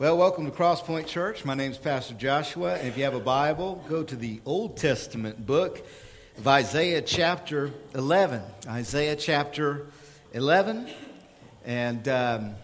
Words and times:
Well, 0.00 0.16
welcome 0.16 0.46
to 0.46 0.50
Crosspoint 0.50 1.08
Church. 1.08 1.44
My 1.44 1.52
name 1.52 1.72
is 1.72 1.76
Pastor 1.76 2.14
Joshua, 2.14 2.76
and 2.76 2.88
if 2.88 2.96
you 2.96 3.04
have 3.04 3.12
a 3.12 3.20
Bible, 3.20 3.84
go 3.86 4.02
to 4.02 4.16
the 4.16 4.40
Old 4.46 4.78
Testament 4.78 5.44
book 5.44 5.86
of 6.38 6.48
Isaiah 6.48 7.02
chapter 7.02 7.70
11. 7.94 8.40
Isaiah 8.66 9.14
chapter 9.14 9.88
11. 10.32 10.88
And 11.66 12.08
um, 12.08 12.54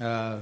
uh, 0.00 0.38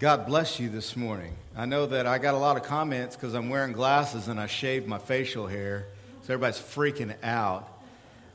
God 0.00 0.26
bless 0.26 0.58
you 0.58 0.68
this 0.68 0.96
morning. 0.96 1.36
I 1.56 1.66
know 1.66 1.86
that 1.86 2.08
I 2.08 2.18
got 2.18 2.34
a 2.34 2.38
lot 2.38 2.56
of 2.56 2.64
comments 2.64 3.14
because 3.14 3.34
I'm 3.34 3.50
wearing 3.50 3.72
glasses 3.72 4.26
and 4.26 4.40
I 4.40 4.48
shaved 4.48 4.88
my 4.88 4.98
facial 4.98 5.46
hair, 5.46 5.86
so 6.22 6.34
everybody's 6.34 6.58
freaking 6.58 7.14
out. 7.22 7.68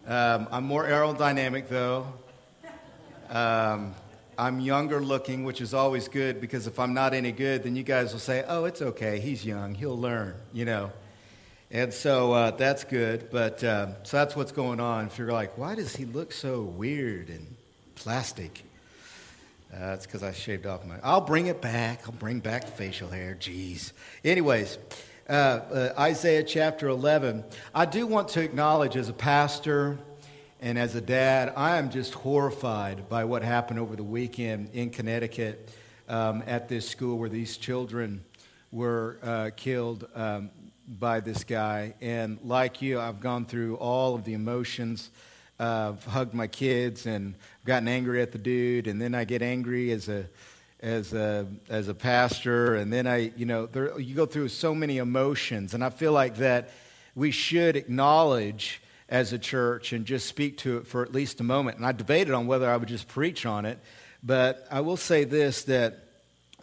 Um, 0.07 0.47
I'm 0.49 0.63
more 0.63 0.85
aerodynamic, 0.85 1.67
though. 1.67 2.07
Um, 3.29 3.95
I'm 4.39 4.61
younger 4.61 5.01
looking, 5.01 5.43
which 5.43 5.59
is 5.59 5.73
always 5.73 6.07
good 6.07 6.39
because 6.39 6.65
if 6.65 6.79
I'm 6.79 6.93
not 6.93 7.13
any 7.13 7.33
good, 7.33 7.63
then 7.63 7.75
you 7.75 7.83
guys 7.83 8.13
will 8.13 8.21
say, 8.21 8.45
oh, 8.47 8.63
it's 8.63 8.81
okay. 8.81 9.19
He's 9.19 9.45
young. 9.45 9.75
He'll 9.75 9.99
learn, 9.99 10.33
you 10.53 10.63
know. 10.63 10.93
And 11.69 11.93
so 11.93 12.31
uh, 12.31 12.51
that's 12.51 12.85
good. 12.85 13.31
But 13.31 13.61
uh, 13.61 14.01
so 14.03 14.15
that's 14.15 14.37
what's 14.37 14.53
going 14.53 14.79
on. 14.79 15.07
If 15.07 15.17
you're 15.17 15.33
like, 15.33 15.57
why 15.57 15.75
does 15.75 15.93
he 15.93 16.05
look 16.05 16.31
so 16.31 16.61
weird 16.61 17.27
and 17.27 17.57
plastic? 17.95 18.63
Uh, 19.75 19.97
because 19.97 20.23
I 20.23 20.31
shaved 20.31 20.65
off 20.65 20.85
my. 20.85 20.95
I'll 21.03 21.19
bring 21.19 21.47
it 21.47 21.61
back. 21.61 22.03
I'll 22.05 22.13
bring 22.13 22.39
back 22.39 22.65
facial 22.69 23.09
hair. 23.09 23.35
Jeez. 23.37 23.91
Anyways, 24.23 24.77
uh, 25.27 25.33
uh, 25.33 25.93
Isaiah 25.99 26.43
chapter 26.43 26.87
11. 26.87 27.43
I 27.75 27.85
do 27.85 28.07
want 28.07 28.29
to 28.29 28.41
acknowledge 28.41 28.95
as 28.95 29.09
a 29.09 29.13
pastor 29.13 29.99
and 30.61 30.77
as 30.77 30.93
a 30.93 31.01
dad, 31.01 31.53
I 31.55 31.77
am 31.77 31.89
just 31.89 32.13
horrified 32.13 33.07
by 33.07 33.23
what 33.23 33.43
happened 33.43 33.79
over 33.79 33.95
the 33.95 34.03
weekend 34.03 34.71
in 34.73 34.89
Connecticut 34.89 35.69
um, 36.09 36.43
at 36.45 36.67
this 36.67 36.87
school 36.89 37.17
where 37.17 37.29
these 37.29 37.55
children 37.55 38.25
were 38.69 39.19
uh, 39.23 39.51
killed 39.55 40.05
um, 40.15 40.49
by 40.85 41.21
this 41.21 41.45
guy. 41.45 41.93
And 42.01 42.39
like 42.43 42.81
you, 42.81 42.99
I've 42.99 43.21
gone 43.21 43.45
through 43.45 43.77
all 43.77 44.15
of 44.15 44.25
the 44.25 44.33
emotions. 44.33 45.11
Uh, 45.57 45.93
I've 45.93 46.03
hugged 46.03 46.33
my 46.33 46.47
kids 46.47 47.05
and 47.05 47.35
gotten 47.63 47.87
angry 47.87 48.21
at 48.21 48.33
the 48.33 48.37
dude, 48.37 48.87
and 48.87 49.01
then 49.01 49.15
I 49.15 49.23
get 49.23 49.41
angry 49.41 49.91
as 49.91 50.09
a 50.09 50.25
as 50.81 51.13
a 51.13 51.45
as 51.69 51.87
a 51.87 51.93
pastor, 51.93 52.75
and 52.75 52.91
then 52.91 53.07
I, 53.07 53.31
you 53.35 53.45
know, 53.45 53.65
there, 53.65 53.97
you 53.99 54.15
go 54.15 54.25
through 54.25 54.49
so 54.49 54.75
many 54.75 54.97
emotions, 54.97 55.73
and 55.73 55.83
I 55.83 55.89
feel 55.89 56.11
like 56.11 56.37
that 56.37 56.69
we 57.15 57.31
should 57.31 57.75
acknowledge 57.75 58.81
as 59.09 59.33
a 59.33 59.39
church 59.39 59.91
and 59.91 60.05
just 60.05 60.27
speak 60.27 60.57
to 60.59 60.77
it 60.77 60.87
for 60.87 61.03
at 61.03 61.11
least 61.11 61.39
a 61.41 61.43
moment. 61.43 61.77
And 61.77 61.85
I 61.85 61.91
debated 61.91 62.33
on 62.33 62.47
whether 62.47 62.69
I 62.69 62.77
would 62.77 62.87
just 62.87 63.07
preach 63.07 63.45
on 63.45 63.65
it, 63.65 63.79
but 64.23 64.67
I 64.71 64.81
will 64.81 64.97
say 64.97 65.23
this 65.23 65.63
that 65.63 66.05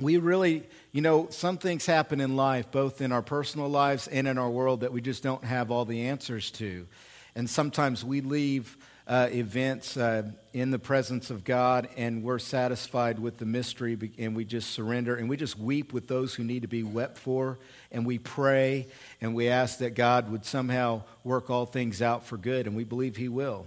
we 0.00 0.18
really, 0.18 0.62
you 0.92 1.00
know, 1.00 1.28
some 1.30 1.58
things 1.58 1.86
happen 1.86 2.20
in 2.20 2.36
life, 2.36 2.70
both 2.70 3.00
in 3.00 3.12
our 3.12 3.22
personal 3.22 3.68
lives 3.68 4.08
and 4.08 4.28
in 4.28 4.38
our 4.38 4.50
world, 4.50 4.80
that 4.80 4.92
we 4.92 5.00
just 5.00 5.22
don't 5.22 5.44
have 5.44 5.70
all 5.70 5.84
the 5.84 6.08
answers 6.08 6.50
to. 6.52 6.86
And 7.34 7.48
sometimes 7.48 8.04
we 8.04 8.20
leave 8.20 8.76
uh, 9.06 9.28
events 9.30 9.96
uh, 9.96 10.24
in 10.52 10.70
the 10.70 10.78
presence 10.78 11.30
of 11.30 11.44
God 11.44 11.88
and 11.96 12.24
we're 12.24 12.40
satisfied 12.40 13.18
with 13.18 13.38
the 13.38 13.46
mystery 13.46 13.96
and 14.18 14.34
we 14.34 14.44
just 14.44 14.70
surrender 14.70 15.14
and 15.14 15.28
we 15.28 15.36
just 15.36 15.58
weep 15.58 15.92
with 15.92 16.08
those 16.08 16.34
who 16.34 16.42
need 16.42 16.62
to 16.62 16.68
be 16.68 16.82
wept 16.82 17.16
for 17.16 17.58
and 17.92 18.04
we 18.04 18.18
pray 18.18 18.86
and 19.20 19.34
we 19.34 19.48
ask 19.48 19.78
that 19.78 19.90
God 19.94 20.30
would 20.30 20.44
somehow 20.44 21.02
work 21.22 21.50
all 21.50 21.66
things 21.66 22.02
out 22.02 22.26
for 22.26 22.36
good 22.36 22.66
and 22.66 22.74
we 22.74 22.84
believe 22.84 23.16
He 23.16 23.28
will. 23.28 23.66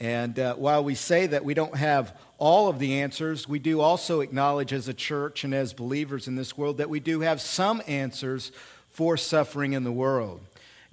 And 0.00 0.38
uh, 0.38 0.54
while 0.56 0.84
we 0.84 0.94
say 0.96 1.28
that 1.28 1.44
we 1.44 1.54
don't 1.54 1.76
have 1.76 2.14
all 2.36 2.68
of 2.68 2.78
the 2.78 3.00
answers, 3.00 3.48
we 3.48 3.58
do 3.58 3.80
also 3.80 4.20
acknowledge 4.20 4.72
as 4.72 4.86
a 4.86 4.94
church 4.94 5.44
and 5.44 5.54
as 5.54 5.72
believers 5.72 6.28
in 6.28 6.34
this 6.34 6.58
world 6.58 6.78
that 6.78 6.90
we 6.90 7.00
do 7.00 7.20
have 7.20 7.40
some 7.40 7.80
answers 7.86 8.52
for 8.90 9.16
suffering 9.16 9.72
in 9.72 9.82
the 9.82 9.92
world. 9.92 10.40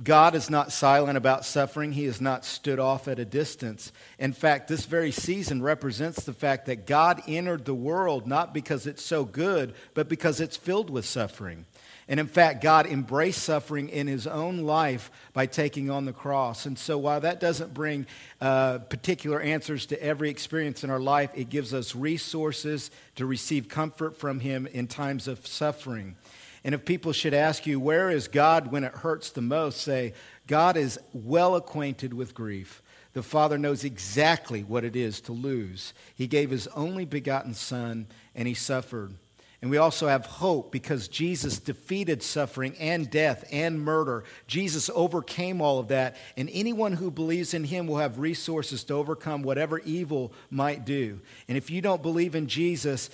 God 0.03 0.35
is 0.35 0.49
not 0.49 0.71
silent 0.71 1.17
about 1.17 1.45
suffering. 1.45 1.91
He 1.91 2.05
has 2.05 2.19
not 2.19 2.45
stood 2.45 2.79
off 2.79 3.07
at 3.07 3.19
a 3.19 3.25
distance. 3.25 3.91
In 4.17 4.33
fact, 4.33 4.67
this 4.67 4.85
very 4.85 5.11
season 5.11 5.61
represents 5.61 6.23
the 6.23 6.33
fact 6.33 6.65
that 6.65 6.87
God 6.87 7.21
entered 7.27 7.65
the 7.65 7.75
world 7.75 8.25
not 8.25 8.53
because 8.53 8.87
it's 8.87 9.03
so 9.03 9.25
good, 9.25 9.73
but 9.93 10.09
because 10.09 10.39
it's 10.39 10.57
filled 10.57 10.89
with 10.89 11.05
suffering. 11.05 11.65
And 12.07 12.19
in 12.19 12.27
fact, 12.27 12.61
God 12.61 12.87
embraced 12.87 13.43
suffering 13.43 13.89
in 13.89 14.07
his 14.07 14.27
own 14.27 14.59
life 14.59 15.11
by 15.33 15.45
taking 15.45 15.89
on 15.89 16.05
the 16.05 16.13
cross. 16.13 16.65
And 16.65 16.77
so, 16.77 16.97
while 16.97 17.21
that 17.21 17.39
doesn't 17.39 17.73
bring 17.73 18.05
uh, 18.41 18.79
particular 18.79 19.39
answers 19.39 19.85
to 19.87 20.03
every 20.03 20.29
experience 20.29 20.83
in 20.83 20.89
our 20.89 20.99
life, 20.99 21.29
it 21.35 21.49
gives 21.49 21.73
us 21.73 21.95
resources 21.95 22.91
to 23.15 23.25
receive 23.25 23.69
comfort 23.69 24.17
from 24.17 24.39
him 24.39 24.67
in 24.67 24.87
times 24.87 25.27
of 25.27 25.45
suffering. 25.45 26.15
And 26.63 26.75
if 26.75 26.85
people 26.85 27.11
should 27.11 27.33
ask 27.33 27.65
you, 27.65 27.79
where 27.79 28.09
is 28.09 28.27
God 28.27 28.71
when 28.71 28.83
it 28.83 28.93
hurts 28.93 29.31
the 29.31 29.41
most? 29.41 29.81
Say, 29.81 30.13
God 30.47 30.77
is 30.77 30.99
well 31.13 31.55
acquainted 31.55 32.13
with 32.13 32.35
grief. 32.35 32.81
The 33.13 33.23
Father 33.23 33.57
knows 33.57 33.83
exactly 33.83 34.63
what 34.63 34.85
it 34.85 34.95
is 34.95 35.21
to 35.21 35.31
lose. 35.31 35.93
He 36.15 36.27
gave 36.27 36.49
His 36.49 36.67
only 36.67 37.05
begotten 37.05 37.53
Son, 37.53 38.07
and 38.35 38.47
He 38.47 38.53
suffered. 38.53 39.15
And 39.61 39.69
we 39.69 39.77
also 39.77 40.07
have 40.07 40.25
hope 40.25 40.71
because 40.71 41.07
Jesus 41.07 41.59
defeated 41.59 42.23
suffering 42.23 42.75
and 42.79 43.11
death 43.11 43.47
and 43.51 43.79
murder. 43.79 44.23
Jesus 44.47 44.89
overcame 44.91 45.61
all 45.61 45.77
of 45.77 45.89
that. 45.89 46.15
And 46.35 46.49
anyone 46.51 46.93
who 46.93 47.11
believes 47.11 47.53
in 47.53 47.63
him 47.63 47.85
will 47.85 47.97
have 47.97 48.17
resources 48.17 48.83
to 48.85 48.95
overcome 48.95 49.43
whatever 49.43 49.77
evil 49.77 50.33
might 50.49 50.83
do. 50.83 51.19
And 51.47 51.59
if 51.59 51.69
you 51.69 51.79
don't 51.79 52.01
believe 52.01 52.33
in 52.33 52.47
Jesus, 52.47 53.11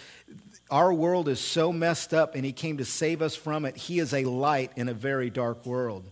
our 0.70 0.94
world 0.94 1.30
is 1.30 1.40
so 1.40 1.72
messed 1.72 2.14
up 2.14 2.36
and 2.36 2.44
he 2.44 2.52
came 2.52 2.78
to 2.78 2.86
save 2.86 3.22
us 3.22 3.36
from 3.36 3.66
it. 3.66 3.78
He 3.78 4.00
is 4.00 4.14
a 4.14 4.26
light 4.26 4.72
in 4.76 4.90
a 4.90 4.94
very 4.94 5.30
dark 5.30 5.66
world. 5.66 6.04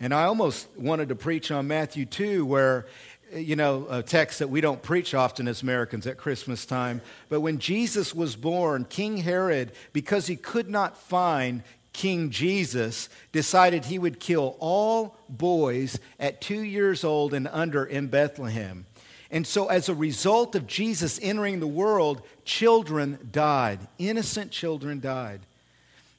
And 0.00 0.14
I 0.14 0.24
almost 0.24 0.66
wanted 0.78 1.10
to 1.10 1.14
preach 1.14 1.50
on 1.50 1.68
Matthew 1.68 2.06
2, 2.06 2.46
where, 2.46 2.86
you 3.34 3.54
know, 3.54 3.86
a 3.90 4.02
text 4.02 4.38
that 4.38 4.48
we 4.48 4.62
don't 4.62 4.82
preach 4.82 5.12
often 5.12 5.46
as 5.46 5.60
Americans 5.60 6.06
at 6.06 6.16
Christmas 6.16 6.64
time. 6.64 7.02
But 7.28 7.42
when 7.42 7.58
Jesus 7.58 8.14
was 8.14 8.34
born, 8.34 8.86
King 8.88 9.18
Herod, 9.18 9.72
because 9.92 10.26
he 10.26 10.36
could 10.36 10.70
not 10.70 10.96
find 10.96 11.62
King 11.92 12.30
Jesus, 12.30 13.10
decided 13.30 13.84
he 13.84 13.98
would 13.98 14.20
kill 14.20 14.56
all 14.58 15.18
boys 15.28 15.98
at 16.18 16.40
two 16.40 16.62
years 16.62 17.04
old 17.04 17.34
and 17.34 17.46
under 17.48 17.84
in 17.84 18.06
Bethlehem. 18.06 18.86
And 19.30 19.46
so, 19.46 19.68
as 19.68 19.88
a 19.88 19.94
result 19.94 20.54
of 20.54 20.66
Jesus 20.66 21.20
entering 21.22 21.60
the 21.60 21.66
world, 21.66 22.22
children 22.50 23.16
died. 23.30 23.78
Innocent 23.96 24.50
children 24.50 24.98
died. 24.98 25.40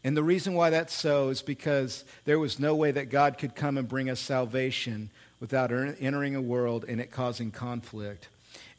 And 0.01 0.15
the 0.15 0.23
reason 0.23 0.53
why 0.53 0.69
that's 0.69 0.93
so 0.93 1.27
is 1.27 1.41
because 1.41 2.05
there 2.23 2.39
was 2.39 2.57
no 2.57 2.73
way 2.73 2.91
that 2.91 3.09
God 3.09 3.37
could 3.37 3.53
come 3.53 3.77
and 3.77 3.85
bring 3.85 4.09
us 4.09 4.21
salvation 4.21 5.09
without 5.41 5.71
entering 5.71 6.37
a 6.37 6.41
world 6.41 6.85
and 6.87 7.01
it 7.01 7.11
causing 7.11 7.51
conflict. 7.51 8.29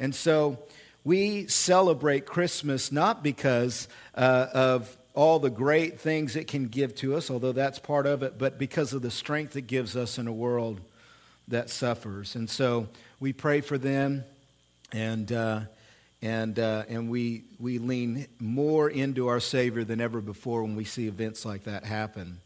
And 0.00 0.14
so, 0.14 0.58
we 1.04 1.46
celebrate 1.48 2.26
Christmas 2.26 2.90
not 2.90 3.22
because 3.22 3.86
uh, 4.14 4.46
of 4.54 4.96
all 5.14 5.38
the 5.38 5.50
great 5.50 6.00
things 6.00 6.36
it 6.36 6.46
can 6.46 6.68
give 6.68 6.94
to 6.96 7.16
us, 7.16 7.30
although 7.30 7.52
that's 7.52 7.78
part 7.78 8.06
of 8.06 8.22
it, 8.22 8.38
but 8.38 8.56
because 8.56 8.92
of 8.92 9.02
the 9.02 9.10
strength 9.10 9.56
it 9.56 9.66
gives 9.66 9.94
us 9.94 10.16
in 10.16 10.26
a 10.26 10.32
world 10.32 10.80
that 11.48 11.68
suffers. 11.68 12.34
And 12.34 12.48
so 12.48 12.88
we 13.20 13.32
pray 13.32 13.60
for 13.60 13.76
them, 13.76 14.24
and, 14.92 15.30
uh, 15.30 15.60
and, 16.22 16.58
uh, 16.58 16.84
and 16.88 17.10
we, 17.10 17.44
we 17.58 17.78
lean 17.78 18.26
more 18.38 18.88
into 18.88 19.26
our 19.26 19.40
Savior 19.40 19.82
than 19.82 20.00
ever 20.00 20.20
before 20.20 20.62
when 20.62 20.76
we 20.76 20.84
see 20.84 21.08
events 21.08 21.44
like 21.44 21.64
that 21.64 21.84
happen. 21.84 22.40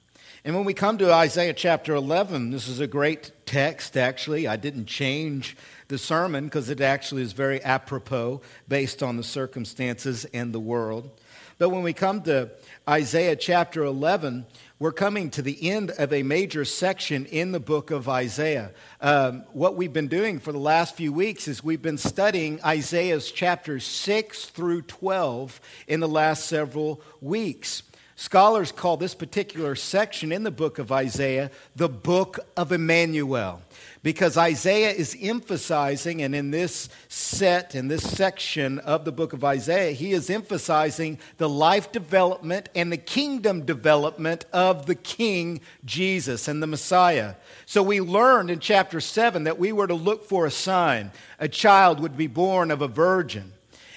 And 0.45 0.55
when 0.55 0.65
we 0.65 0.75
come 0.75 0.97
to 0.99 1.13
Isaiah 1.13 1.53
chapter 1.53 1.95
11, 1.95 2.51
this 2.51 2.69
is 2.69 2.81
a 2.81 2.87
great 2.87 3.33
text, 3.47 3.97
actually. 3.97 4.47
I 4.47 4.57
didn't 4.57 4.87
change 4.87 5.57
the 5.89 5.99
sermon 5.99 6.45
because 6.45 6.71
it 6.71 6.81
actually 6.81 7.23
is 7.23 7.33
very 7.33 7.63
apropos 7.63 8.41
based 8.69 9.03
on 9.03 9.17
the 9.17 9.25
circumstances 9.25 10.25
and 10.33 10.53
the 10.53 10.61
world. 10.61 11.11
But 11.59 11.71
when 11.71 11.83
we 11.83 11.95
come 11.95 12.21
to 12.25 12.51
Isaiah 12.87 13.35
chapter 13.35 13.83
11, 13.83 14.45
we're 14.79 14.93
coming 14.93 15.31
to 15.31 15.43
the 15.43 15.71
end 15.71 15.91
of 15.91 16.13
a 16.13 16.23
major 16.23 16.67
section 16.67 17.25
in 17.25 17.53
the 17.53 17.61
book 17.61 17.91
of 17.91 18.11
Isaiah. 18.11 18.73
Um, 19.01 19.45
what 19.55 19.75
we've 19.75 19.93
been 19.93 20.09
doing 20.09 20.39
for 20.39 20.53
the 20.53 20.59
last 20.59 20.97
few 20.97 21.15
weeks 21.15 21.49
is 21.49 21.65
we've 21.65 21.81
been 21.81 21.97
studying 21.97 22.63
Isaiah's 22.63 23.31
chapters 23.31 23.87
6 23.87 24.47
through 24.47 24.83
12 24.83 25.59
in 25.89 26.01
the 26.01 26.09
last 26.09 26.45
several 26.45 27.01
weeks. 27.23 27.83
Scholars 28.17 28.71
call 28.71 28.99
this 28.99 29.15
particular 29.15 29.77
section 29.77 30.33
in 30.33 30.43
the 30.43 30.51
book 30.51 30.79
of 30.79 30.93
Isaiah 30.93 31.51
the 31.75 31.89
book 31.89 32.39
of 32.57 32.71
Emmanuel 32.71 33.63
because 34.07 34.37
Isaiah 34.37 34.93
is 34.93 35.19
emphasizing, 35.21 36.23
and 36.23 36.33
in 36.33 36.53
this 36.53 36.89
set, 37.09 37.75
in 37.75 37.89
this 37.89 38.09
section 38.09 38.79
of 38.79 39.05
the 39.05 39.11
book 39.11 39.33
of 39.33 39.43
Isaiah, 39.43 39.91
he 39.91 40.13
is 40.13 40.31
emphasizing 40.31 41.19
the 41.39 41.49
life 41.49 41.91
development 41.91 42.69
and 42.77 42.93
the 42.93 42.99
kingdom 42.99 43.65
development 43.65 44.45
of 44.53 44.87
the 44.87 44.95
King 44.95 45.61
Jesus 45.85 46.47
and 46.47 46.63
the 46.63 46.69
Messiah. 46.69 47.35
So 47.65 47.83
we 47.83 48.01
learned 48.01 48.49
in 48.49 48.61
chapter 48.61 49.01
7 49.01 49.43
that 49.43 49.59
we 49.59 49.73
were 49.73 49.89
to 49.89 49.95
look 49.95 50.29
for 50.29 50.47
a 50.47 50.53
sign. 50.53 51.11
A 51.41 51.49
child 51.49 51.99
would 51.99 52.17
be 52.17 52.29
born 52.29 52.71
of 52.71 52.83
a 52.83 52.87
virgin 52.87 53.55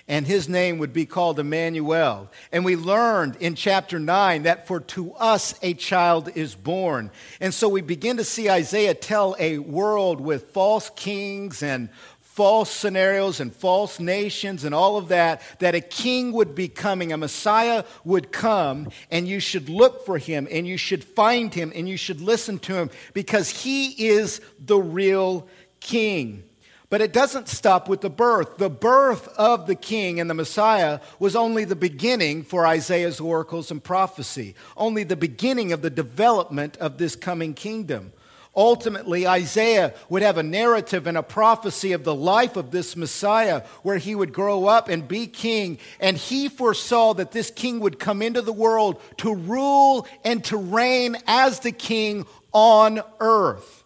and 0.10 0.26
his 0.26 0.50
name 0.50 0.80
would 0.80 0.92
be 0.92 1.06
called 1.06 1.40
Emmanuel. 1.40 2.30
And 2.52 2.66
we 2.66 2.76
learned 2.76 3.38
in 3.38 3.54
chapter 3.54 4.00
9 4.00 4.44
that 4.44 4.68
for 4.68 4.80
to 4.82 5.14
us 5.14 5.54
a 5.62 5.76
child 5.76 6.30
is 6.36 6.56
born. 6.56 7.12
And 7.40 7.54
so 7.54 7.70
we 7.70 7.82
begin 7.82 8.18
to 8.18 8.24
see 8.24 8.50
Isaiah 8.50 8.96
tell 8.96 9.36
a 9.40 9.60
world 9.60 10.20
with 10.20 10.50
false 10.50 10.90
kings 10.96 11.62
and 11.62 11.90
false 12.20 12.72
scenarios 12.72 13.40
and 13.40 13.54
false 13.54 14.00
nations 14.00 14.64
and 14.64 14.74
all 14.74 14.98
of 14.98 15.10
that, 15.10 15.42
that 15.60 15.76
a 15.76 15.82
king 15.82 16.32
would 16.32 16.56
be 16.56 16.70
coming, 16.70 17.12
a 17.12 17.18
Messiah 17.18 17.84
would 18.04 18.32
come, 18.32 18.90
and 19.12 19.28
you 19.28 19.40
should 19.40 19.70
look 19.70 20.06
for 20.06 20.18
him, 20.18 20.48
and 20.50 20.66
you 20.66 20.78
should 20.78 21.04
find 21.04 21.54
him, 21.54 21.72
and 21.76 21.88
you 21.88 21.98
should 21.98 22.22
listen 22.22 22.58
to 22.58 22.74
him, 22.76 22.90
because 23.14 23.50
he 23.50 24.08
is 24.08 24.40
the 24.58 24.80
real 24.80 25.48
king. 25.82 26.49
But 26.90 27.02
it 27.02 27.14
doesn't 27.14 27.48
stop 27.48 27.88
with 27.88 28.02
the 28.02 28.10
birth. 28.10 28.58
The 28.58 28.70
birth 28.70 29.28
of 29.38 29.68
the 29.68 29.76
king 29.76 30.20
and 30.20 30.28
the 30.28 30.34
Messiah 30.34 31.00
was 31.20 31.36
only 31.36 31.64
the 31.64 31.76
beginning 31.76 32.42
for 32.44 32.66
Isaiah's 32.66 33.20
oracles 33.20 33.70
and 33.70 33.84
prophecy, 33.84 34.56
only 34.76 35.04
the 35.04 35.16
beginning 35.16 35.72
of 35.72 35.84
the 35.84 35.92
development 35.92 36.78
of 36.78 36.98
this 36.98 37.16
coming 37.16 37.54
kingdom. 37.54 38.12
Ultimately, 38.56 39.28
Isaiah 39.28 39.94
would 40.10 40.24
have 40.24 40.40
a 40.40 40.44
narrative 40.44 41.06
and 41.06 41.16
a 41.16 41.24
prophecy 41.24 41.92
of 41.92 42.04
the 42.04 42.16
life 42.16 42.56
of 42.56 42.72
this 42.72 42.96
Messiah 42.96 43.62
where 43.84 44.00
he 44.00 44.16
would 44.16 44.34
grow 44.34 44.66
up 44.66 44.90
and 44.90 45.08
be 45.08 45.28
king. 45.28 45.78
And 46.00 46.18
he 46.18 46.50
foresaw 46.50 47.14
that 47.14 47.32
this 47.32 47.52
king 47.52 47.80
would 47.82 48.00
come 48.00 48.24
into 48.24 48.42
the 48.42 48.52
world 48.52 49.00
to 49.18 49.36
rule 49.36 50.08
and 50.26 50.44
to 50.46 50.58
reign 50.58 51.18
as 51.28 51.60
the 51.60 51.72
king 51.72 52.26
on 52.52 53.02
earth. 53.20 53.84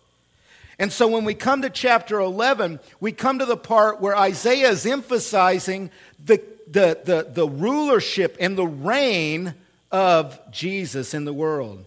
And 0.80 0.92
so 0.92 1.08
when 1.08 1.26
we 1.26 1.34
come 1.34 1.62
to 1.62 1.70
chapter 1.70 2.20
11, 2.20 2.80
we 3.00 3.12
come 3.12 3.40
to 3.40 3.46
the 3.46 3.58
part 3.58 4.02
where 4.02 4.16
Isaiah 4.16 4.70
is 4.70 4.86
emphasizing 4.86 5.92
the, 6.24 6.42
the, 6.68 7.00
the, 7.04 7.28
the 7.32 7.48
rulership 7.48 8.38
and 8.40 8.58
the 8.58 8.68
reign 8.68 9.54
of 9.92 10.40
Jesus 10.52 11.14
in 11.14 11.26
the 11.26 11.34
world. 11.34 11.86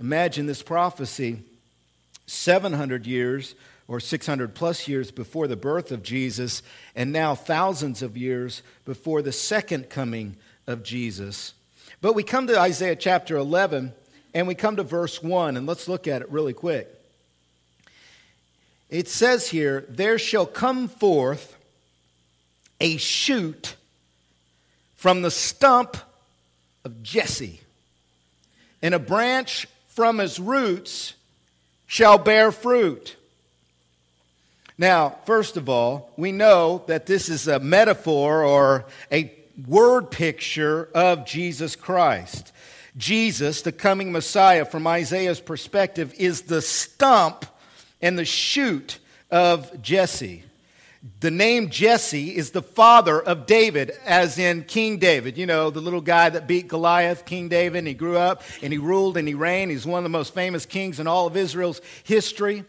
Imagine 0.00 0.46
this 0.46 0.62
prophecy 0.62 1.42
700 2.26 3.06
years 3.06 3.54
or 3.88 4.00
600 4.00 4.54
plus 4.54 4.86
years 4.86 5.10
before 5.10 5.48
the 5.48 5.56
birth 5.56 5.90
of 5.90 6.02
Jesus, 6.02 6.62
and 6.94 7.10
now 7.10 7.34
thousands 7.34 8.02
of 8.02 8.18
years 8.18 8.62
before 8.84 9.22
the 9.22 9.32
second 9.32 9.88
coming 9.88 10.36
of 10.66 10.82
Jesus. 10.82 11.54
But 12.02 12.14
we 12.14 12.22
come 12.22 12.46
to 12.48 12.60
Isaiah 12.60 12.96
chapter 12.96 13.36
11, 13.36 13.94
and 14.34 14.46
we 14.46 14.54
come 14.54 14.76
to 14.76 14.82
verse 14.82 15.22
1, 15.22 15.56
and 15.56 15.66
let's 15.66 15.88
look 15.88 16.06
at 16.06 16.20
it 16.20 16.30
really 16.30 16.52
quick. 16.52 16.97
It 18.90 19.08
says 19.08 19.48
here, 19.48 19.84
There 19.88 20.18
shall 20.18 20.46
come 20.46 20.88
forth 20.88 21.56
a 22.80 22.96
shoot 22.96 23.76
from 24.96 25.22
the 25.22 25.30
stump 25.30 25.96
of 26.84 27.02
Jesse, 27.02 27.60
and 28.82 28.94
a 28.94 28.98
branch 28.98 29.66
from 29.88 30.18
his 30.18 30.40
roots 30.40 31.14
shall 31.86 32.18
bear 32.18 32.52
fruit. 32.52 33.16
Now, 34.78 35.16
first 35.24 35.56
of 35.56 35.68
all, 35.68 36.12
we 36.16 36.30
know 36.30 36.84
that 36.86 37.06
this 37.06 37.28
is 37.28 37.48
a 37.48 37.58
metaphor 37.58 38.44
or 38.44 38.86
a 39.10 39.34
word 39.66 40.10
picture 40.10 40.88
of 40.94 41.26
Jesus 41.26 41.74
Christ. 41.74 42.52
Jesus, 42.96 43.62
the 43.62 43.72
coming 43.72 44.12
Messiah, 44.12 44.64
from 44.64 44.86
Isaiah's 44.86 45.40
perspective, 45.40 46.14
is 46.16 46.42
the 46.42 46.62
stump 46.62 47.44
and 48.00 48.18
the 48.18 48.24
shoot 48.24 48.98
of 49.30 49.82
Jesse. 49.82 50.44
The 51.20 51.30
name 51.30 51.70
Jesse 51.70 52.36
is 52.36 52.50
the 52.50 52.62
father 52.62 53.20
of 53.20 53.46
David, 53.46 53.92
as 54.04 54.36
in 54.38 54.64
King 54.64 54.98
David. 54.98 55.38
You 55.38 55.46
know, 55.46 55.70
the 55.70 55.80
little 55.80 56.00
guy 56.00 56.28
that 56.28 56.48
beat 56.48 56.66
Goliath, 56.66 57.24
King 57.24 57.48
David, 57.48 57.78
and 57.78 57.88
he 57.88 57.94
grew 57.94 58.16
up 58.16 58.42
and 58.62 58.72
he 58.72 58.78
ruled 58.78 59.16
and 59.16 59.28
he 59.28 59.34
reigned. 59.34 59.70
He's 59.70 59.86
one 59.86 59.98
of 59.98 60.04
the 60.04 60.08
most 60.08 60.34
famous 60.34 60.66
kings 60.66 60.98
in 60.98 61.06
all 61.06 61.26
of 61.26 61.36
Israel's 61.36 61.80
history. 62.02 62.64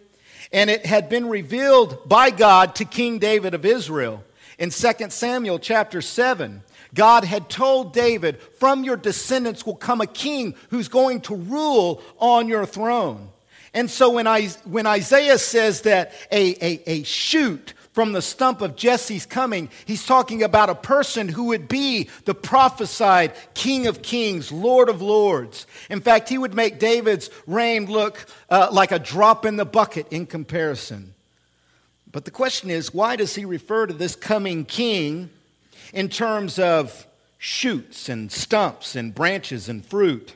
And 0.52 0.70
it 0.70 0.86
had 0.86 1.10
been 1.10 1.28
revealed 1.28 2.08
by 2.08 2.30
God 2.30 2.76
to 2.76 2.86
King 2.86 3.20
David 3.20 3.54
of 3.54 3.66
Israel. 3.66 4.24
In 4.60 4.70
2 4.70 4.92
Samuel 5.10 5.58
chapter 5.58 6.02
7, 6.02 6.64
God 6.94 7.24
had 7.24 7.50
told 7.50 7.94
David, 7.94 8.42
From 8.60 8.84
your 8.84 8.98
descendants 8.98 9.66
will 9.66 9.76
come 9.76 10.02
a 10.02 10.08
king 10.08 10.56
who's 10.70 10.88
going 10.88 11.22
to 11.22 11.36
rule 11.36 12.02
on 12.20 12.48
your 12.48 12.66
throne. 12.66 13.30
And 13.74 13.90
so 13.90 14.10
when, 14.12 14.28
I, 14.28 14.48
when 14.66 14.88
Isaiah 14.88 15.38
says 15.38 15.82
that 15.82 16.14
a, 16.32 16.56
a, 16.64 16.82
a 16.90 17.04
shoot 17.04 17.74
from 17.94 18.14
the 18.14 18.22
stump 18.22 18.62
of 18.62 18.76
Jesse's 18.76 19.26
coming, 19.26 19.70
he's 19.86 20.06
talking 20.06 20.44
about 20.44 20.70
a 20.70 20.76
person 20.76 21.28
who 21.28 21.46
would 21.46 21.68
be 21.68 22.08
the 22.26 22.34
prophesied 22.34 23.34
King 23.54 23.88
of 23.88 24.02
Kings, 24.02 24.52
Lord 24.52 24.90
of 24.90 25.02
Lords. 25.02 25.68
In 25.90 26.00
fact, 26.00 26.30
he 26.30 26.38
would 26.38 26.54
make 26.54 26.80
David's 26.80 27.30
reign 27.46 27.86
look 27.86 28.26
uh, 28.50 28.70
like 28.72 28.92
a 28.92 29.00
drop 29.00 29.46
in 29.46 29.58
the 29.58 29.66
bucket 29.66 30.08
in 30.12 30.26
comparison. 30.26 31.14
But 32.12 32.26
the 32.26 32.32
question 32.32 32.70
is, 32.70 32.94
why 32.94 33.16
does 33.16 33.36
he 33.36 33.46
refer 33.46 33.86
to 33.86 33.94
this 33.94 34.16
coming 34.16 34.66
king 34.66 35.30
in 35.94 36.10
terms 36.10 36.58
of 36.58 37.06
shoots 37.38 38.10
and 38.10 38.32
stumps 38.32 38.96
and 38.96 39.14
branches 39.14 39.70
and 39.70 39.86
fruit? 39.86 40.34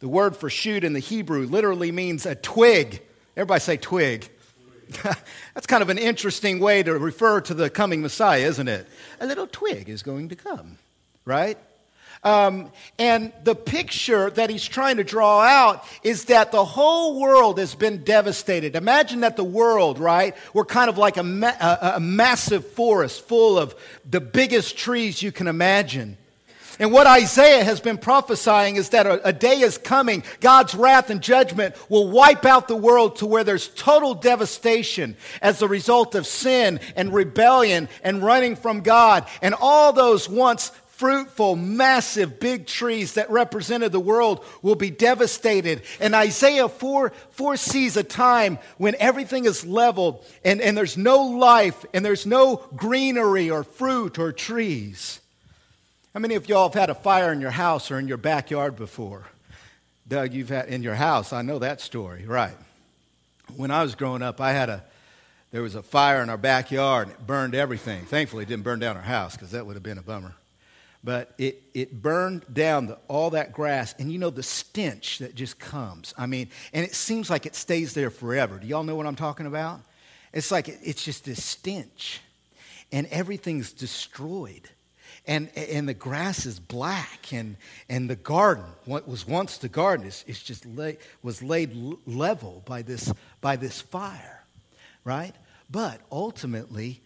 The 0.00 0.08
word 0.08 0.36
for 0.36 0.50
shoot 0.50 0.84
in 0.84 0.92
the 0.92 1.00
Hebrew 1.00 1.46
literally 1.46 1.92
means 1.92 2.26
a 2.26 2.34
twig. 2.34 3.02
Everybody 3.36 3.60
say 3.60 3.76
twig. 3.76 4.28
That's 5.02 5.66
kind 5.66 5.82
of 5.82 5.88
an 5.88 5.98
interesting 5.98 6.60
way 6.60 6.82
to 6.82 6.98
refer 6.98 7.40
to 7.42 7.54
the 7.54 7.70
coming 7.70 8.02
Messiah, 8.02 8.46
isn't 8.46 8.68
it? 8.68 8.86
A 9.20 9.26
little 9.26 9.46
twig 9.46 9.88
is 9.88 10.02
going 10.02 10.28
to 10.28 10.36
come, 10.36 10.78
right? 11.24 11.58
Um, 12.24 12.72
and 12.98 13.32
the 13.44 13.54
picture 13.54 14.30
that 14.30 14.48
he's 14.48 14.64
trying 14.64 14.96
to 14.96 15.04
draw 15.04 15.42
out 15.42 15.84
is 16.02 16.24
that 16.26 16.52
the 16.52 16.64
whole 16.64 17.20
world 17.20 17.58
has 17.58 17.74
been 17.74 18.02
devastated. 18.02 18.76
Imagine 18.76 19.20
that 19.20 19.36
the 19.36 19.44
world, 19.44 19.98
right, 19.98 20.34
we're 20.54 20.64
kind 20.64 20.88
of 20.88 20.96
like 20.96 21.18
a, 21.18 21.22
ma- 21.22 21.52
a, 21.60 21.92
a 21.96 22.00
massive 22.00 22.66
forest 22.66 23.28
full 23.28 23.58
of 23.58 23.74
the 24.08 24.22
biggest 24.22 24.78
trees 24.78 25.22
you 25.22 25.32
can 25.32 25.46
imagine. 25.46 26.16
And 26.78 26.92
what 26.92 27.06
Isaiah 27.06 27.64
has 27.64 27.80
been 27.80 27.98
prophesying 27.98 28.76
is 28.76 28.90
that 28.90 29.06
a, 29.06 29.28
a, 29.28 29.32
day 29.32 29.60
is 29.60 29.78
coming, 29.78 30.24
God's 30.40 30.74
wrath 30.74 31.10
and 31.10 31.20
judgment 31.20 31.74
will 31.88 32.10
wipe 32.10 32.44
out 32.44 32.68
the 32.68 32.76
world 32.76 33.16
to 33.16 33.26
where 33.26 33.44
there's 33.44 33.68
total 33.68 34.14
devastation 34.14 35.16
as 35.40 35.62
a 35.62 35.68
result 35.68 36.14
of 36.14 36.26
sin 36.26 36.80
and 36.96 37.14
rebellion 37.14 37.88
and 38.02 38.22
running 38.22 38.56
from 38.56 38.80
God. 38.80 39.26
And 39.42 39.54
all 39.54 39.92
those 39.92 40.28
once 40.28 40.72
fruitful, 40.86 41.56
massive, 41.56 42.38
big 42.38 42.66
trees 42.66 43.14
that 43.14 43.30
represented 43.30 43.90
the 43.92 44.00
world 44.00 44.44
will 44.62 44.76
be 44.76 44.90
devastated. 44.90 45.82
And 46.00 46.14
Isaiah 46.14 46.68
foresees 46.68 47.96
a 47.96 48.04
time 48.04 48.58
when 48.78 48.94
everything 48.98 49.44
is 49.44 49.66
leveled 49.66 50.24
and, 50.44 50.60
and 50.60 50.76
there's 50.76 50.96
no 50.96 51.22
life 51.22 51.84
and 51.92 52.04
there's 52.04 52.26
no 52.26 52.64
greenery 52.76 53.50
or 53.50 53.64
fruit 53.64 54.18
or 54.18 54.32
trees. 54.32 55.20
How 56.14 56.20
many 56.20 56.36
of 56.36 56.48
y'all 56.48 56.68
have 56.68 56.74
had 56.74 56.90
a 56.90 56.94
fire 56.94 57.32
in 57.32 57.40
your 57.40 57.50
house 57.50 57.90
or 57.90 57.98
in 57.98 58.06
your 58.06 58.18
backyard 58.18 58.76
before? 58.76 59.26
Doug, 60.06 60.32
you've 60.32 60.48
had 60.48 60.68
in 60.68 60.84
your 60.84 60.94
house. 60.94 61.32
I 61.32 61.42
know 61.42 61.58
that 61.58 61.80
story, 61.80 62.24
right? 62.24 62.54
When 63.56 63.72
I 63.72 63.82
was 63.82 63.96
growing 63.96 64.22
up, 64.22 64.40
I 64.40 64.52
had 64.52 64.68
a 64.68 64.84
there 65.50 65.60
was 65.60 65.74
a 65.74 65.82
fire 65.82 66.22
in 66.22 66.30
our 66.30 66.36
backyard 66.36 67.08
and 67.08 67.16
it 67.16 67.26
burned 67.26 67.56
everything. 67.56 68.04
Thankfully, 68.04 68.44
it 68.44 68.48
didn't 68.48 68.62
burn 68.62 68.78
down 68.78 68.96
our 68.96 69.02
house 69.02 69.34
because 69.34 69.50
that 69.50 69.66
would 69.66 69.74
have 69.74 69.82
been 69.82 69.98
a 69.98 70.02
bummer. 70.02 70.36
But 71.02 71.34
it, 71.36 71.60
it 71.74 72.00
burned 72.00 72.44
down 72.52 72.86
the, 72.86 72.98
all 73.08 73.30
that 73.30 73.52
grass, 73.52 73.92
and 73.98 74.12
you 74.12 74.18
know 74.18 74.30
the 74.30 74.42
stench 74.42 75.18
that 75.18 75.34
just 75.34 75.58
comes. 75.58 76.14
I 76.16 76.26
mean, 76.26 76.48
and 76.72 76.84
it 76.84 76.94
seems 76.94 77.28
like 77.28 77.44
it 77.44 77.56
stays 77.56 77.92
there 77.92 78.10
forever. 78.10 78.58
Do 78.58 78.68
y'all 78.68 78.84
know 78.84 78.94
what 78.94 79.06
I'm 79.06 79.16
talking 79.16 79.46
about? 79.46 79.80
It's 80.32 80.52
like 80.52 80.68
it, 80.68 80.78
it's 80.82 81.04
just 81.04 81.24
this 81.24 81.42
stench, 81.42 82.20
and 82.92 83.08
everything's 83.08 83.72
destroyed 83.72 84.70
and, 85.26 85.48
and 85.56 85.88
the 85.88 85.94
grass 85.94 86.44
is 86.44 86.60
black 86.60 87.32
and, 87.32 87.56
and 87.88 88.10
the 88.10 88.16
garden 88.16 88.64
what 88.84 89.08
was 89.08 89.26
once 89.26 89.58
the 89.58 89.68
garden 89.68 90.06
is, 90.06 90.24
is 90.26 90.42
just 90.42 90.66
lay, 90.66 90.98
was 91.22 91.42
laid 91.42 91.74
level 92.06 92.62
by 92.66 92.82
this, 92.82 93.12
by 93.40 93.56
this 93.56 93.80
fire 93.80 94.42
right? 95.04 95.34
But 95.70 96.00
ultimately 96.10 97.00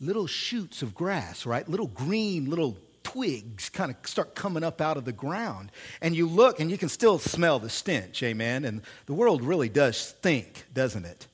little 0.00 0.26
shoots 0.26 0.82
of 0.82 0.94
grass 0.94 1.46
right? 1.46 1.68
Little 1.68 1.88
green 1.88 2.48
little 2.48 2.78
twigs 3.02 3.68
kind 3.70 3.90
of 3.90 3.96
start 4.06 4.34
coming 4.34 4.62
up 4.62 4.80
out 4.80 4.96
of 4.96 5.04
the 5.04 5.12
ground. 5.12 5.72
And 6.00 6.14
you 6.14 6.28
look 6.28 6.60
and 6.60 6.70
you 6.70 6.78
can 6.78 6.88
still 6.88 7.18
smell 7.18 7.58
the 7.58 7.70
stench 7.70 8.22
amen? 8.22 8.64
And 8.64 8.82
the 9.06 9.14
world 9.14 9.42
really 9.42 9.68
does 9.68 9.96
stink 9.96 10.64
doesn't 10.72 11.04
it? 11.04 11.26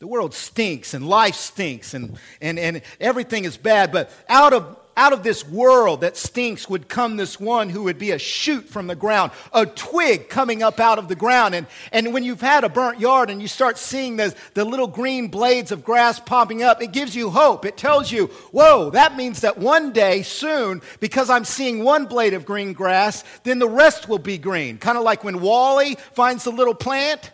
The 0.00 0.08
world 0.08 0.34
stinks 0.34 0.94
and 0.94 1.08
life 1.08 1.36
stinks 1.36 1.94
and, 1.94 2.18
and, 2.40 2.58
and 2.58 2.82
everything 3.00 3.44
is 3.44 3.56
bad 3.56 3.92
but 3.92 4.10
out 4.28 4.52
of 4.52 4.78
out 4.96 5.12
of 5.12 5.22
this 5.22 5.46
world 5.46 6.02
that 6.02 6.16
stinks 6.16 6.68
would 6.68 6.88
come 6.88 7.16
this 7.16 7.40
one 7.40 7.68
who 7.68 7.84
would 7.84 7.98
be 7.98 8.12
a 8.12 8.18
shoot 8.18 8.68
from 8.68 8.86
the 8.86 8.94
ground, 8.94 9.32
a 9.52 9.66
twig 9.66 10.28
coming 10.28 10.62
up 10.62 10.80
out 10.80 10.98
of 10.98 11.08
the 11.08 11.14
ground. 11.14 11.54
And, 11.54 11.66
and 11.92 12.12
when 12.14 12.24
you've 12.24 12.40
had 12.40 12.64
a 12.64 12.68
burnt 12.68 13.00
yard 13.00 13.30
and 13.30 13.42
you 13.42 13.48
start 13.48 13.78
seeing 13.78 14.16
the, 14.16 14.34
the 14.54 14.64
little 14.64 14.86
green 14.86 15.28
blades 15.28 15.72
of 15.72 15.84
grass 15.84 16.20
popping 16.20 16.62
up, 16.62 16.82
it 16.82 16.92
gives 16.92 17.14
you 17.16 17.30
hope. 17.30 17.64
It 17.64 17.76
tells 17.76 18.12
you, 18.12 18.26
whoa, 18.52 18.90
that 18.90 19.16
means 19.16 19.40
that 19.40 19.58
one 19.58 19.92
day 19.92 20.22
soon, 20.22 20.82
because 21.00 21.30
I'm 21.30 21.44
seeing 21.44 21.82
one 21.82 22.06
blade 22.06 22.34
of 22.34 22.44
green 22.44 22.72
grass, 22.72 23.24
then 23.42 23.58
the 23.58 23.68
rest 23.68 24.08
will 24.08 24.18
be 24.18 24.38
green. 24.38 24.78
Kind 24.78 24.98
of 24.98 25.04
like 25.04 25.24
when 25.24 25.40
WALL-E 25.40 25.96
finds 26.12 26.44
the 26.44 26.50
little 26.50 26.74
plant. 26.74 27.30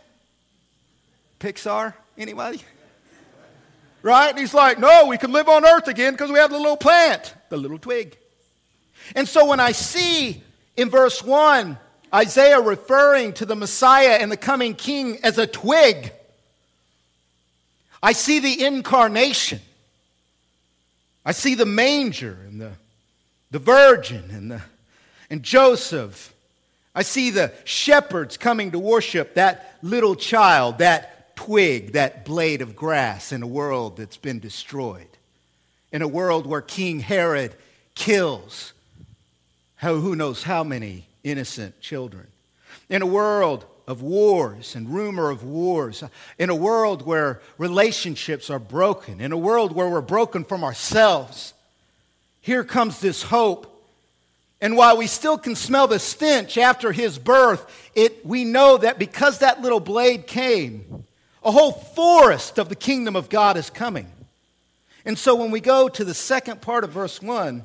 Pixar, 1.38 1.94
anybody? 2.18 2.60
Right? 4.02 4.30
And 4.30 4.38
he's 4.38 4.54
like, 4.54 4.78
no, 4.78 5.06
we 5.06 5.18
can 5.18 5.32
live 5.32 5.48
on 5.48 5.64
earth 5.66 5.88
again 5.88 6.14
because 6.14 6.30
we 6.30 6.38
have 6.38 6.50
the 6.50 6.58
little 6.58 6.76
plant, 6.76 7.34
the 7.50 7.56
little 7.56 7.78
twig. 7.78 8.16
And 9.14 9.28
so 9.28 9.46
when 9.46 9.60
I 9.60 9.72
see 9.72 10.42
in 10.76 10.88
verse 10.88 11.22
1 11.22 11.78
Isaiah 12.12 12.60
referring 12.60 13.34
to 13.34 13.46
the 13.46 13.54
Messiah 13.54 14.18
and 14.20 14.32
the 14.32 14.36
coming 14.36 14.74
king 14.74 15.18
as 15.22 15.38
a 15.38 15.46
twig, 15.46 16.12
I 18.02 18.12
see 18.12 18.38
the 18.38 18.64
incarnation. 18.64 19.60
I 21.24 21.32
see 21.32 21.54
the 21.54 21.66
manger 21.66 22.36
and 22.48 22.60
the, 22.60 22.72
the 23.50 23.58
virgin 23.58 24.24
and, 24.30 24.50
the, 24.50 24.62
and 25.28 25.42
Joseph. 25.42 26.34
I 26.94 27.02
see 27.02 27.30
the 27.30 27.52
shepherds 27.64 28.36
coming 28.36 28.72
to 28.72 28.78
worship 28.78 29.34
that 29.34 29.78
little 29.82 30.16
child, 30.16 30.78
that 30.78 31.09
twig, 31.44 31.92
that 31.92 32.26
blade 32.26 32.60
of 32.60 32.76
grass 32.76 33.32
in 33.32 33.42
a 33.42 33.46
world 33.46 33.96
that's 33.96 34.18
been 34.18 34.40
destroyed, 34.40 35.08
in 35.90 36.02
a 36.02 36.08
world 36.08 36.46
where 36.46 36.60
King 36.60 37.00
Herod 37.00 37.54
kills 37.94 38.74
who 39.80 40.14
knows 40.14 40.42
how 40.42 40.62
many 40.62 41.06
innocent 41.24 41.80
children, 41.80 42.26
in 42.90 43.00
a 43.00 43.06
world 43.06 43.64
of 43.88 44.02
wars 44.02 44.76
and 44.76 44.90
rumor 44.90 45.30
of 45.30 45.42
wars, 45.42 46.04
in 46.38 46.50
a 46.50 46.54
world 46.54 47.06
where 47.06 47.40
relationships 47.56 48.50
are 48.50 48.58
broken, 48.58 49.18
in 49.18 49.32
a 49.32 49.38
world 49.38 49.72
where 49.72 49.88
we're 49.88 50.02
broken 50.02 50.44
from 50.44 50.62
ourselves. 50.62 51.54
Here 52.42 52.64
comes 52.64 53.00
this 53.00 53.22
hope. 53.22 53.66
And 54.60 54.76
while 54.76 54.98
we 54.98 55.06
still 55.06 55.38
can 55.38 55.56
smell 55.56 55.86
the 55.86 55.98
stench 55.98 56.58
after 56.58 56.92
his 56.92 57.18
birth, 57.18 57.90
it, 57.94 58.26
we 58.26 58.44
know 58.44 58.76
that 58.76 58.98
because 58.98 59.38
that 59.38 59.62
little 59.62 59.80
blade 59.80 60.26
came, 60.26 61.06
a 61.42 61.50
whole 61.50 61.72
forest 61.72 62.58
of 62.58 62.68
the 62.68 62.76
kingdom 62.76 63.16
of 63.16 63.28
God 63.28 63.56
is 63.56 63.70
coming. 63.70 64.10
And 65.04 65.18
so 65.18 65.34
when 65.34 65.50
we 65.50 65.60
go 65.60 65.88
to 65.88 66.04
the 66.04 66.14
second 66.14 66.60
part 66.60 66.84
of 66.84 66.90
verse 66.90 67.22
1, 67.22 67.64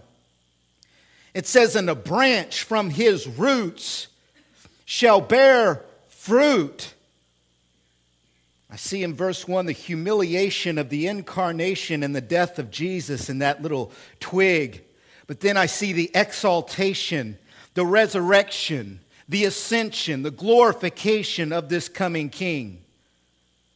it 1.34 1.46
says, 1.46 1.76
And 1.76 1.90
a 1.90 1.96
branch 1.96 2.64
from 2.64 2.90
his 2.90 3.28
roots 3.28 4.08
shall 4.86 5.20
bear 5.20 5.84
fruit. 6.08 6.94
I 8.72 8.78
see 8.78 9.04
in 9.04 9.14
verse 9.14 9.48
1 9.48 9.66
the 9.66 9.74
humiliation 9.74 10.78
of 10.78 10.90
the 10.90 11.08
incarnation 11.08 12.04
and 12.04 12.16
the 12.16 12.22
death 12.22 12.58
of 12.58 12.72
Jesus 12.72 13.30
in 13.30 13.40
that 13.40 13.62
little 13.62 13.92
twig. 14.20 14.84
But 15.28 15.42
then 15.42 15.58
I 15.58 15.66
see 15.66 15.92
the 15.92 16.12
exaltation, 16.16 17.38
the 17.74 17.86
resurrection, 17.86 19.02
the 19.28 19.46
ascension, 19.46 20.24
the 20.24 20.32
glorification 20.32 21.52
of 21.52 21.68
this 21.68 21.90
coming 21.90 22.30
king. 22.30 22.85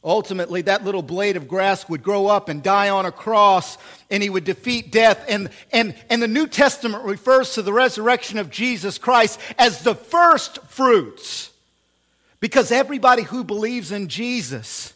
Ultimately, 0.02 0.62
that 0.62 0.82
little 0.82 1.02
blade 1.02 1.36
of 1.36 1.46
grass 1.46 1.86
would 1.88 2.02
grow 2.02 2.26
up 2.26 2.48
and 2.48 2.62
die 2.62 2.88
on 2.88 3.04
a 3.04 3.12
cross, 3.12 3.76
and 4.10 4.22
he 4.22 4.30
would 4.30 4.44
defeat 4.44 4.90
death. 4.90 5.22
And, 5.28 5.50
and, 5.72 5.94
and 6.08 6.22
the 6.22 6.28
New 6.28 6.46
Testament 6.46 7.04
refers 7.04 7.54
to 7.54 7.62
the 7.62 7.72
resurrection 7.72 8.38
of 8.38 8.48
Jesus 8.48 8.96
Christ 8.96 9.38
as 9.58 9.82
the 9.82 9.94
first 9.94 10.62
fruits. 10.64 11.50
Because 12.40 12.72
everybody 12.72 13.22
who 13.22 13.44
believes 13.44 13.92
in 13.92 14.08
Jesus, 14.08 14.94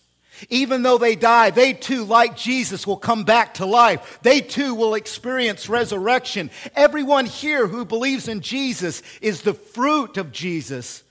even 0.48 0.82
though 0.82 0.96
they 0.96 1.16
die, 1.16 1.50
they 1.50 1.74
too, 1.74 2.04
like 2.04 2.34
Jesus, 2.34 2.86
will 2.86 2.96
come 2.96 3.24
back 3.24 3.54
to 3.54 3.66
life. 3.66 4.18
They 4.22 4.40
too 4.40 4.74
will 4.74 4.94
experience 4.94 5.68
resurrection. 5.68 6.50
Everyone 6.74 7.26
here 7.26 7.66
who 7.66 7.84
believes 7.84 8.26
in 8.26 8.40
Jesus 8.40 9.02
is 9.20 9.42
the 9.42 9.52
fruit 9.52 10.16
of 10.16 10.32
Jesus 10.32 11.02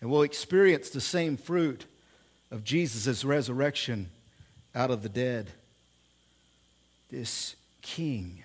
and 0.00 0.08
will 0.08 0.22
experience 0.22 0.90
the 0.90 1.00
same 1.00 1.36
fruit 1.36 1.86
of 2.52 2.62
Jesus' 2.64 3.24
resurrection 3.24 4.10
out 4.74 4.90
of 4.90 5.02
the 5.02 5.08
dead. 5.08 5.50
This 7.10 7.56
king 7.80 8.44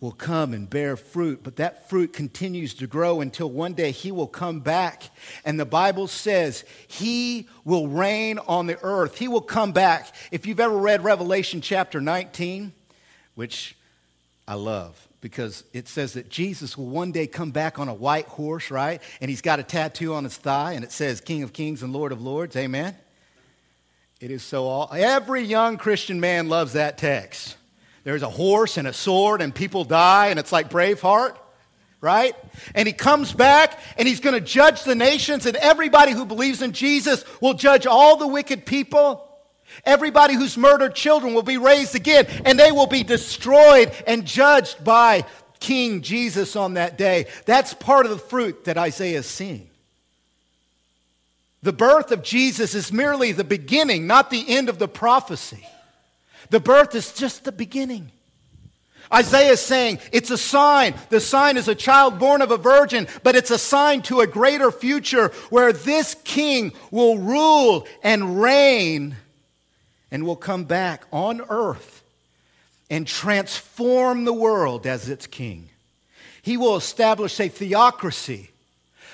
will 0.00 0.12
come 0.12 0.54
and 0.54 0.70
bear 0.70 0.96
fruit, 0.96 1.40
but 1.42 1.56
that 1.56 1.88
fruit 1.88 2.12
continues 2.12 2.74
to 2.74 2.86
grow 2.86 3.20
until 3.20 3.50
one 3.50 3.72
day 3.72 3.90
he 3.90 4.12
will 4.12 4.28
come 4.28 4.60
back. 4.60 5.10
And 5.44 5.58
the 5.58 5.66
Bible 5.66 6.06
says 6.06 6.64
he 6.86 7.48
will 7.64 7.88
reign 7.88 8.38
on 8.46 8.68
the 8.68 8.78
earth. 8.82 9.18
He 9.18 9.26
will 9.26 9.40
come 9.40 9.72
back. 9.72 10.14
If 10.30 10.46
you've 10.46 10.60
ever 10.60 10.76
read 10.76 11.02
Revelation 11.02 11.60
chapter 11.60 12.00
19, 12.00 12.72
which 13.34 13.76
I 14.46 14.54
love, 14.54 15.05
because 15.20 15.64
it 15.72 15.88
says 15.88 16.12
that 16.12 16.28
Jesus 16.28 16.76
will 16.76 16.86
one 16.86 17.12
day 17.12 17.26
come 17.26 17.50
back 17.50 17.78
on 17.78 17.88
a 17.88 17.94
white 17.94 18.26
horse, 18.26 18.70
right? 18.70 19.02
And 19.20 19.28
he's 19.28 19.42
got 19.42 19.58
a 19.58 19.62
tattoo 19.62 20.14
on 20.14 20.24
his 20.24 20.36
thigh, 20.36 20.72
and 20.72 20.84
it 20.84 20.92
says 20.92 21.20
King 21.20 21.42
of 21.42 21.52
Kings 21.52 21.82
and 21.82 21.92
Lord 21.92 22.12
of 22.12 22.20
Lords. 22.22 22.54
Amen? 22.56 22.94
It 24.20 24.30
is 24.30 24.42
so 24.42 24.66
all. 24.66 24.90
Every 24.92 25.42
young 25.42 25.76
Christian 25.76 26.20
man 26.20 26.48
loves 26.48 26.74
that 26.74 26.98
text. 26.98 27.56
There's 28.04 28.22
a 28.22 28.30
horse 28.30 28.76
and 28.76 28.86
a 28.86 28.92
sword, 28.92 29.42
and 29.42 29.54
people 29.54 29.84
die, 29.84 30.28
and 30.28 30.38
it's 30.38 30.52
like 30.52 30.70
Braveheart, 30.70 31.36
right? 32.00 32.34
And 32.74 32.86
he 32.86 32.92
comes 32.92 33.32
back, 33.32 33.78
and 33.98 34.06
he's 34.06 34.20
going 34.20 34.34
to 34.34 34.40
judge 34.40 34.84
the 34.84 34.94
nations, 34.94 35.44
and 35.44 35.56
everybody 35.56 36.12
who 36.12 36.24
believes 36.24 36.62
in 36.62 36.72
Jesus 36.72 37.24
will 37.40 37.54
judge 37.54 37.86
all 37.86 38.16
the 38.16 38.28
wicked 38.28 38.64
people. 38.64 39.25
Everybody 39.84 40.34
who's 40.34 40.56
murdered 40.56 40.94
children 40.94 41.34
will 41.34 41.42
be 41.42 41.58
raised 41.58 41.94
again, 41.94 42.26
and 42.44 42.58
they 42.58 42.72
will 42.72 42.86
be 42.86 43.02
destroyed 43.02 43.92
and 44.06 44.24
judged 44.24 44.84
by 44.84 45.24
King 45.60 46.02
Jesus 46.02 46.56
on 46.56 46.74
that 46.74 46.98
day. 46.98 47.26
That's 47.44 47.74
part 47.74 48.06
of 48.06 48.12
the 48.12 48.18
fruit 48.18 48.64
that 48.64 48.78
Isaiah 48.78 49.18
is 49.18 49.26
seeing. 49.26 49.68
The 51.62 51.72
birth 51.72 52.12
of 52.12 52.22
Jesus 52.22 52.74
is 52.74 52.92
merely 52.92 53.32
the 53.32 53.42
beginning, 53.42 54.06
not 54.06 54.30
the 54.30 54.48
end 54.48 54.68
of 54.68 54.78
the 54.78 54.88
prophecy. 54.88 55.66
The 56.50 56.60
birth 56.60 56.94
is 56.94 57.12
just 57.12 57.44
the 57.44 57.52
beginning. 57.52 58.12
Isaiah 59.12 59.52
is 59.52 59.60
saying 59.60 60.00
it's 60.12 60.30
a 60.30 60.38
sign. 60.38 60.94
The 61.10 61.20
sign 61.20 61.56
is 61.56 61.68
a 61.68 61.74
child 61.74 62.18
born 62.18 62.42
of 62.42 62.50
a 62.50 62.56
virgin, 62.56 63.08
but 63.22 63.36
it's 63.36 63.50
a 63.50 63.58
sign 63.58 64.02
to 64.02 64.20
a 64.20 64.26
greater 64.26 64.70
future 64.70 65.28
where 65.50 65.72
this 65.72 66.14
king 66.24 66.72
will 66.90 67.18
rule 67.18 67.86
and 68.02 68.40
reign 68.40 69.16
and 70.10 70.24
will 70.24 70.36
come 70.36 70.64
back 70.64 71.04
on 71.12 71.40
earth 71.48 72.02
and 72.88 73.06
transform 73.06 74.24
the 74.24 74.32
world 74.32 74.86
as 74.86 75.08
its 75.08 75.26
king. 75.26 75.70
He 76.42 76.56
will 76.56 76.76
establish 76.76 77.40
a 77.40 77.48
theocracy, 77.48 78.50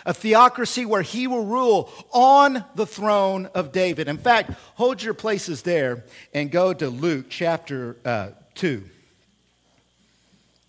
a 0.05 0.13
theocracy 0.13 0.85
where 0.85 1.03
he 1.03 1.27
will 1.27 1.47
rule 1.47 1.91
on 2.13 2.65
the 2.75 2.87
throne 2.87 3.47
of 3.55 3.73
David. 3.73 4.09
In 4.09 4.19
fact, 4.19 4.51
hold 4.75 5.03
your 5.03 5.15
places 5.15 5.63
there 5.63 6.05
and 6.35 6.51
go 6.51 6.75
to 6.75 6.91
Luke 6.91 7.27
chapter 7.31 7.97
uh, 8.05 8.31
2. 8.55 8.85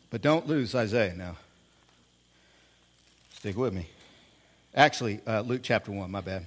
But 0.09 0.21
don't 0.21 0.47
lose 0.47 0.73
Isaiah 0.73 1.13
now. 1.13 1.35
Stick 3.33 3.57
with 3.57 3.73
me. 3.73 3.89
Actually, 4.73 5.19
uh, 5.27 5.41
Luke 5.41 5.61
chapter 5.63 5.91
1, 5.91 6.09
my 6.09 6.21
bad. 6.21 6.45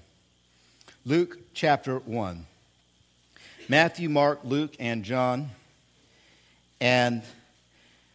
Luke 1.05 1.37
chapter 1.53 1.99
1. 1.99 2.47
Matthew, 3.69 4.09
Mark, 4.09 4.41
Luke, 4.45 4.77
and 4.79 5.05
John. 5.05 5.51
And 6.81 7.23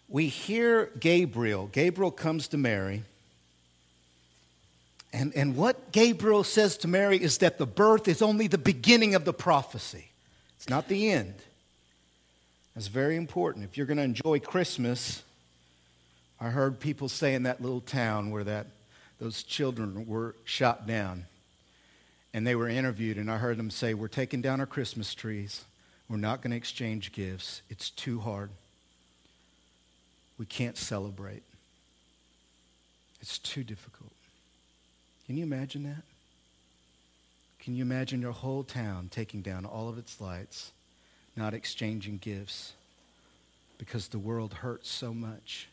we 0.08 0.27
hear 0.27 0.91
Gabriel. 1.00 1.67
Gabriel 1.67 2.12
comes 2.12 2.48
to 2.50 2.58
Mary. 2.58 3.03
And, 5.13 5.36
and 5.36 5.58
what 5.58 5.91
Gabriel 5.91 6.43
says 6.43 6.77
to 6.77 6.88
Mary 6.88 7.22
is 7.22 7.39
that 7.39 7.58
the 7.58 7.65
birth 7.65 8.08
is 8.08 8.22
only 8.22 8.48
the 8.48 8.58
beginning 8.58 9.13
of 9.13 9.25
the 9.25 9.34
prophecy, 9.34 10.08
it's 10.55 10.70
not 10.70 10.88
the 10.88 11.12
end. 11.12 11.36
That's 12.75 12.88
very 12.88 13.17
important. 13.17 13.65
If 13.65 13.75
you're 13.75 13.86
going 13.86 13.98
to 13.98 14.03
enjoy 14.03 14.39
Christmas, 14.39 15.24
I 16.39 16.50
heard 16.50 16.79
people 16.79 17.10
say 17.10 17.36
in 17.36 17.43
that 17.43 17.62
little 17.62 17.81
town 17.81 18.31
where 18.31 18.46
that, 18.46 18.67
those 19.20 19.43
children 19.43 20.08
were 20.08 20.36
shot 20.46 20.88
down 20.88 21.25
and 22.34 22.46
they 22.46 22.56
were 22.56 22.70
interviewed, 22.70 23.18
and 23.18 23.30
I 23.30 23.38
heard 23.38 23.58
them 23.58 23.70
say, 23.70 23.94
We're 23.94 24.08
taking 24.08 24.42
down 24.42 24.60
our 24.60 24.66
Christmas 24.66 25.14
trees. 25.14 25.66
We're 26.10 26.18
not 26.18 26.42
going 26.42 26.52
to 26.52 26.58
exchange 26.58 27.12
gifts. 27.12 27.62
It's 27.70 27.90
too 27.90 28.20
hard. 28.20 28.50
We 30.38 30.46
can't 30.46 30.78
celebrate. 30.78 31.44
It's 33.22 33.38
too 33.38 33.64
difficult. 33.64 34.12
Can 35.26 35.38
you 35.38 35.44
imagine 35.44 35.84
that? 35.84 36.04
Can 37.60 37.76
you 37.76 37.84
imagine 37.84 38.22
your 38.22 38.32
whole 38.32 38.64
town 38.64 39.10
taking 39.12 39.42
down 39.42 39.66
all 39.66 39.88
of 39.88 39.98
its 39.98 40.20
lights, 40.20 40.72
not 41.36 41.54
exchanging 41.54 42.18
gifts 42.18 42.74
because 43.82 44.10
the 44.10 44.20
world 44.20 44.54
hurts 44.54 44.88
so 44.92 45.12
much. 45.12 45.68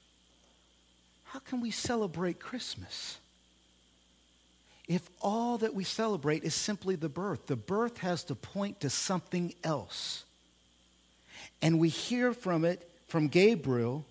How 1.25 1.41
can 1.41 1.61
we 1.61 1.71
celebrate 1.71 2.41
Christmas? 2.41 3.19
If 4.89 5.09
all 5.21 5.59
that 5.59 5.75
we 5.75 5.85
celebrate 5.85 6.45
is 6.45 6.55
simply 6.55 6.97
the 6.97 7.11
birth, 7.11 7.47
the 7.47 7.57
birth 7.57 7.99
has 7.99 8.25
to 8.25 8.35
point 8.35 8.81
to 8.81 8.91
something 8.91 9.55
else. 9.63 10.25
And 11.61 11.79
we 11.79 11.91
hear 11.91 12.33
from 12.33 12.65
it 12.65 12.89
from 13.07 13.29
Gabriel 13.29 14.07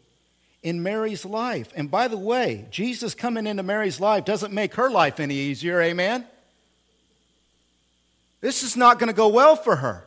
in 0.62 0.84
Mary's 0.84 1.26
life. 1.26 1.70
And 1.76 1.90
by 1.90 2.08
the 2.08 2.18
way, 2.18 2.68
Jesus 2.70 3.16
coming 3.16 3.48
into 3.48 3.64
Mary's 3.64 4.00
life 4.00 4.24
doesn't 4.26 4.54
make 4.54 4.76
her 4.76 4.90
life 4.90 5.20
any 5.20 5.36
easier, 5.36 5.82
amen? 5.82 6.26
This 8.42 8.62
is 8.62 8.78
not 8.78 9.00
going 9.00 9.08
to 9.08 9.16
go 9.16 9.30
well 9.30 9.56
for 9.56 9.78
her. 9.78 10.04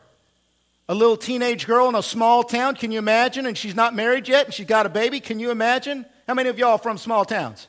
A 0.88 0.94
little 0.94 1.16
teenage 1.16 1.66
girl 1.66 1.88
in 1.88 1.94
a 1.94 2.02
small 2.02 2.42
town, 2.44 2.76
can 2.76 2.92
you 2.92 2.98
imagine? 2.98 3.46
And 3.46 3.56
she's 3.56 3.74
not 3.74 3.94
married 3.94 4.28
yet 4.28 4.46
and 4.46 4.54
she's 4.54 4.66
got 4.66 4.86
a 4.86 4.88
baby, 4.88 5.18
can 5.18 5.40
you 5.40 5.50
imagine? 5.50 6.04
How 6.28 6.34
many 6.34 6.48
of 6.48 6.58
y'all 6.58 6.78
from 6.78 6.98
small 6.98 7.24
towns? 7.24 7.66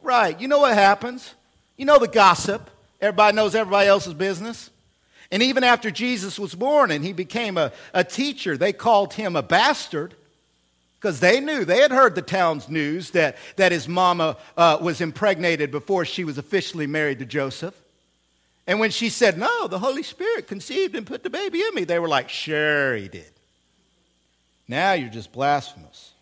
Right, 0.00 0.38
you 0.40 0.48
know 0.48 0.60
what 0.60 0.74
happens. 0.74 1.34
You 1.78 1.86
know 1.86 1.98
the 1.98 2.08
gossip. 2.08 2.68
Everybody 3.00 3.34
knows 3.34 3.54
everybody 3.54 3.88
else's 3.88 4.12
business. 4.12 4.68
And 5.30 5.42
even 5.42 5.64
after 5.64 5.90
Jesus 5.90 6.38
was 6.38 6.54
born 6.54 6.90
and 6.90 7.04
he 7.04 7.12
became 7.12 7.56
a, 7.56 7.72
a 7.94 8.02
teacher, 8.02 8.56
they 8.56 8.72
called 8.72 9.14
him 9.14 9.36
a 9.36 9.42
bastard 9.42 10.14
because 11.00 11.20
they 11.20 11.38
knew, 11.38 11.64
they 11.64 11.80
had 11.80 11.92
heard 11.92 12.14
the 12.14 12.22
town's 12.22 12.68
news 12.68 13.12
that, 13.12 13.36
that 13.56 13.70
his 13.70 13.86
mama 13.86 14.36
uh, 14.56 14.78
was 14.80 15.00
impregnated 15.00 15.70
before 15.70 16.04
she 16.04 16.24
was 16.24 16.38
officially 16.38 16.86
married 16.88 17.20
to 17.20 17.24
Joseph. 17.24 17.74
And 18.66 18.80
when 18.80 18.90
she 18.90 19.08
said, 19.08 19.38
No, 19.38 19.68
the 19.68 19.78
Holy 19.78 20.02
Spirit 20.02 20.48
conceived 20.48 20.96
and 20.96 21.06
put 21.06 21.22
the 21.22 21.30
baby 21.30 21.60
in 21.60 21.74
me, 21.74 21.84
they 21.84 21.98
were 21.98 22.08
like, 22.08 22.28
Sure, 22.28 22.96
he 22.96 23.08
did. 23.08 23.30
Now 24.66 24.92
you're 24.94 25.08
just 25.08 25.32
blasphemous. 25.32 26.12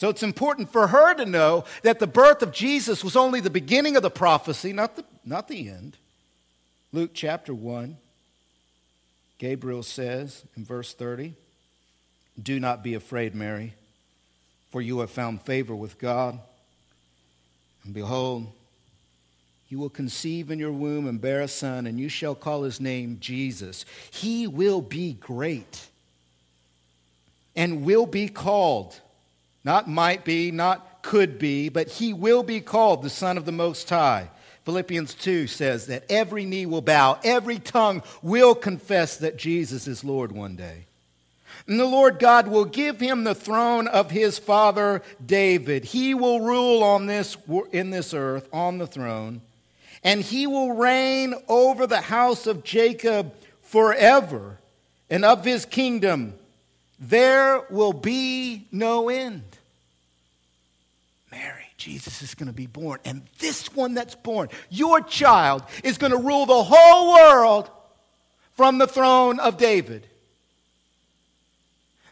So 0.00 0.08
it's 0.08 0.22
important 0.22 0.72
for 0.72 0.86
her 0.86 1.12
to 1.12 1.26
know 1.26 1.66
that 1.82 1.98
the 1.98 2.06
birth 2.06 2.40
of 2.40 2.52
Jesus 2.52 3.04
was 3.04 3.16
only 3.16 3.40
the 3.40 3.50
beginning 3.50 3.96
of 3.96 4.02
the 4.02 4.08
prophecy, 4.08 4.72
not 4.72 4.96
the, 4.96 5.04
not 5.26 5.46
the 5.46 5.68
end. 5.68 5.98
Luke 6.90 7.10
chapter 7.12 7.52
1, 7.52 7.98
Gabriel 9.36 9.82
says 9.82 10.42
in 10.56 10.64
verse 10.64 10.94
30, 10.94 11.34
Do 12.42 12.58
not 12.58 12.82
be 12.82 12.94
afraid, 12.94 13.34
Mary, 13.34 13.74
for 14.70 14.80
you 14.80 15.00
have 15.00 15.10
found 15.10 15.42
favor 15.42 15.76
with 15.76 15.98
God. 15.98 16.40
And 17.84 17.92
behold, 17.92 18.50
you 19.68 19.78
will 19.78 19.90
conceive 19.90 20.50
in 20.50 20.58
your 20.58 20.72
womb 20.72 21.06
and 21.08 21.20
bear 21.20 21.42
a 21.42 21.48
son, 21.48 21.86
and 21.86 22.00
you 22.00 22.08
shall 22.08 22.34
call 22.34 22.62
his 22.62 22.80
name 22.80 23.18
Jesus. 23.20 23.84
He 24.10 24.46
will 24.46 24.80
be 24.80 25.12
great 25.12 25.88
and 27.54 27.84
will 27.84 28.06
be 28.06 28.28
called, 28.28 28.98
not 29.64 29.88
might 29.88 30.24
be, 30.24 30.50
not 30.50 31.02
could 31.02 31.38
be, 31.38 31.68
but 31.68 31.88
he 31.88 32.12
will 32.12 32.42
be 32.42 32.60
called 32.60 33.02
the 33.02 33.10
Son 33.10 33.36
of 33.36 33.44
the 33.44 33.52
Most 33.52 33.88
High. 33.88 34.30
Philippians 34.64 35.14
2 35.14 35.46
says 35.46 35.86
that 35.86 36.04
every 36.10 36.44
knee 36.44 36.66
will 36.66 36.82
bow, 36.82 37.18
every 37.24 37.58
tongue 37.58 38.02
will 38.22 38.54
confess 38.54 39.16
that 39.16 39.36
Jesus 39.36 39.88
is 39.88 40.04
Lord 40.04 40.32
one 40.32 40.56
day. 40.56 40.86
And 41.66 41.78
the 41.78 41.86
Lord 41.86 42.18
God 42.18 42.48
will 42.48 42.64
give 42.64 43.00
him 43.00 43.24
the 43.24 43.34
throne 43.34 43.86
of 43.86 44.10
his 44.10 44.38
father 44.38 45.02
David. 45.24 45.84
He 45.84 46.14
will 46.14 46.40
rule 46.40 46.82
on 46.82 47.06
this 47.06 47.36
in 47.72 47.90
this 47.90 48.14
earth 48.14 48.48
on 48.52 48.78
the 48.78 48.86
throne 48.86 49.40
and 50.02 50.22
he 50.22 50.46
will 50.46 50.72
reign 50.72 51.34
over 51.48 51.86
the 51.86 52.00
house 52.00 52.46
of 52.46 52.64
Jacob 52.64 53.34
forever, 53.60 54.58
and 55.08 55.24
of 55.24 55.44
his 55.44 55.64
kingdom 55.64 56.34
there 56.98 57.64
will 57.70 57.92
be 57.92 58.66
no 58.72 59.08
end. 59.08 59.42
Mary, 61.30 61.66
Jesus 61.76 62.22
is 62.22 62.34
going 62.34 62.48
to 62.48 62.52
be 62.52 62.66
born, 62.66 62.98
and 63.04 63.22
this 63.38 63.72
one 63.74 63.94
that's 63.94 64.16
born, 64.16 64.48
your 64.68 65.00
child, 65.00 65.62
is 65.84 65.96
going 65.96 66.12
to 66.12 66.18
rule 66.18 66.46
the 66.46 66.62
whole 66.62 67.14
world 67.14 67.70
from 68.52 68.78
the 68.78 68.86
throne 68.86 69.38
of 69.38 69.56
David. 69.56 70.06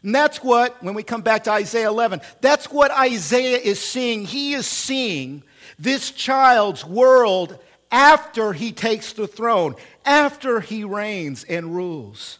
And 0.03 0.15
that's 0.15 0.43
what, 0.43 0.83
when 0.83 0.95
we 0.95 1.03
come 1.03 1.23
back 1.23 1.45
to 1.45 1.51
Isaiah 1.51 1.89
11, 1.89 2.21
that's 2.41 2.71
what 2.71 2.93
Isaiah 2.93 3.59
is 3.59 3.81
seeing. 3.81 4.25
He 4.25 4.55
is 4.55 4.67
seeing 4.67 5.43
this 5.79 6.13
child's 6.13 6.85
world 6.85 7.59
after 7.91 8.53
he 8.53 8.71
takes 8.71 9.13
the 9.13 9.27
throne, 9.27 9.75
after 10.05 10.61
he 10.61 10.85
reigns 10.85 11.43
and 11.45 11.75
rules. 11.75 12.39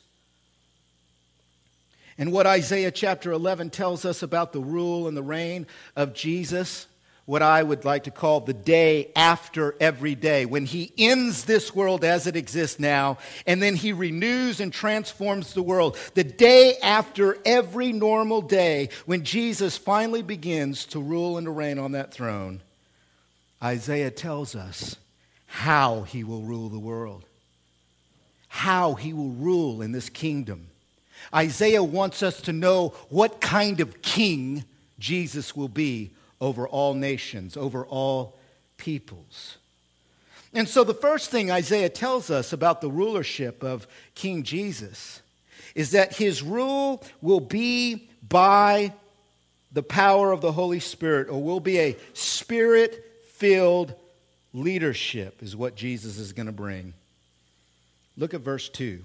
And 2.19 2.33
what 2.33 2.47
Isaiah 2.47 2.91
chapter 2.91 3.31
11 3.31 3.71
tells 3.71 4.05
us 4.05 4.25
about 4.25 4.53
the 4.53 4.61
rule 4.61 5.07
and 5.07 5.17
the 5.17 5.23
reign 5.23 5.69
of 5.95 6.15
Jesus, 6.15 6.89
what 7.27 7.43
I 7.43 7.63
would 7.63 7.85
like 7.85 8.05
to 8.05 8.11
call 8.11 8.41
the 8.41 8.53
day 8.53 9.13
after 9.15 9.77
every 9.79 10.17
day, 10.17 10.45
when 10.45 10.67
he 10.67 10.93
ends 10.99 11.45
this 11.45 11.73
world 11.75 12.03
as 12.03 12.27
it 12.27 12.35
exists 12.35 12.81
now, 12.81 13.19
and 13.47 13.63
then 13.63 13.77
he 13.77 13.93
renews 13.93 14.59
and 14.59 14.73
transforms 14.73 15.55
the 15.55 15.63
world. 15.63 15.97
The 16.15 16.25
day 16.25 16.77
after 16.83 17.39
every 17.45 17.93
normal 17.93 18.43
day, 18.43 18.89
when 19.07 19.23
Jesus 19.23 19.77
finally 19.77 20.23
begins 20.23 20.87
to 20.87 21.01
rule 21.01 21.37
and 21.37 21.45
to 21.45 21.53
reign 21.53 21.79
on 21.79 21.93
that 21.93 22.13
throne, 22.13 22.63
Isaiah 23.63 24.11
tells 24.11 24.57
us 24.57 24.97
how 25.47 26.03
he 26.03 26.25
will 26.25 26.43
rule 26.43 26.69
the 26.69 26.79
world, 26.79 27.25
how 28.49 28.95
he 28.95 29.13
will 29.13 29.31
rule 29.31 29.83
in 29.83 29.93
this 29.93 30.09
kingdom. 30.09 30.69
Isaiah 31.35 31.83
wants 31.83 32.23
us 32.23 32.41
to 32.43 32.53
know 32.53 32.95
what 33.09 33.41
kind 33.41 33.81
of 33.81 34.03
king 34.03 34.65
Jesus 34.99 35.57
will 35.57 35.69
be 35.69 36.11
over 36.41 36.67
all 36.67 36.95
nations, 36.95 37.57
over 37.57 37.85
all 37.85 38.39
peoples. 38.77 39.59
And 40.55 40.69
so, 40.69 40.83
the 40.85 40.95
first 40.95 41.31
thing 41.31 41.51
Isaiah 41.51 41.91
tells 41.91 42.31
us 42.31 42.53
about 42.53 42.81
the 42.81 42.91
rulership 42.91 43.63
of 43.63 43.87
King 44.15 44.43
Jesus 44.43 45.21
is 45.75 45.91
that 45.91 46.17
his 46.17 46.43
rule 46.43 47.05
will 47.21 47.41
be 47.41 48.09
by 48.27 48.93
the 49.73 49.83
power 49.83 50.33
of 50.33 50.41
the 50.41 50.53
Holy 50.53 50.81
Spirit, 50.81 51.29
or 51.29 51.43
will 51.43 51.61
be 51.61 51.79
a 51.79 51.97
spirit 52.15 53.05
filled 53.33 53.95
leadership 54.53 55.43
is 55.43 55.55
what 55.55 55.77
Jesus 55.77 56.19
is 56.19 56.33
going 56.33 56.47
to 56.47 56.53
bring. 56.53 56.95
Look 58.17 58.35
at 58.35 58.41
verse 58.41 58.69
2. 58.69 59.03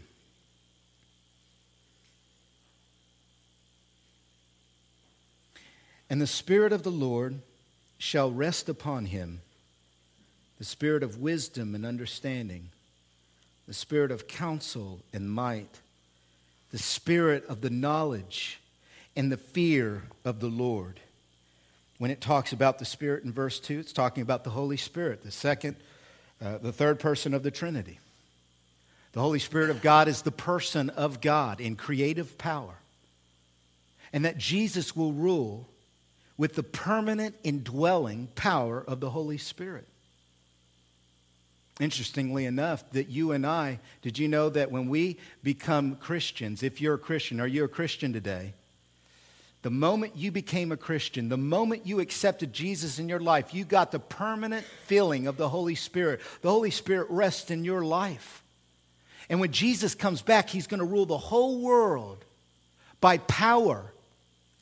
And 6.13 6.21
the 6.21 6.27
Spirit 6.27 6.71
of 6.71 6.83
the 6.83 6.91
Lord 6.91 7.41
shall 7.97 8.31
rest 8.31 8.69
upon 8.69 9.05
him 9.05 9.41
the 10.59 10.63
Spirit 10.63 11.01
of 11.01 11.17
wisdom 11.17 11.73
and 11.73 11.87
understanding, 11.87 12.69
the 13.67 13.73
Spirit 13.73 14.11
of 14.11 14.27
counsel 14.27 14.99
and 15.11 15.27
might, 15.27 15.79
the 16.69 16.77
Spirit 16.77 17.43
of 17.47 17.61
the 17.61 17.71
knowledge 17.71 18.61
and 19.15 19.31
the 19.31 19.37
fear 19.37 20.03
of 20.23 20.39
the 20.39 20.49
Lord 20.49 20.99
when 21.97 22.11
it 22.11 22.21
talks 22.21 22.53
about 22.53 22.77
the 22.77 22.85
Spirit 22.85 23.23
in 23.23 23.33
verse 23.33 23.59
2, 23.59 23.79
it's 23.79 23.91
talking 23.91 24.21
about 24.21 24.43
the 24.43 24.51
Holy 24.51 24.77
Spirit, 24.77 25.23
the 25.23 25.31
second, 25.31 25.77
uh, 26.39 26.59
the 26.59 26.71
third 26.71 26.99
person 26.99 27.33
of 27.33 27.41
the 27.41 27.49
Trinity. 27.49 27.97
The 29.13 29.19
Holy 29.19 29.39
Spirit 29.39 29.71
of 29.71 29.81
God 29.81 30.07
is 30.07 30.21
the 30.21 30.31
person 30.31 30.91
of 30.91 31.21
God 31.21 31.59
in 31.59 31.75
creative 31.75 32.37
power. 32.37 32.75
And 34.13 34.25
that 34.25 34.37
Jesus 34.37 34.95
will 34.95 35.11
rule 35.11 35.67
with 36.37 36.53
the 36.53 36.63
permanent 36.63 37.35
indwelling 37.43 38.27
power 38.35 38.83
of 38.85 38.99
the 38.99 39.09
Holy 39.09 39.37
Spirit. 39.37 39.87
Interestingly 41.79 42.45
enough, 42.45 42.89
that 42.91 43.09
you 43.09 43.31
and 43.31 43.45
I, 43.45 43.79
did 44.01 44.19
you 44.19 44.27
know 44.27 44.49
that 44.49 44.71
when 44.71 44.89
we 44.89 45.17
become 45.43 45.95
Christians, 45.95 46.61
if 46.61 46.79
you're 46.79 46.95
a 46.95 46.99
Christian, 46.99 47.39
are 47.39 47.47
you 47.47 47.63
a 47.63 47.67
Christian 47.69 48.13
today? 48.13 48.53
The 49.63 49.71
moment 49.71 50.17
you 50.17 50.31
became 50.31 50.71
a 50.71 50.77
Christian, 50.77 51.29
the 51.29 51.37
moment 51.37 51.87
you 51.87 51.99
accepted 51.99 52.51
Jesus 52.51 52.99
in 52.99 53.07
your 53.07 53.21
life, 53.21 53.53
you 53.53 53.63
got 53.63 53.91
the 53.91 53.99
permanent 53.99 54.65
filling 54.85 55.25
of 55.25 55.37
the 55.37 55.47
Holy 55.49 55.75
Spirit. 55.75 56.19
The 56.41 56.51
Holy 56.51 56.69
Spirit 56.69 57.07
rests 57.09 57.49
in 57.49 57.63
your 57.63 57.83
life. 57.83 58.43
And 59.29 59.39
when 59.39 59.53
Jesus 59.53 59.95
comes 59.95 60.21
back, 60.21 60.49
he's 60.49 60.67
going 60.67 60.81
to 60.81 60.85
rule 60.85 61.05
the 61.05 61.17
whole 61.17 61.59
world 61.59 62.25
by 62.99 63.19
power 63.19 63.92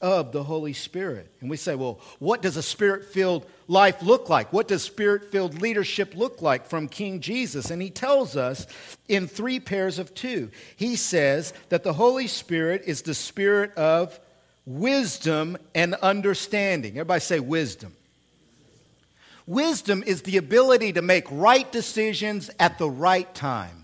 of 0.01 0.31
the 0.31 0.43
Holy 0.43 0.73
Spirit. 0.73 1.31
And 1.41 1.49
we 1.49 1.57
say, 1.57 1.75
well, 1.75 1.99
what 2.19 2.41
does 2.41 2.57
a 2.57 2.63
spirit 2.63 3.05
filled 3.05 3.45
life 3.67 4.01
look 4.01 4.29
like? 4.29 4.51
What 4.51 4.67
does 4.67 4.83
spirit 4.83 5.31
filled 5.31 5.61
leadership 5.61 6.13
look 6.15 6.41
like 6.41 6.67
from 6.67 6.87
King 6.87 7.19
Jesus? 7.19 7.71
And 7.71 7.81
he 7.81 7.89
tells 7.89 8.35
us 8.35 8.67
in 9.07 9.27
three 9.27 9.59
pairs 9.59 9.99
of 9.99 10.13
two. 10.13 10.49
He 10.75 10.95
says 10.95 11.53
that 11.69 11.83
the 11.83 11.93
Holy 11.93 12.27
Spirit 12.27 12.83
is 12.85 13.01
the 13.01 13.13
spirit 13.13 13.73
of 13.75 14.19
wisdom 14.65 15.57
and 15.75 15.95
understanding. 15.95 16.93
Everybody 16.93 17.21
say 17.21 17.39
wisdom. 17.39 17.93
Wisdom 19.47 20.03
is 20.05 20.21
the 20.21 20.37
ability 20.37 20.93
to 20.93 21.01
make 21.01 21.25
right 21.29 21.69
decisions 21.71 22.49
at 22.59 22.77
the 22.77 22.89
right 22.89 23.33
time. 23.33 23.80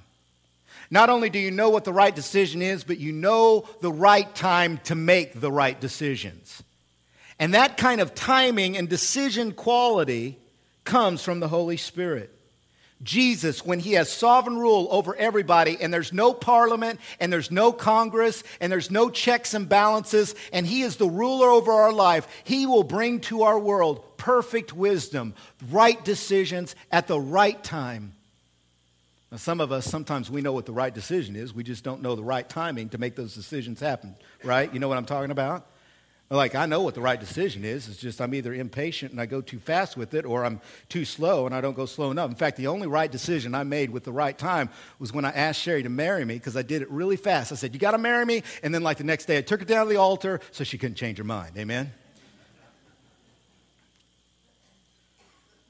Not 0.90 1.10
only 1.10 1.30
do 1.30 1.40
you 1.40 1.52
know 1.52 1.70
what 1.70 1.84
the 1.84 1.94
right 1.94 2.16
decision 2.16 2.62
is, 2.62 2.84
but 2.84 2.98
you 2.98 3.12
know 3.12 3.68
the 3.82 3.92
right 3.92 4.34
time 4.34 4.80
to 4.86 4.96
make 4.96 5.40
the 5.40 5.52
right 5.52 5.80
decisions. 5.80 6.64
And 7.40 7.54
that 7.54 7.78
kind 7.78 8.02
of 8.02 8.16
timing 8.16 8.78
and 8.78 8.90
decision 8.90 9.52
quality 9.52 10.40
comes 10.84 11.22
from 11.22 11.40
the 11.40 11.48
Holy 11.48 11.78
Spirit. 11.78 12.34
Jesus, 13.04 13.64
when 13.64 13.80
he 13.80 13.94
has 13.94 14.12
sovereign 14.12 14.58
rule 14.58 14.88
over 14.90 15.16
everybody, 15.16 15.78
and 15.80 15.94
there's 15.94 16.12
no 16.12 16.34
parliament, 16.34 17.00
and 17.20 17.32
there's 17.32 17.52
no 17.52 17.72
Congress, 17.72 18.44
and 18.60 18.72
there's 18.72 18.90
no 18.90 19.10
checks 19.12 19.54
and 19.54 19.70
balances, 19.70 20.34
and 20.52 20.66
he 20.66 20.82
is 20.82 20.96
the 20.96 21.08
ruler 21.08 21.50
over 21.50 21.72
our 21.72 21.94
life, 21.94 22.28
he 22.44 22.66
will 22.66 22.84
bring 22.84 23.20
to 23.20 23.44
our 23.44 23.60
world 23.60 24.18
perfect 24.18 24.74
wisdom, 24.74 25.36
right 25.70 26.04
decisions 26.04 26.76
at 26.92 27.08
the 27.08 27.20
right 27.20 27.64
time. 27.64 28.14
Now, 29.32 29.38
some 29.38 29.60
of 29.60 29.72
us, 29.72 29.86
sometimes 29.86 30.32
we 30.32 30.42
know 30.42 30.54
what 30.54 30.66
the 30.66 30.72
right 30.72 30.94
decision 30.94 31.36
is, 31.36 31.54
we 31.54 31.64
just 31.64 31.84
don't 31.84 32.02
know 32.02 32.16
the 32.16 32.24
right 32.24 32.48
timing 32.48 32.90
to 32.90 32.98
make 32.98 33.16
those 33.16 33.36
decisions 33.36 33.80
happen, 33.80 34.16
right? 34.44 34.74
You 34.74 34.80
know 34.80 34.88
what 34.88 34.98
I'm 34.98 35.06
talking 35.06 35.32
about? 35.32 35.68
Like, 36.30 36.56
I 36.56 36.66
know 36.66 36.82
what 36.82 36.94
the 36.94 37.02
right 37.02 37.20
decision 37.20 37.64
is. 37.64 37.88
It's 37.88 37.98
just 37.98 38.20
I'm 38.20 38.34
either 38.34 38.54
impatient 38.54 39.14
and 39.14 39.22
I 39.22 39.26
go 39.26 39.40
too 39.40 39.60
fast 39.60 39.96
with 39.96 40.14
it, 40.14 40.26
or 40.26 40.44
I'm 40.44 40.60
too 40.90 41.06
slow 41.06 41.46
and 41.46 41.56
I 41.56 41.62
don't 41.62 41.76
go 41.76 41.86
slow 41.86 42.12
enough. 42.12 42.30
In 42.30 42.36
fact, 42.36 42.58
the 42.58 42.68
only 42.68 42.86
right 42.86 43.10
decision 43.10 43.56
I 43.56 43.64
made 43.64 43.92
with 43.92 44.04
the 44.04 44.12
right 44.12 44.38
time 44.38 44.70
was 45.00 45.14
when 45.14 45.24
I 45.24 45.32
asked 45.32 45.62
Sherry 45.62 45.84
to 45.84 45.90
marry 45.90 46.26
me 46.26 46.34
because 46.34 46.58
I 46.58 46.64
did 46.64 46.82
it 46.82 46.92
really 46.92 47.16
fast. 47.16 47.54
I 47.54 47.56
said, 47.56 47.74
You 47.74 47.80
got 47.80 47.92
to 47.92 47.98
marry 47.98 48.26
me. 48.26 48.44
And 48.62 48.76
then, 48.76 48.84
like, 48.84 48.98
the 48.98 49.06
next 49.06 49.26
day, 49.26 49.38
I 49.38 49.42
took 49.42 49.62
her 49.62 49.66
down 49.66 49.86
to 49.86 49.90
the 49.90 50.00
altar 50.00 50.42
so 50.52 50.66
she 50.66 50.78
couldn't 50.78 50.96
change 50.96 51.18
her 51.18 51.24
mind. 51.24 51.58
Amen? 51.58 51.94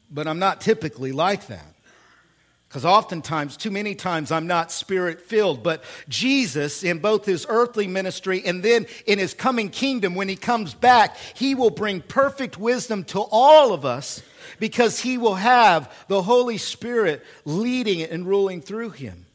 But 0.10 0.26
I'm 0.26 0.40
not 0.40 0.62
typically 0.62 1.12
like 1.12 1.48
that. 1.48 1.77
Because 2.78 2.86
oftentimes, 2.86 3.58
too 3.58 3.72
many 3.72 3.96
times, 3.96 4.32
I'm 4.32 4.46
not 4.46 4.72
spirit 4.72 5.20
filled. 5.20 5.64
But 5.64 5.84
Jesus, 6.10 6.84
in 6.84 7.00
both 7.00 7.26
his 7.26 7.48
earthly 7.50 7.88
ministry 7.88 8.44
and 8.46 8.62
then 8.62 8.86
in 9.08 9.18
his 9.18 9.34
coming 9.34 9.70
kingdom, 9.70 10.14
when 10.14 10.30
he 10.30 10.36
comes 10.36 10.76
back, 10.76 11.18
he 11.34 11.56
will 11.56 11.72
bring 11.72 12.02
perfect 12.02 12.60
wisdom 12.60 13.04
to 13.06 13.22
all 13.32 13.74
of 13.74 13.84
us 13.84 14.22
because 14.60 15.00
he 15.00 15.18
will 15.18 15.34
have 15.34 15.92
the 16.08 16.22
Holy 16.22 16.60
Spirit 16.60 17.26
leading 17.46 18.04
and 18.04 18.28
ruling 18.28 18.62
through 18.62 18.92
him. 18.92 19.26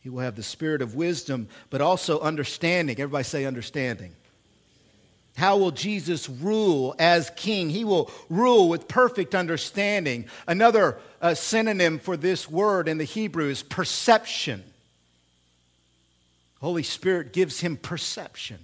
He 0.00 0.08
will 0.08 0.20
have 0.20 0.36
the 0.36 0.42
spirit 0.42 0.80
of 0.80 0.94
wisdom, 0.94 1.48
but 1.68 1.82
also 1.82 2.18
understanding. 2.18 2.98
Everybody 2.98 3.24
say 3.24 3.44
understanding. 3.44 4.16
How 5.38 5.56
will 5.56 5.70
Jesus 5.70 6.28
rule 6.28 6.96
as 6.98 7.30
king? 7.36 7.70
He 7.70 7.84
will 7.84 8.10
rule 8.28 8.68
with 8.68 8.88
perfect 8.88 9.36
understanding. 9.36 10.24
Another 10.48 10.98
uh, 11.22 11.34
synonym 11.34 12.00
for 12.00 12.16
this 12.16 12.50
word 12.50 12.88
in 12.88 12.98
the 12.98 13.04
Hebrew 13.04 13.48
is 13.48 13.62
perception. 13.62 14.64
Holy 16.60 16.82
Spirit 16.82 17.32
gives 17.32 17.60
him 17.60 17.76
perception, 17.76 18.58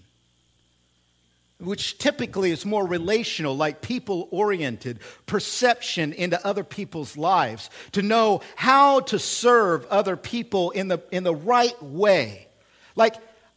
which 1.61 1.97
typically 1.99 2.51
is 2.51 2.67
more 2.67 2.85
relational, 2.85 3.57
like 3.57 3.81
people 3.81 4.27
oriented, 4.33 4.99
perception 5.27 6.13
into 6.13 6.45
other 6.45 6.65
people's 6.65 7.17
lives, 7.17 7.71
to 7.93 8.03
know 8.03 8.41
how 8.57 8.99
to 8.99 9.21
serve 9.21 9.87
other 9.87 10.17
people 10.17 10.73
in 10.73 10.89
the, 10.89 11.01
in 11.13 11.23
the 11.23 11.37
right 11.37 11.81
way. 11.81 12.49
Like, 12.97 13.15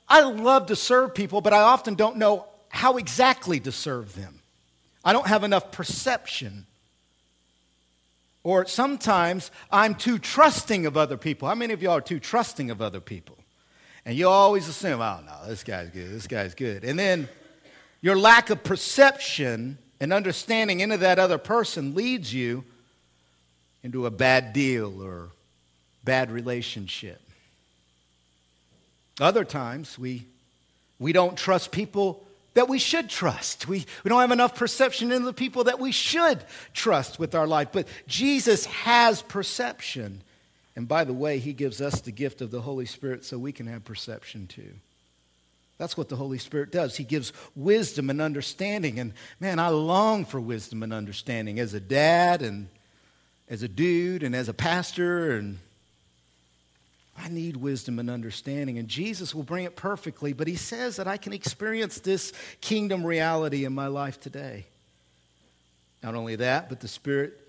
I 0.07 0.21
love 0.21 0.67
to 0.67 0.75
serve 0.75 1.15
people, 1.15 1.41
but 1.41 1.51
I 1.51 1.61
often 1.61 1.95
don't 1.95 2.17
know 2.17 2.45
how 2.77 2.97
exactly 2.97 3.59
to 3.59 3.71
serve 3.71 4.13
them. 4.13 4.39
I 5.03 5.11
don't 5.11 5.25
have 5.25 5.43
enough 5.43 5.71
perception. 5.71 6.67
Or 8.43 8.67
sometimes 8.67 9.49
I'm 9.71 9.95
too 9.95 10.19
trusting 10.19 10.85
of 10.85 10.95
other 10.95 11.17
people. 11.17 11.47
How 11.47 11.55
many 11.55 11.73
of 11.73 11.81
y'all 11.81 11.97
are 11.97 12.01
too 12.01 12.19
trusting 12.19 12.69
of 12.69 12.79
other 12.79 12.99
people? 12.99 13.35
And 14.05 14.15
you 14.15 14.29
always 14.29 14.67
assume, 14.67 15.01
oh 15.01 15.19
no, 15.25 15.49
this 15.49 15.63
guy's 15.63 15.89
good, 15.89 16.11
this 16.11 16.27
guy's 16.27 16.53
good. 16.53 16.83
And 16.83 16.99
then 16.99 17.27
your 18.01 18.15
lack 18.15 18.51
of 18.51 18.63
perception 18.63 19.79
and 19.99 20.13
understanding 20.13 20.81
into 20.81 20.97
that 20.97 21.17
other 21.17 21.39
person 21.39 21.95
leads 21.95 22.31
you 22.31 22.63
into 23.81 24.05
a 24.05 24.11
bad 24.11 24.53
deal 24.53 25.01
or 25.01 25.29
bad 26.03 26.29
relationship. 26.29 27.19
Other 29.19 29.43
times 29.43 29.97
we, 29.97 30.25
we 30.99 31.11
don't 31.11 31.35
trust 31.35 31.71
people 31.71 32.23
that 32.57 32.67
we 32.67 32.79
should 32.79 33.07
trust. 33.07 33.67
We, 33.67 33.85
we 34.03 34.09
don't 34.09 34.19
have 34.19 34.31
enough 34.31 34.55
perception 34.55 35.11
in 35.11 35.25
the 35.25 35.31
people 35.31 35.65
that 35.65 35.79
we 35.79 35.91
should 35.91 36.43
trust 36.73 37.19
with 37.19 37.35
our 37.35 37.45
life. 37.45 37.67
But 37.71 37.87
Jesus 38.07 38.65
has 38.65 39.21
perception. 39.21 40.23
And 40.75 40.87
by 40.87 41.03
the 41.03 41.13
way, 41.13 41.37
he 41.37 41.53
gives 41.53 41.81
us 41.81 42.01
the 42.01 42.11
gift 42.11 42.41
of 42.41 42.49
the 42.49 42.61
Holy 42.61 42.87
Spirit 42.87 43.23
so 43.23 43.37
we 43.37 43.51
can 43.51 43.67
have 43.67 43.85
perception 43.85 44.47
too. 44.47 44.73
That's 45.77 45.95
what 45.95 46.09
the 46.09 46.15
Holy 46.15 46.39
Spirit 46.39 46.71
does. 46.71 46.97
He 46.97 47.03
gives 47.03 47.31
wisdom 47.55 48.09
and 48.09 48.19
understanding. 48.19 48.97
And 48.97 49.13
man, 49.39 49.59
I 49.59 49.69
long 49.69 50.25
for 50.25 50.41
wisdom 50.41 50.81
and 50.81 50.91
understanding 50.91 51.59
as 51.59 51.75
a 51.75 51.79
dad 51.79 52.41
and 52.41 52.69
as 53.47 53.61
a 53.61 53.67
dude 53.67 54.23
and 54.23 54.35
as 54.35 54.49
a 54.49 54.53
pastor 54.55 55.37
and 55.37 55.59
I 57.17 57.29
need 57.29 57.57
wisdom 57.57 57.97
and 57.99 58.09
understanding, 58.09 58.77
and 58.77 58.87
Jesus 58.87 59.33
will 59.33 59.43
bring 59.43 59.65
it 59.65 59.75
perfectly, 59.75 60.33
but 60.33 60.47
He 60.47 60.55
says 60.55 60.97
that 60.97 61.07
I 61.07 61.17
can 61.17 61.33
experience 61.33 61.99
this 61.99 62.31
kingdom 62.61 63.05
reality 63.05 63.65
in 63.65 63.73
my 63.73 63.87
life 63.87 64.19
today. 64.19 64.65
Not 66.03 66.13
only 66.13 66.35
that, 66.35 66.69
but 66.69 66.79
the 66.79 66.87
spirit 66.87 67.39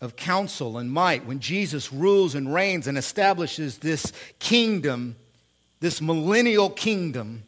of 0.00 0.14
counsel 0.14 0.76
and 0.76 0.90
might. 0.90 1.24
When 1.24 1.40
Jesus 1.40 1.92
rules 1.92 2.34
and 2.34 2.52
reigns 2.52 2.86
and 2.86 2.98
establishes 2.98 3.78
this 3.78 4.12
kingdom, 4.38 5.16
this 5.80 6.02
millennial 6.02 6.68
kingdom, 6.68 7.44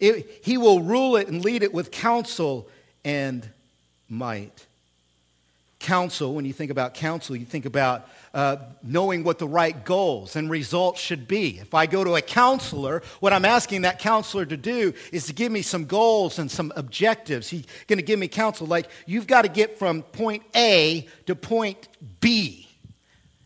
it, 0.00 0.40
He 0.42 0.58
will 0.58 0.80
rule 0.80 1.14
it 1.16 1.28
and 1.28 1.44
lead 1.44 1.62
it 1.62 1.72
with 1.72 1.92
counsel 1.92 2.68
and 3.04 3.48
might. 4.08 4.66
Counsel, 5.84 6.32
when 6.32 6.46
you 6.46 6.54
think 6.54 6.70
about 6.70 6.94
counsel, 6.94 7.36
you 7.36 7.44
think 7.44 7.66
about 7.66 8.08
uh, 8.32 8.56
knowing 8.82 9.22
what 9.22 9.38
the 9.38 9.46
right 9.46 9.84
goals 9.84 10.34
and 10.34 10.48
results 10.48 10.98
should 10.98 11.28
be. 11.28 11.58
If 11.58 11.74
I 11.74 11.84
go 11.84 12.02
to 12.02 12.14
a 12.14 12.22
counselor, 12.22 13.02
what 13.20 13.34
I'm 13.34 13.44
asking 13.44 13.82
that 13.82 13.98
counselor 13.98 14.46
to 14.46 14.56
do 14.56 14.94
is 15.12 15.26
to 15.26 15.34
give 15.34 15.52
me 15.52 15.60
some 15.60 15.84
goals 15.84 16.38
and 16.38 16.50
some 16.50 16.72
objectives. 16.74 17.50
He's 17.50 17.66
going 17.86 17.98
to 17.98 18.02
give 18.02 18.18
me 18.18 18.28
counsel 18.28 18.66
like, 18.66 18.88
you've 19.04 19.26
got 19.26 19.42
to 19.42 19.48
get 19.48 19.78
from 19.78 20.00
point 20.00 20.42
A 20.56 21.06
to 21.26 21.36
point 21.36 21.86
B. 22.18 22.66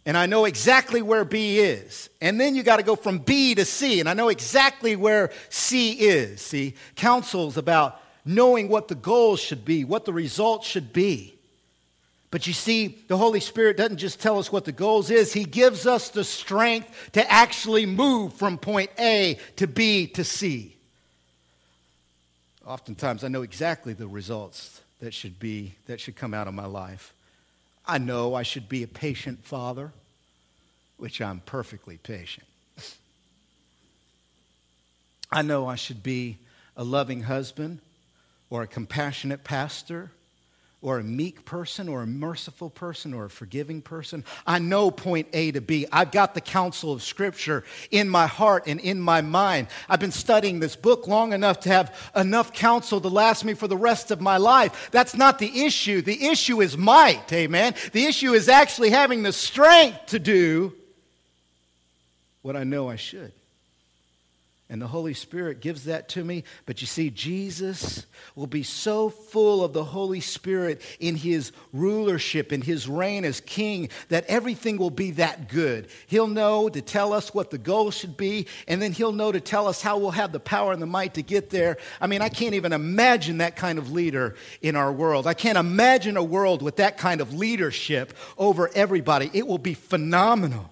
And 0.07 0.17
I 0.17 0.27
know 0.27 0.45
exactly 0.45 1.03
where 1.03 1.25
B 1.25 1.59
is. 1.59 2.09
And 2.21 2.41
then 2.41 2.55
you 2.55 2.63
got 2.63 2.77
to 2.77 2.85
go 2.85 2.95
from 2.95 3.19
B 3.19 3.57
to 3.57 3.65
C, 3.65 3.99
and 3.99 4.09
I 4.09 4.15
know 4.15 4.29
exactly 4.29 4.95
where 4.95 5.33
C 5.49 5.91
is. 5.95 6.41
See, 6.41 6.77
counsel's 6.95 7.57
about 7.57 8.01
knowing 8.25 8.69
what 8.69 8.87
the 8.87 8.95
goals 8.95 9.41
should 9.41 9.65
be, 9.65 9.83
what 9.83 10.05
the 10.05 10.13
results 10.13 10.69
should 10.69 10.93
be. 10.93 11.35
But 12.31 12.47
you 12.47 12.53
see, 12.53 12.89
the 13.09 13.17
Holy 13.17 13.41
Spirit 13.41 13.79
doesn't 13.79 13.97
just 13.97 14.21
tell 14.21 14.39
us 14.39 14.53
what 14.53 14.65
the 14.65 14.73
goals 14.73 15.11
is, 15.11 15.33
He 15.33 15.45
gives 15.45 15.87
us 15.87 16.11
the 16.11 16.25
strength 16.25 17.11
to 17.13 17.31
actually 17.31 17.87
move 17.87 18.35
from 18.35 18.59
point 18.59 18.91
A 18.99 19.39
to 19.57 19.67
B 19.67 20.07
to 20.09 20.25
C. 20.25 20.77
Oftentimes 22.67 23.25
I 23.25 23.29
know 23.29 23.43
exactly 23.43 23.95
the 23.95 24.07
results 24.07 24.83
that 25.01 25.15
should 25.15 25.39
be 25.39 25.75
that 25.87 26.01
should 26.01 26.17
come 26.17 26.35
out 26.35 26.49
of 26.49 26.55
my 26.55 26.67
life. 26.67 27.15
I 27.87 27.97
know 27.97 28.35
I 28.35 28.43
should 28.43 28.69
be 28.69 28.83
a 28.83 28.89
patient 28.89 29.43
father, 29.45 29.93
which 30.99 31.23
I'm 31.23 31.41
perfectly 31.41 31.97
patient. 31.97 32.47
I 35.33 35.41
know 35.41 35.67
I 35.67 35.77
should 35.77 36.03
be 36.03 36.39
a 36.77 36.85
loving 36.85 37.23
husband 37.23 37.81
or 38.51 38.63
a 38.63 38.67
compassionate 38.67 39.45
pastor 39.45 40.11
or 40.81 40.99
a 40.99 41.03
meek 41.03 41.45
person 41.45 41.89
or 41.89 42.03
a 42.03 42.07
merciful 42.07 42.71
person 42.71 43.13
or 43.13 43.25
a 43.25 43.31
forgiving 43.31 43.83
person. 43.83 44.25
I 44.47 44.61
know 44.61 44.91
point 44.93 45.27
A 45.33 45.51
to 45.53 45.61
B. 45.61 45.87
I've 45.91 46.13
got 46.13 46.35
the 46.35 46.41
counsel 46.41 46.93
of 46.93 47.03
Scripture 47.03 47.65
in 47.91 48.09
my 48.09 48.29
heart 48.29 48.65
and 48.67 48.79
in 48.79 49.01
my 49.01 49.21
mind. 49.21 49.69
I've 49.89 49.99
been 49.99 50.13
studying 50.13 50.61
this 50.61 50.77
book 50.77 51.09
long 51.09 51.33
enough 51.33 51.61
to 51.61 51.69
have 51.71 52.11
enough 52.15 52.53
counsel 52.53 53.01
to 53.01 53.09
last 53.09 53.45
me 53.45 53.55
for 53.55 53.67
the 53.67 53.77
rest 53.77 54.13
of 54.13 54.21
my 54.21 54.37
life. 54.37 54.89
That's 54.93 55.17
not 55.17 55.41
the 55.41 55.65
issue. 55.65 56.01
The 56.01 56.29
issue 56.29 56.61
is 56.61 56.79
might, 56.79 57.33
amen. 57.33 57.75
The 57.93 58.05
issue 58.05 58.33
is 58.33 58.49
actually 58.49 58.91
having 58.91 59.25
the 59.25 59.33
strength 59.33 60.07
to 60.07 60.21
do 60.21 60.75
what 62.43 62.55
I 62.55 62.63
know 62.63 62.89
I 62.89 62.97
should. 62.97 63.33
And 64.71 64.83
the 64.83 64.87
Holy 64.87 65.15
Spirit 65.15 65.61
gives 65.61 65.85
that 65.85 66.11
to 66.11 66.23
me. 66.23 66.45
But 66.67 66.83
you 66.83 66.87
see, 66.87 67.09
Jesus 67.09 68.05
will 68.35 68.47
be 68.47 68.63
so 68.63 69.09
full 69.09 69.65
of 69.65 69.73
the 69.73 69.85
Holy 69.85 70.21
Spirit 70.21 70.83
in 71.01 71.17
his 71.17 71.53
rulership, 71.73 72.53
in 72.53 72.61
his 72.61 72.87
reign 72.87 73.25
as 73.25 73.41
king, 73.41 73.89
that 74.11 74.27
everything 74.27 74.77
will 74.77 74.91
be 74.91 75.13
that 75.13 75.49
good. 75.49 75.89
He'll 76.07 76.27
know 76.27 76.69
to 76.69 76.83
tell 76.83 77.15
us 77.15 77.33
what 77.33 77.51
the 77.51 77.57
goal 77.57 77.91
should 77.91 78.19
be, 78.19 78.47
and 78.67 78.83
then 78.83 78.93
he'll 78.93 79.13
know 79.13 79.33
to 79.33 79.41
tell 79.41 79.67
us 79.69 79.81
how 79.81 79.97
we'll 79.97 80.11
have 80.11 80.33
the 80.33 80.41
power 80.41 80.73
and 80.73 80.83
the 80.83 80.87
might 80.87 81.15
to 81.15 81.23
get 81.23 81.49
there. 81.49 81.79
I 81.99 82.07
mean, 82.07 82.21
I 82.21 82.29
can't 82.29 82.55
even 82.55 82.75
imagine 82.75 83.39
that 83.39 83.57
kind 83.57 83.79
of 83.79 83.91
leader 83.91 84.35
in 84.61 84.77
our 84.77 84.93
world. 84.93 85.27
I 85.27 85.33
can't 85.33 85.57
imagine 85.57 86.19
a 86.19 86.23
world 86.23 86.61
with 86.61 86.77
that 86.77 86.99
kind 86.99 87.23
of 87.23 87.33
leadership 87.33 88.13
over 88.37 88.71
everybody. 88.75 89.31
It 89.33 89.47
will 89.47 89.57
be 89.57 89.73
phenomenal. 89.73 90.69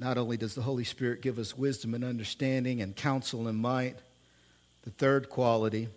Not 0.00 0.16
only 0.16 0.38
does 0.38 0.54
the 0.54 0.62
Holy 0.62 0.84
Spirit 0.84 1.20
give 1.20 1.38
us 1.38 1.56
wisdom 1.56 1.94
and 1.94 2.02
understanding 2.02 2.80
and 2.80 2.96
counsel 2.96 3.46
and 3.46 3.58
might, 3.58 3.98
the 4.82 4.90
third 4.90 5.28
quality 5.28 5.88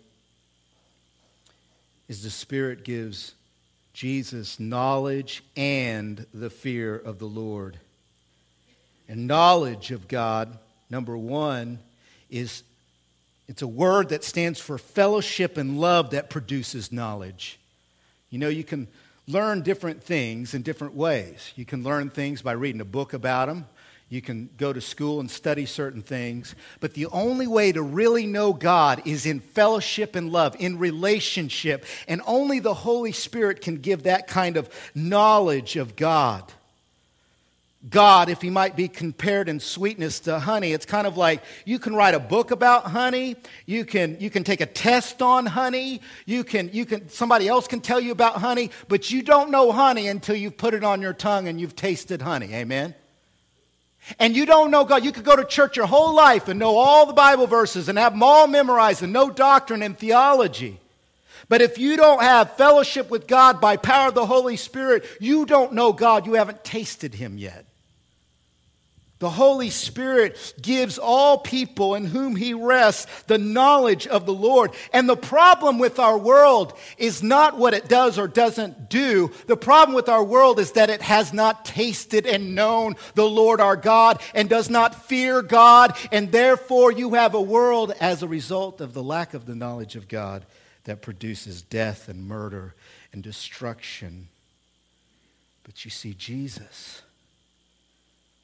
is 2.06 2.22
the 2.22 2.30
Spirit 2.30 2.84
gives 2.84 3.32
Jesus 3.94 4.60
knowledge 4.60 5.42
and 5.56 6.26
the 6.34 6.50
fear 6.50 6.94
of 6.94 7.18
the 7.18 7.26
Lord. 7.26 7.78
And 9.08 9.26
knowledge 9.26 9.90
of 9.90 10.06
God, 10.06 10.58
number 10.90 11.16
one, 11.16 11.78
is 12.28 12.62
it's 13.48 13.62
a 13.62 13.66
word 13.66 14.10
that 14.10 14.22
stands 14.22 14.60
for 14.60 14.76
fellowship 14.76 15.56
and 15.56 15.80
love 15.80 16.10
that 16.10 16.28
produces 16.28 16.92
knowledge. 16.92 17.58
You 18.28 18.38
know, 18.38 18.48
you 18.48 18.64
can 18.64 18.88
learn 19.26 19.62
different 19.62 20.02
things 20.02 20.52
in 20.52 20.62
different 20.62 20.94
ways. 20.94 21.52
You 21.56 21.64
can 21.64 21.82
learn 21.82 22.10
things 22.10 22.42
by 22.42 22.52
reading 22.52 22.80
a 22.80 22.86
book 22.86 23.14
about 23.14 23.48
them. 23.48 23.66
You 24.08 24.22
can 24.22 24.50
go 24.58 24.72
to 24.72 24.80
school 24.80 25.20
and 25.20 25.30
study 25.30 25.66
certain 25.66 26.02
things. 26.02 26.54
But 26.80 26.94
the 26.94 27.06
only 27.06 27.46
way 27.46 27.72
to 27.72 27.82
really 27.82 28.26
know 28.26 28.52
God 28.52 29.02
is 29.06 29.26
in 29.26 29.40
fellowship 29.40 30.14
and 30.14 30.30
love, 30.30 30.54
in 30.58 30.78
relationship. 30.78 31.84
And 32.06 32.22
only 32.26 32.60
the 32.60 32.74
Holy 32.74 33.12
Spirit 33.12 33.60
can 33.60 33.76
give 33.78 34.04
that 34.04 34.26
kind 34.26 34.56
of 34.56 34.68
knowledge 34.94 35.76
of 35.76 35.96
God. 35.96 36.44
God, 37.88 38.30
if 38.30 38.40
he 38.40 38.48
might 38.48 38.76
be 38.76 38.88
compared 38.88 39.46
in 39.48 39.60
sweetness 39.60 40.20
to 40.20 40.38
honey, 40.38 40.72
it's 40.72 40.86
kind 40.86 41.06
of 41.06 41.18
like 41.18 41.42
you 41.66 41.78
can 41.78 41.94
write 41.94 42.14
a 42.14 42.18
book 42.18 42.50
about 42.50 42.84
honey, 42.84 43.36
you 43.66 43.84
can, 43.84 44.16
you 44.20 44.30
can 44.30 44.42
take 44.42 44.62
a 44.62 44.66
test 44.66 45.20
on 45.20 45.44
honey, 45.44 46.00
you 46.24 46.44
can, 46.44 46.70
you 46.72 46.86
can, 46.86 47.10
somebody 47.10 47.46
else 47.46 47.68
can 47.68 47.82
tell 47.82 48.00
you 48.00 48.12
about 48.12 48.36
honey, 48.36 48.70
but 48.88 49.10
you 49.10 49.22
don't 49.22 49.50
know 49.50 49.70
honey 49.70 50.08
until 50.08 50.34
you've 50.34 50.56
put 50.56 50.72
it 50.72 50.82
on 50.82 51.02
your 51.02 51.12
tongue 51.12 51.46
and 51.46 51.60
you've 51.60 51.76
tasted 51.76 52.22
honey. 52.22 52.54
Amen? 52.54 52.94
And 54.18 54.36
you 54.36 54.46
don't 54.46 54.70
know 54.70 54.84
God. 54.84 55.04
You 55.04 55.12
could 55.12 55.24
go 55.24 55.36
to 55.36 55.44
church 55.44 55.76
your 55.76 55.86
whole 55.86 56.14
life 56.14 56.48
and 56.48 56.58
know 56.58 56.76
all 56.76 57.06
the 57.06 57.12
Bible 57.12 57.46
verses 57.46 57.88
and 57.88 57.98
have 57.98 58.12
them 58.12 58.22
all 58.22 58.46
memorized 58.46 59.02
and 59.02 59.12
know 59.12 59.30
doctrine 59.30 59.82
and 59.82 59.98
theology. 59.98 60.78
But 61.48 61.62
if 61.62 61.78
you 61.78 61.96
don't 61.96 62.22
have 62.22 62.56
fellowship 62.56 63.10
with 63.10 63.26
God 63.26 63.60
by 63.60 63.76
power 63.76 64.08
of 64.08 64.14
the 64.14 64.26
Holy 64.26 64.56
Spirit, 64.56 65.04
you 65.20 65.46
don't 65.46 65.72
know 65.72 65.92
God. 65.92 66.26
You 66.26 66.34
haven't 66.34 66.64
tasted 66.64 67.14
Him 67.14 67.38
yet. 67.38 67.66
The 69.24 69.30
Holy 69.30 69.70
Spirit 69.70 70.52
gives 70.60 70.98
all 70.98 71.38
people 71.38 71.94
in 71.94 72.04
whom 72.04 72.36
He 72.36 72.52
rests 72.52 73.22
the 73.22 73.38
knowledge 73.38 74.06
of 74.06 74.26
the 74.26 74.34
Lord. 74.34 74.72
And 74.92 75.08
the 75.08 75.16
problem 75.16 75.78
with 75.78 75.98
our 75.98 76.18
world 76.18 76.76
is 76.98 77.22
not 77.22 77.56
what 77.56 77.72
it 77.72 77.88
does 77.88 78.18
or 78.18 78.28
doesn't 78.28 78.90
do. 78.90 79.30
The 79.46 79.56
problem 79.56 79.94
with 79.94 80.10
our 80.10 80.22
world 80.22 80.60
is 80.60 80.72
that 80.72 80.90
it 80.90 81.00
has 81.00 81.32
not 81.32 81.64
tasted 81.64 82.26
and 82.26 82.54
known 82.54 82.96
the 83.14 83.26
Lord 83.26 83.62
our 83.62 83.76
God 83.76 84.20
and 84.34 84.46
does 84.46 84.68
not 84.68 85.06
fear 85.06 85.40
God. 85.40 85.96
And 86.12 86.30
therefore, 86.30 86.92
you 86.92 87.14
have 87.14 87.32
a 87.32 87.40
world 87.40 87.94
as 88.02 88.22
a 88.22 88.28
result 88.28 88.82
of 88.82 88.92
the 88.92 89.02
lack 89.02 89.32
of 89.32 89.46
the 89.46 89.54
knowledge 89.54 89.96
of 89.96 90.06
God 90.06 90.44
that 90.84 91.00
produces 91.00 91.62
death 91.62 92.10
and 92.10 92.28
murder 92.28 92.74
and 93.10 93.22
destruction. 93.22 94.28
But 95.62 95.86
you 95.86 95.90
see, 95.90 96.12
Jesus 96.12 97.03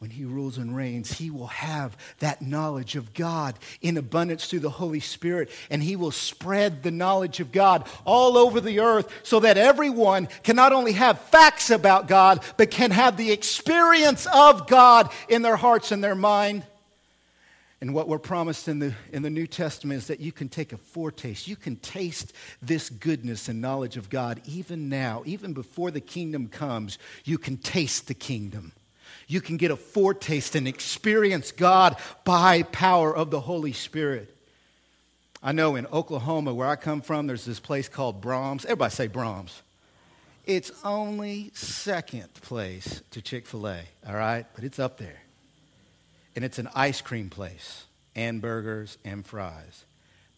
when 0.00 0.10
he 0.10 0.24
rules 0.24 0.56
and 0.56 0.74
reigns, 0.74 1.12
he 1.12 1.30
will 1.30 1.48
have 1.48 1.94
that 2.20 2.40
knowledge 2.40 2.96
of 2.96 3.12
God 3.12 3.54
in 3.82 3.98
abundance 3.98 4.46
through 4.46 4.60
the 4.60 4.70
Holy 4.70 4.98
Spirit, 4.98 5.50
and 5.68 5.82
he 5.82 5.94
will 5.94 6.10
spread 6.10 6.82
the 6.82 6.90
knowledge 6.90 7.38
of 7.38 7.52
God 7.52 7.86
all 8.06 8.38
over 8.38 8.62
the 8.62 8.80
earth 8.80 9.12
so 9.22 9.40
that 9.40 9.58
everyone 9.58 10.26
can 10.42 10.56
not 10.56 10.72
only 10.72 10.92
have 10.92 11.20
facts 11.20 11.68
about 11.68 12.08
God, 12.08 12.42
but 12.56 12.70
can 12.70 12.92
have 12.92 13.18
the 13.18 13.30
experience 13.30 14.26
of 14.32 14.66
God 14.66 15.12
in 15.28 15.42
their 15.42 15.56
hearts 15.56 15.92
and 15.92 16.02
their 16.02 16.14
mind. 16.14 16.62
And 17.82 17.92
what 17.92 18.08
we're 18.08 18.18
promised 18.18 18.68
in 18.68 18.78
the, 18.78 18.94
in 19.12 19.20
the 19.20 19.28
New 19.28 19.46
Testament 19.46 19.98
is 19.98 20.06
that 20.06 20.20
you 20.20 20.32
can 20.32 20.48
take 20.48 20.72
a 20.72 20.78
foretaste. 20.78 21.46
You 21.46 21.56
can 21.56 21.76
taste 21.76 22.32
this 22.62 22.88
goodness 22.88 23.50
and 23.50 23.60
knowledge 23.60 23.98
of 23.98 24.08
God 24.08 24.40
even 24.46 24.88
now, 24.88 25.22
even 25.26 25.52
before 25.52 25.90
the 25.90 26.00
kingdom 26.00 26.48
comes. 26.48 26.98
You 27.26 27.36
can 27.36 27.58
taste 27.58 28.08
the 28.08 28.14
kingdom 28.14 28.72
you 29.30 29.40
can 29.40 29.56
get 29.56 29.70
a 29.70 29.76
foretaste 29.76 30.56
and 30.56 30.66
experience 30.66 31.52
God 31.52 31.96
by 32.24 32.64
power 32.64 33.14
of 33.14 33.30
the 33.30 33.40
Holy 33.40 33.72
Spirit. 33.72 34.36
I 35.40 35.52
know 35.52 35.76
in 35.76 35.86
Oklahoma, 35.86 36.52
where 36.52 36.66
I 36.66 36.74
come 36.74 37.00
from, 37.00 37.28
there's 37.28 37.44
this 37.44 37.60
place 37.60 37.88
called 37.88 38.20
Braum's. 38.20 38.64
Everybody 38.64 38.92
say 38.92 39.08
Braum's. 39.08 39.62
It's 40.46 40.72
only 40.84 41.52
second 41.54 42.34
place 42.34 43.02
to 43.12 43.22
Chick 43.22 43.46
fil 43.46 43.68
A, 43.68 43.82
all 44.04 44.16
right? 44.16 44.46
But 44.56 44.64
it's 44.64 44.80
up 44.80 44.98
there. 44.98 45.22
And 46.34 46.44
it's 46.44 46.58
an 46.58 46.68
ice 46.74 47.00
cream 47.00 47.30
place, 47.30 47.84
and 48.16 48.42
burgers 48.42 48.98
and 49.04 49.24
fries. 49.24 49.84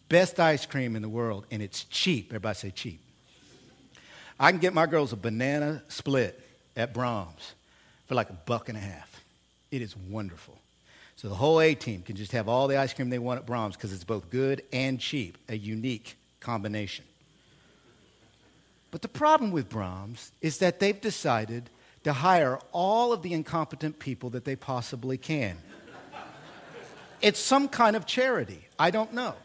Best 0.07 0.39
ice 0.39 0.67
cream 0.67 0.95
in 0.95 1.01
the 1.01 1.09
world, 1.09 1.47
and 1.49 1.63
it's 1.63 1.85
cheap. 1.85 2.27
Everybody 2.29 2.55
say 2.55 2.69
cheap. 2.69 3.01
I 4.39 4.51
can 4.51 4.59
get 4.59 4.75
my 4.75 4.85
girls 4.85 5.13
a 5.13 5.15
banana 5.15 5.81
split 5.87 6.39
at 6.75 6.93
Braum's 6.93 7.53
for 8.05 8.15
like 8.15 8.29
a 8.29 8.37
buck 8.45 8.69
and 8.69 8.77
a 8.77 8.81
half. 8.81 9.23
It 9.71 9.81
is 9.81 9.95
wonderful. 9.97 10.57
So 11.15 11.29
the 11.29 11.35
whole 11.35 11.61
A 11.61 11.73
team 11.75 12.01
can 12.01 12.15
just 12.15 12.31
have 12.31 12.49
all 12.49 12.67
the 12.67 12.77
ice 12.77 12.93
cream 12.93 13.09
they 13.09 13.19
want 13.19 13.39
at 13.39 13.45
Braum's 13.45 13.75
because 13.75 13.93
it's 13.93 14.03
both 14.03 14.29
good 14.29 14.63
and 14.73 14.99
cheap, 14.99 15.37
a 15.47 15.55
unique 15.55 16.17
combination. 16.39 17.05
But 18.91 19.01
the 19.01 19.07
problem 19.07 19.51
with 19.51 19.69
Braum's 19.69 20.31
is 20.41 20.59
that 20.59 20.79
they've 20.79 20.99
decided 20.99 21.69
to 22.03 22.13
hire 22.13 22.59
all 22.71 23.13
of 23.13 23.21
the 23.21 23.33
incompetent 23.33 23.99
people 23.99 24.29
that 24.31 24.45
they 24.45 24.55
possibly 24.55 25.17
can. 25.17 25.57
it's 27.21 27.39
some 27.39 27.67
kind 27.67 27.95
of 27.95 28.05
charity. 28.05 28.67
I 28.77 28.91
don't 28.91 29.13
know. 29.13 29.35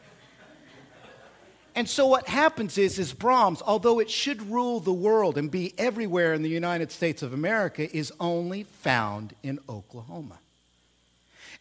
And 1.78 1.88
so 1.88 2.08
what 2.08 2.26
happens 2.26 2.76
is, 2.76 2.98
is 2.98 3.14
Braum's, 3.14 3.62
although 3.64 4.00
it 4.00 4.10
should 4.10 4.50
rule 4.50 4.80
the 4.80 4.92
world 4.92 5.38
and 5.38 5.48
be 5.48 5.74
everywhere 5.78 6.34
in 6.34 6.42
the 6.42 6.48
United 6.48 6.90
States 6.90 7.22
of 7.22 7.32
America, 7.32 7.88
is 7.96 8.12
only 8.18 8.64
found 8.64 9.32
in 9.44 9.60
Oklahoma. 9.68 10.40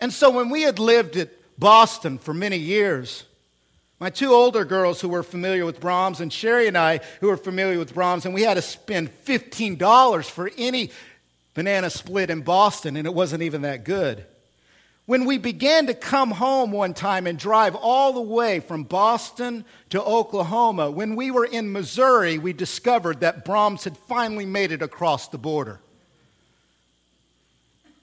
And 0.01 0.11
so 0.11 0.31
when 0.31 0.49
we 0.49 0.63
had 0.63 0.79
lived 0.79 1.17
at 1.17 1.29
Boston 1.59 2.17
for 2.17 2.33
many 2.33 2.57
years, 2.57 3.25
my 3.99 4.09
two 4.09 4.31
older 4.31 4.65
girls 4.65 5.01
who 5.01 5.09
were 5.09 5.21
familiar 5.21 5.67
with 5.67 5.79
Braum's 5.79 6.19
and 6.19 6.33
Sherry 6.33 6.67
and 6.67 6.79
I 6.79 7.01
who 7.21 7.27
were 7.27 7.37
familiar 7.37 7.77
with 7.77 7.93
Braum's, 7.93 8.25
and 8.25 8.33
we 8.33 8.41
had 8.41 8.55
to 8.55 8.63
spend 8.63 9.11
$15 9.23 10.27
for 10.31 10.49
any 10.57 10.89
banana 11.53 11.91
split 11.91 12.31
in 12.31 12.41
Boston, 12.41 12.97
and 12.97 13.05
it 13.05 13.13
wasn't 13.13 13.43
even 13.43 13.61
that 13.61 13.83
good. 13.83 14.25
When 15.07 15.23
we 15.23 15.37
began 15.37 15.87
to 15.87 15.93
come 15.93 16.31
home 16.31 16.73
one 16.73 16.93
time 16.93 17.27
and 17.27 17.39
drive 17.39 17.75
all 17.75 18.11
the 18.11 18.21
way 18.21 18.59
from 18.59 18.83
Boston 18.83 19.63
to 19.89 20.03
Oklahoma, 20.03 20.91
when 20.91 21.15
we 21.15 21.31
were 21.31 21.45
in 21.45 21.71
Missouri, 21.71 22.37
we 22.37 22.51
discovered 22.51 23.21
that 23.21 23.45
Braum's 23.45 23.85
had 23.85 23.95
finally 23.95 24.45
made 24.45 24.73
it 24.73 24.81
across 24.81 25.29
the 25.29 25.37
border. 25.37 25.79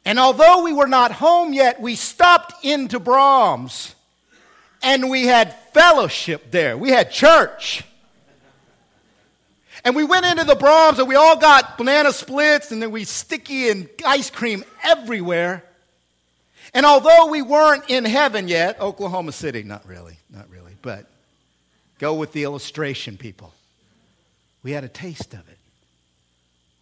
And 0.06 0.18
although 0.18 0.62
we 0.62 0.72
were 0.72 0.86
not 0.86 1.12
home 1.12 1.52
yet, 1.52 1.78
we 1.78 1.94
stopped 1.94 2.64
into 2.64 2.98
Braum's 2.98 3.94
and 4.82 5.10
we 5.10 5.26
had 5.26 5.54
fellowship 5.74 6.50
there. 6.50 6.78
We 6.78 6.88
had 6.88 7.10
church. 7.10 7.84
And 9.84 9.94
we 9.94 10.04
went 10.04 10.24
into 10.24 10.44
the 10.44 10.56
Braum's 10.56 10.98
and 10.98 11.08
we 11.08 11.16
all 11.16 11.36
got 11.36 11.76
banana 11.76 12.14
splits 12.14 12.72
and 12.72 12.80
then 12.80 12.92
we 12.92 13.04
sticky 13.04 13.68
and 13.68 13.90
ice 14.06 14.30
cream 14.30 14.64
everywhere. 14.82 15.64
And 16.74 16.84
although 16.84 17.26
we 17.26 17.40
weren't 17.40 17.88
in 17.88 18.04
heaven 18.04 18.48
yet, 18.48 18.80
Oklahoma 18.80 19.30
City, 19.30 19.62
not 19.62 19.86
really, 19.86 20.18
not 20.28 20.50
really, 20.50 20.72
but 20.82 21.06
go 22.00 22.14
with 22.14 22.32
the 22.32 22.42
illustration, 22.42 23.16
people. 23.16 23.54
We 24.64 24.72
had 24.72 24.82
a 24.82 24.88
taste 24.88 25.34
of 25.34 25.48
it. 25.48 25.58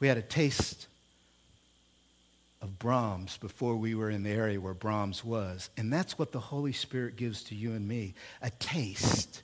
We 0.00 0.09
had 0.09 0.16
a 0.16 0.22
taste 0.22 0.87
of 2.62 2.78
Braum's 2.78 3.37
before 3.37 3.76
we 3.76 3.94
were 3.94 4.09
in 4.09 4.22
the 4.22 4.31
area 4.31 4.61
where 4.61 4.74
Braum's 4.74 5.22
was. 5.22 5.68
And 5.76 5.92
that's 5.92 6.18
what 6.18 6.33
the 6.33 6.40
Holy 6.40 6.72
Spirit 6.72 7.16
gives 7.16 7.42
to 7.44 7.55
you 7.55 7.72
and 7.72 7.87
me 7.87 8.14
a 8.40 8.50
taste 8.50 9.42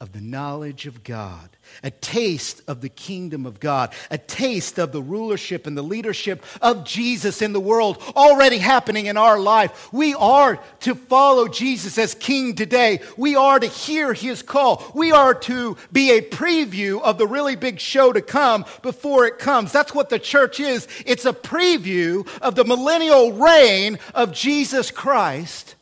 of 0.00 0.12
the 0.12 0.20
knowledge 0.20 0.86
of 0.86 1.02
God, 1.02 1.48
a 1.82 1.90
taste 1.90 2.62
of 2.68 2.80
the 2.80 2.88
kingdom 2.88 3.44
of 3.46 3.58
God, 3.58 3.92
a 4.12 4.18
taste 4.18 4.78
of 4.78 4.92
the 4.92 5.02
rulership 5.02 5.66
and 5.66 5.76
the 5.76 5.82
leadership 5.82 6.44
of 6.62 6.84
Jesus 6.84 7.42
in 7.42 7.52
the 7.52 7.58
world 7.58 8.00
already 8.14 8.58
happening 8.58 9.06
in 9.06 9.16
our 9.16 9.40
life. 9.40 9.92
We 9.92 10.14
are 10.14 10.60
to 10.80 10.94
follow 10.94 11.48
Jesus 11.48 11.98
as 11.98 12.14
King 12.14 12.54
today. 12.54 13.00
We 13.16 13.34
are 13.34 13.58
to 13.58 13.66
hear 13.66 14.14
his 14.14 14.40
call. 14.40 14.88
We 14.94 15.10
are 15.10 15.34
to 15.34 15.76
be 15.90 16.12
a 16.12 16.22
preview 16.22 17.02
of 17.02 17.18
the 17.18 17.26
really 17.26 17.56
big 17.56 17.80
show 17.80 18.12
to 18.12 18.22
come 18.22 18.66
before 18.82 19.26
it 19.26 19.40
comes. 19.40 19.72
That's 19.72 19.94
what 19.94 20.10
the 20.10 20.20
church 20.20 20.60
is. 20.60 20.86
It's 21.06 21.24
a 21.24 21.32
preview 21.32 22.28
of 22.40 22.54
the 22.54 22.64
millennial 22.64 23.32
reign 23.32 23.98
of 24.14 24.32
Jesus 24.32 24.92
Christ 24.92 25.74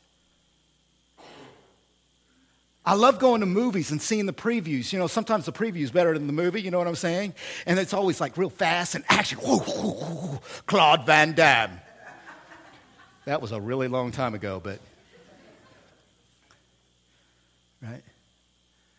I 2.86 2.94
love 2.94 3.18
going 3.18 3.40
to 3.40 3.46
movies 3.46 3.90
and 3.90 4.00
seeing 4.00 4.26
the 4.26 4.32
previews. 4.32 4.92
You 4.92 5.00
know, 5.00 5.08
sometimes 5.08 5.44
the 5.44 5.52
preview 5.52 5.82
is 5.82 5.90
better 5.90 6.14
than 6.14 6.28
the 6.28 6.32
movie, 6.32 6.62
you 6.62 6.70
know 6.70 6.78
what 6.78 6.86
I'm 6.86 6.94
saying? 6.94 7.34
And 7.66 7.80
it's 7.80 7.92
always 7.92 8.20
like 8.20 8.36
real 8.38 8.48
fast 8.48 8.94
and 8.94 9.04
action. 9.08 9.40
Woo, 9.44 9.58
woo, 9.58 9.90
woo, 9.90 10.40
Claude 10.66 11.04
Van 11.04 11.32
Damme. 11.32 11.80
That 13.24 13.42
was 13.42 13.50
a 13.50 13.60
really 13.60 13.88
long 13.88 14.12
time 14.12 14.34
ago, 14.34 14.60
but. 14.62 14.78
Right? 17.82 18.02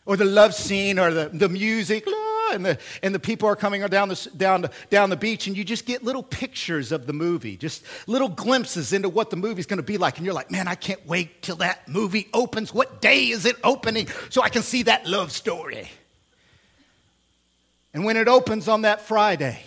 Or 0.04 0.18
the 0.18 0.26
love 0.26 0.54
scene 0.54 0.98
or 0.98 1.10
the, 1.10 1.30
the 1.32 1.48
music, 1.48 2.06
and 2.52 2.64
the, 2.64 2.78
and 3.02 3.14
the 3.14 3.18
people 3.18 3.48
are 3.48 3.56
coming 3.56 3.80
down 3.86 4.08
the, 4.08 4.30
down, 4.36 4.62
the, 4.62 4.70
down 4.90 5.10
the 5.10 5.16
beach, 5.16 5.46
and 5.46 5.56
you 5.56 5.64
just 5.64 5.86
get 5.86 6.04
little 6.04 6.22
pictures 6.22 6.92
of 6.92 7.06
the 7.06 7.12
movie, 7.12 7.56
just 7.56 7.84
little 8.06 8.28
glimpses 8.28 8.92
into 8.92 9.08
what 9.08 9.30
the 9.30 9.36
movie's 9.36 9.66
to 9.66 9.82
be 9.82 9.98
like. 9.98 10.16
And 10.16 10.26
you're 10.26 10.34
like, 10.34 10.50
man, 10.50 10.68
I 10.68 10.74
can't 10.74 11.04
wait 11.06 11.42
till 11.42 11.56
that 11.56 11.88
movie 11.88 12.28
opens. 12.34 12.74
What 12.74 13.00
day 13.00 13.28
is 13.28 13.46
it 13.46 13.56
opening 13.64 14.08
so 14.30 14.42
I 14.42 14.48
can 14.48 14.62
see 14.62 14.84
that 14.84 15.06
love 15.06 15.32
story? 15.32 15.88
And 17.94 18.04
when 18.04 18.16
it 18.16 18.28
opens 18.28 18.68
on 18.68 18.82
that 18.82 19.00
Friday, 19.00 19.60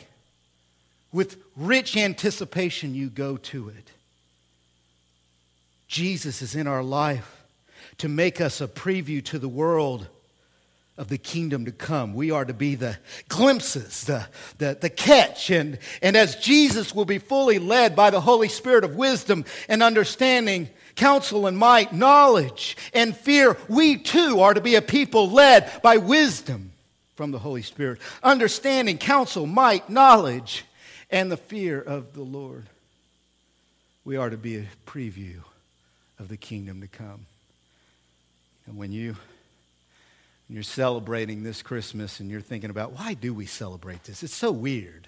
with 1.11 1.37
rich 1.55 1.97
anticipation, 1.97 2.95
you 2.95 3.09
go 3.09 3.37
to 3.37 3.69
it. 3.69 3.91
Jesus 5.87 6.41
is 6.41 6.55
in 6.55 6.67
our 6.67 6.83
life 6.83 7.43
to 7.97 8.07
make 8.07 8.39
us 8.39 8.61
a 8.61 8.67
preview 8.67 9.23
to 9.25 9.37
the 9.39 9.49
world 9.49 10.07
of 10.97 11.07
the 11.07 11.17
kingdom 11.17 11.65
to 11.65 11.71
come. 11.71 12.13
We 12.13 12.31
are 12.31 12.45
to 12.45 12.53
be 12.53 12.75
the 12.75 12.97
glimpses, 13.27 14.03
the, 14.03 14.27
the, 14.57 14.77
the 14.79 14.89
catch. 14.89 15.49
And, 15.49 15.79
and 16.01 16.15
as 16.15 16.35
Jesus 16.35 16.93
will 16.93 17.05
be 17.05 17.17
fully 17.17 17.59
led 17.59 17.95
by 17.95 18.09
the 18.09 18.21
Holy 18.21 18.49
Spirit 18.49 18.83
of 18.83 18.95
wisdom 18.95 19.45
and 19.67 19.81
understanding, 19.81 20.69
counsel 20.95 21.47
and 21.47 21.57
might, 21.57 21.93
knowledge 21.93 22.77
and 22.93 23.15
fear, 23.15 23.57
we 23.67 23.97
too 23.97 24.41
are 24.41 24.53
to 24.53 24.61
be 24.61 24.75
a 24.75 24.81
people 24.81 25.29
led 25.29 25.71
by 25.81 25.97
wisdom 25.97 26.71
from 27.15 27.31
the 27.31 27.39
Holy 27.39 27.61
Spirit. 27.61 27.99
Understanding, 28.21 28.97
counsel, 28.97 29.47
might, 29.47 29.89
knowledge, 29.89 30.65
and 31.09 31.31
the 31.31 31.37
fear 31.37 31.81
of 31.81 32.13
the 32.13 32.23
Lord. 32.23 32.65
We 34.03 34.17
are 34.17 34.29
to 34.29 34.37
be 34.37 34.57
a 34.57 34.65
preview 34.85 35.37
of 36.19 36.27
the 36.27 36.37
kingdom 36.37 36.81
to 36.81 36.87
come. 36.87 37.25
And 38.65 38.77
when 38.77 38.91
you 38.91 39.15
and 40.51 40.57
you're 40.57 40.63
celebrating 40.63 41.43
this 41.43 41.61
Christmas 41.61 42.19
and 42.19 42.29
you're 42.29 42.41
thinking 42.41 42.71
about 42.71 42.91
why 42.91 43.13
do 43.13 43.33
we 43.33 43.45
celebrate 43.45 44.03
this? 44.03 44.21
It's 44.21 44.35
so 44.35 44.51
weird. 44.51 45.07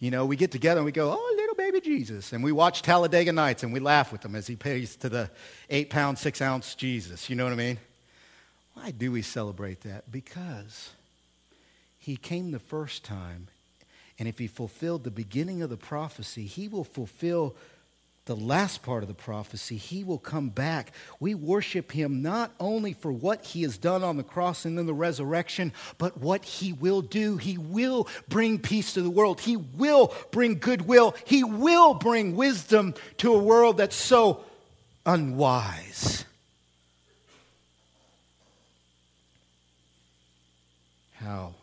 You 0.00 0.10
know, 0.10 0.24
we 0.24 0.34
get 0.34 0.50
together 0.50 0.78
and 0.78 0.86
we 0.86 0.92
go, 0.92 1.10
oh, 1.12 1.34
little 1.36 1.54
baby 1.54 1.82
Jesus. 1.82 2.32
And 2.32 2.42
we 2.42 2.52
watch 2.52 2.80
Talladega 2.80 3.32
Nights 3.32 3.62
and 3.62 3.70
we 3.70 3.80
laugh 3.80 4.10
with 4.10 4.24
him 4.24 4.34
as 4.34 4.46
he 4.46 4.56
pays 4.56 4.96
to 4.96 5.10
the 5.10 5.28
eight 5.68 5.90
pound, 5.90 6.18
six 6.18 6.40
ounce 6.40 6.74
Jesus. 6.74 7.28
You 7.28 7.36
know 7.36 7.44
what 7.44 7.52
I 7.52 7.56
mean? 7.56 7.76
Why 8.72 8.92
do 8.92 9.12
we 9.12 9.20
celebrate 9.20 9.82
that? 9.82 10.10
Because 10.10 10.92
he 11.98 12.16
came 12.16 12.50
the 12.50 12.58
first 12.58 13.04
time. 13.04 13.48
And 14.18 14.26
if 14.26 14.38
he 14.38 14.46
fulfilled 14.46 15.04
the 15.04 15.10
beginning 15.10 15.60
of 15.60 15.68
the 15.68 15.76
prophecy, 15.76 16.46
he 16.46 16.66
will 16.66 16.84
fulfill 16.84 17.54
the 18.24 18.36
last 18.36 18.82
part 18.82 19.02
of 19.02 19.08
the 19.08 19.14
prophecy, 19.14 19.76
he 19.76 20.04
will 20.04 20.18
come 20.18 20.48
back. 20.48 20.92
We 21.18 21.34
worship 21.34 21.90
him 21.90 22.22
not 22.22 22.52
only 22.60 22.92
for 22.92 23.10
what 23.10 23.44
he 23.44 23.62
has 23.62 23.76
done 23.76 24.04
on 24.04 24.16
the 24.16 24.22
cross 24.22 24.64
and 24.64 24.78
then 24.78 24.86
the 24.86 24.94
resurrection, 24.94 25.72
but 25.98 26.18
what 26.18 26.44
he 26.44 26.72
will 26.72 27.02
do. 27.02 27.36
He 27.36 27.58
will 27.58 28.06
bring 28.28 28.60
peace 28.60 28.94
to 28.94 29.02
the 29.02 29.10
world, 29.10 29.40
he 29.40 29.56
will 29.56 30.14
bring 30.30 30.58
goodwill, 30.58 31.16
he 31.24 31.42
will 31.42 31.94
bring 31.94 32.36
wisdom 32.36 32.94
to 33.18 33.34
a 33.34 33.38
world 33.42 33.78
that's 33.78 33.96
so 33.96 34.44
unwise. 35.04 36.24
How? 41.14 41.54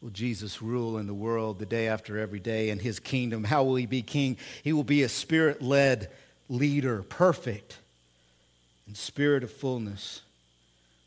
Will 0.00 0.10
Jesus 0.10 0.62
rule 0.62 0.98
in 0.98 1.06
the 1.06 1.14
world 1.14 1.58
the 1.58 1.66
day 1.66 1.88
after 1.88 2.18
every 2.18 2.40
day 2.40 2.70
in 2.70 2.78
his 2.78 2.98
kingdom? 2.98 3.44
How 3.44 3.64
will 3.64 3.76
he 3.76 3.86
be 3.86 4.02
king? 4.02 4.36
He 4.62 4.72
will 4.72 4.84
be 4.84 5.02
a 5.02 5.08
spirit 5.08 5.60
led 5.60 6.10
leader, 6.48 7.02
perfect 7.02 7.78
in 8.88 8.94
spirit 8.94 9.44
of 9.44 9.52
fullness. 9.52 10.22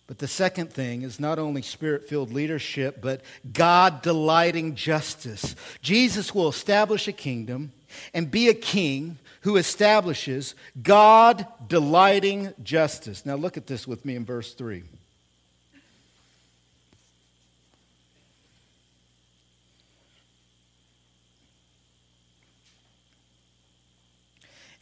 But 0.07 0.19
the 0.19 0.27
second 0.27 0.71
thing 0.71 1.01
is 1.01 1.19
not 1.19 1.39
only 1.39 1.61
spirit 1.61 2.07
filled 2.07 2.31
leadership, 2.31 3.01
but 3.01 3.21
God 3.51 4.01
delighting 4.01 4.75
justice. 4.75 5.55
Jesus 5.81 6.35
will 6.35 6.49
establish 6.49 7.07
a 7.07 7.13
kingdom 7.13 7.71
and 8.13 8.29
be 8.29 8.49
a 8.49 8.53
king 8.53 9.17
who 9.41 9.57
establishes 9.57 10.55
God 10.81 11.47
delighting 11.67 12.53
justice. 12.63 13.25
Now 13.25 13.35
look 13.35 13.57
at 13.57 13.67
this 13.67 13.87
with 13.87 14.05
me 14.05 14.15
in 14.15 14.25
verse 14.25 14.53
3. 14.53 14.83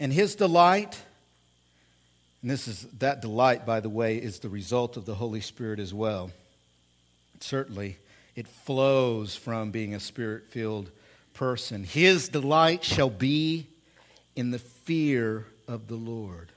And 0.01 0.11
his 0.11 0.33
delight, 0.33 0.99
and 2.41 2.49
this 2.49 2.67
is 2.67 2.87
that 2.97 3.21
delight, 3.21 3.67
by 3.67 3.81
the 3.81 3.87
way, 3.87 4.17
is 4.17 4.39
the 4.39 4.49
result 4.49 4.97
of 4.97 5.05
the 5.05 5.13
Holy 5.13 5.41
Spirit 5.41 5.79
as 5.79 5.93
well. 5.93 6.31
Certainly, 7.39 7.97
it 8.35 8.47
flows 8.47 9.35
from 9.35 9.69
being 9.69 9.93
a 9.93 9.99
spirit 9.99 10.47
filled 10.47 10.89
person. 11.35 11.83
His 11.83 12.29
delight 12.29 12.83
shall 12.83 13.11
be 13.11 13.67
in 14.35 14.49
the 14.49 14.57
fear 14.57 15.45
of 15.67 15.87
the 15.87 15.97
Lord. 15.97 16.49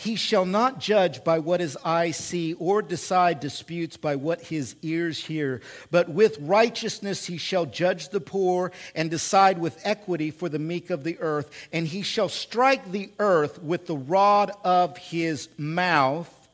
He 0.00 0.16
shall 0.16 0.46
not 0.46 0.80
judge 0.80 1.24
by 1.24 1.40
what 1.40 1.60
his 1.60 1.76
eyes 1.84 2.16
see 2.16 2.54
or 2.54 2.80
decide 2.80 3.38
disputes 3.38 3.98
by 3.98 4.16
what 4.16 4.40
his 4.40 4.74
ears 4.80 5.22
hear, 5.22 5.60
but 5.90 6.08
with 6.08 6.38
righteousness 6.40 7.26
he 7.26 7.36
shall 7.36 7.66
judge 7.66 8.08
the 8.08 8.18
poor 8.18 8.72
and 8.94 9.10
decide 9.10 9.58
with 9.58 9.78
equity 9.84 10.30
for 10.30 10.48
the 10.48 10.58
meek 10.58 10.88
of 10.88 11.04
the 11.04 11.18
earth. 11.18 11.50
And 11.70 11.86
he 11.86 12.00
shall 12.00 12.30
strike 12.30 12.90
the 12.90 13.10
earth 13.18 13.62
with 13.62 13.86
the 13.86 13.96
rod 13.96 14.52
of 14.64 14.96
his 14.96 15.50
mouth, 15.58 16.48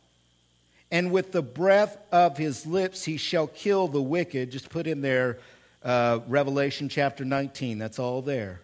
and 0.90 1.12
with 1.12 1.30
the 1.30 1.42
breath 1.42 1.98
of 2.10 2.36
his 2.36 2.66
lips 2.66 3.04
he 3.04 3.16
shall 3.16 3.46
kill 3.46 3.86
the 3.86 4.02
wicked. 4.02 4.50
Just 4.50 4.70
put 4.70 4.88
in 4.88 5.02
there 5.02 5.38
uh, 5.84 6.18
Revelation 6.26 6.88
chapter 6.88 7.24
19, 7.24 7.78
that's 7.78 8.00
all 8.00 8.22
there. 8.22 8.60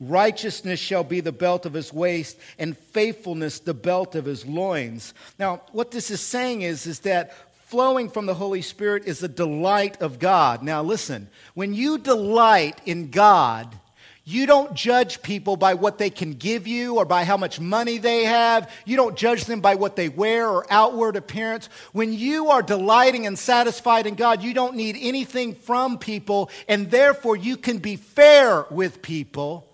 Righteousness 0.00 0.80
shall 0.80 1.04
be 1.04 1.20
the 1.20 1.32
belt 1.32 1.66
of 1.66 1.72
his 1.72 1.92
waist, 1.92 2.36
and 2.58 2.76
faithfulness 2.76 3.60
the 3.60 3.74
belt 3.74 4.14
of 4.14 4.24
his 4.24 4.44
loins. 4.44 5.14
Now, 5.38 5.62
what 5.72 5.92
this 5.92 6.10
is 6.10 6.20
saying 6.20 6.62
is, 6.62 6.86
is 6.86 7.00
that 7.00 7.32
flowing 7.66 8.08
from 8.08 8.26
the 8.26 8.34
Holy 8.34 8.62
Spirit 8.62 9.04
is 9.06 9.22
a 9.22 9.28
delight 9.28 10.02
of 10.02 10.18
God. 10.18 10.62
Now, 10.62 10.82
listen, 10.82 11.28
when 11.54 11.74
you 11.74 11.98
delight 11.98 12.80
in 12.84 13.10
God, 13.10 13.78
you 14.26 14.46
don't 14.46 14.74
judge 14.74 15.22
people 15.22 15.56
by 15.56 15.74
what 15.74 15.98
they 15.98 16.10
can 16.10 16.32
give 16.32 16.66
you 16.66 16.96
or 16.96 17.04
by 17.04 17.24
how 17.24 17.36
much 17.36 17.60
money 17.60 17.98
they 17.98 18.24
have. 18.24 18.72
You 18.86 18.96
don't 18.96 19.16
judge 19.16 19.44
them 19.44 19.60
by 19.60 19.74
what 19.74 19.96
they 19.96 20.08
wear 20.08 20.48
or 20.48 20.66
outward 20.70 21.14
appearance. 21.14 21.68
When 21.92 22.12
you 22.12 22.48
are 22.48 22.62
delighting 22.62 23.26
and 23.26 23.38
satisfied 23.38 24.06
in 24.06 24.14
God, 24.14 24.42
you 24.42 24.54
don't 24.54 24.76
need 24.76 24.96
anything 24.98 25.54
from 25.54 25.98
people, 25.98 26.50
and 26.68 26.90
therefore 26.90 27.36
you 27.36 27.56
can 27.56 27.78
be 27.78 27.96
fair 27.96 28.66
with 28.70 29.02
people 29.02 29.68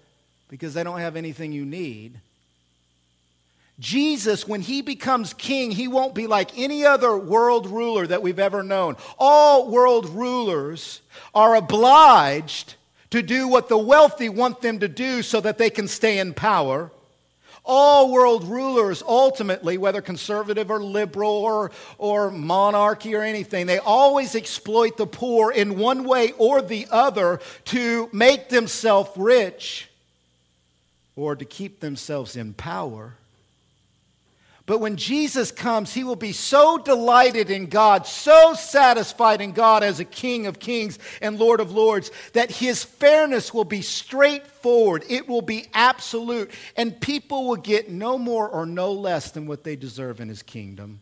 because 0.50 0.74
they 0.74 0.82
don't 0.82 0.98
have 0.98 1.16
anything 1.16 1.52
you 1.52 1.64
need. 1.64 2.20
Jesus, 3.78 4.46
when 4.46 4.60
he 4.60 4.82
becomes 4.82 5.32
king, 5.32 5.70
he 5.70 5.88
won't 5.88 6.14
be 6.14 6.26
like 6.26 6.58
any 6.58 6.84
other 6.84 7.16
world 7.16 7.66
ruler 7.66 8.06
that 8.06 8.20
we've 8.20 8.38
ever 8.38 8.62
known. 8.62 8.96
All 9.18 9.70
world 9.70 10.10
rulers 10.10 11.00
are 11.34 11.54
obliged 11.54 12.74
to 13.08 13.22
do 13.22 13.48
what 13.48 13.68
the 13.68 13.78
wealthy 13.78 14.28
want 14.28 14.60
them 14.60 14.80
to 14.80 14.88
do 14.88 15.22
so 15.22 15.40
that 15.40 15.56
they 15.56 15.70
can 15.70 15.88
stay 15.88 16.18
in 16.18 16.34
power. 16.34 16.90
All 17.64 18.12
world 18.12 18.44
rulers, 18.44 19.02
ultimately, 19.06 19.78
whether 19.78 20.02
conservative 20.02 20.70
or 20.70 20.82
liberal 20.82 21.30
or, 21.30 21.70
or 21.96 22.30
monarchy 22.30 23.14
or 23.14 23.22
anything, 23.22 23.66
they 23.66 23.78
always 23.78 24.34
exploit 24.34 24.96
the 24.96 25.06
poor 25.06 25.52
in 25.52 25.78
one 25.78 26.04
way 26.04 26.32
or 26.32 26.60
the 26.60 26.86
other 26.90 27.40
to 27.66 28.10
make 28.12 28.48
themselves 28.48 29.10
rich 29.16 29.89
or 31.16 31.36
to 31.36 31.44
keep 31.44 31.80
themselves 31.80 32.36
in 32.36 32.54
power. 32.54 33.14
But 34.66 34.78
when 34.78 34.96
Jesus 34.96 35.50
comes, 35.50 35.92
he 35.92 36.04
will 36.04 36.14
be 36.14 36.30
so 36.30 36.78
delighted 36.78 37.50
in 37.50 37.66
God, 37.66 38.06
so 38.06 38.54
satisfied 38.54 39.40
in 39.40 39.50
God 39.50 39.82
as 39.82 39.98
a 39.98 40.04
King 40.04 40.46
of 40.46 40.60
kings 40.60 40.96
and 41.20 41.40
Lord 41.40 41.58
of 41.58 41.72
lords, 41.72 42.12
that 42.34 42.52
his 42.52 42.84
fairness 42.84 43.52
will 43.52 43.64
be 43.64 43.82
straightforward. 43.82 45.04
It 45.08 45.26
will 45.26 45.42
be 45.42 45.66
absolute. 45.74 46.52
And 46.76 47.00
people 47.00 47.48
will 47.48 47.56
get 47.56 47.90
no 47.90 48.16
more 48.16 48.48
or 48.48 48.64
no 48.64 48.92
less 48.92 49.32
than 49.32 49.48
what 49.48 49.64
they 49.64 49.74
deserve 49.74 50.20
in 50.20 50.28
his 50.28 50.42
kingdom. 50.42 51.00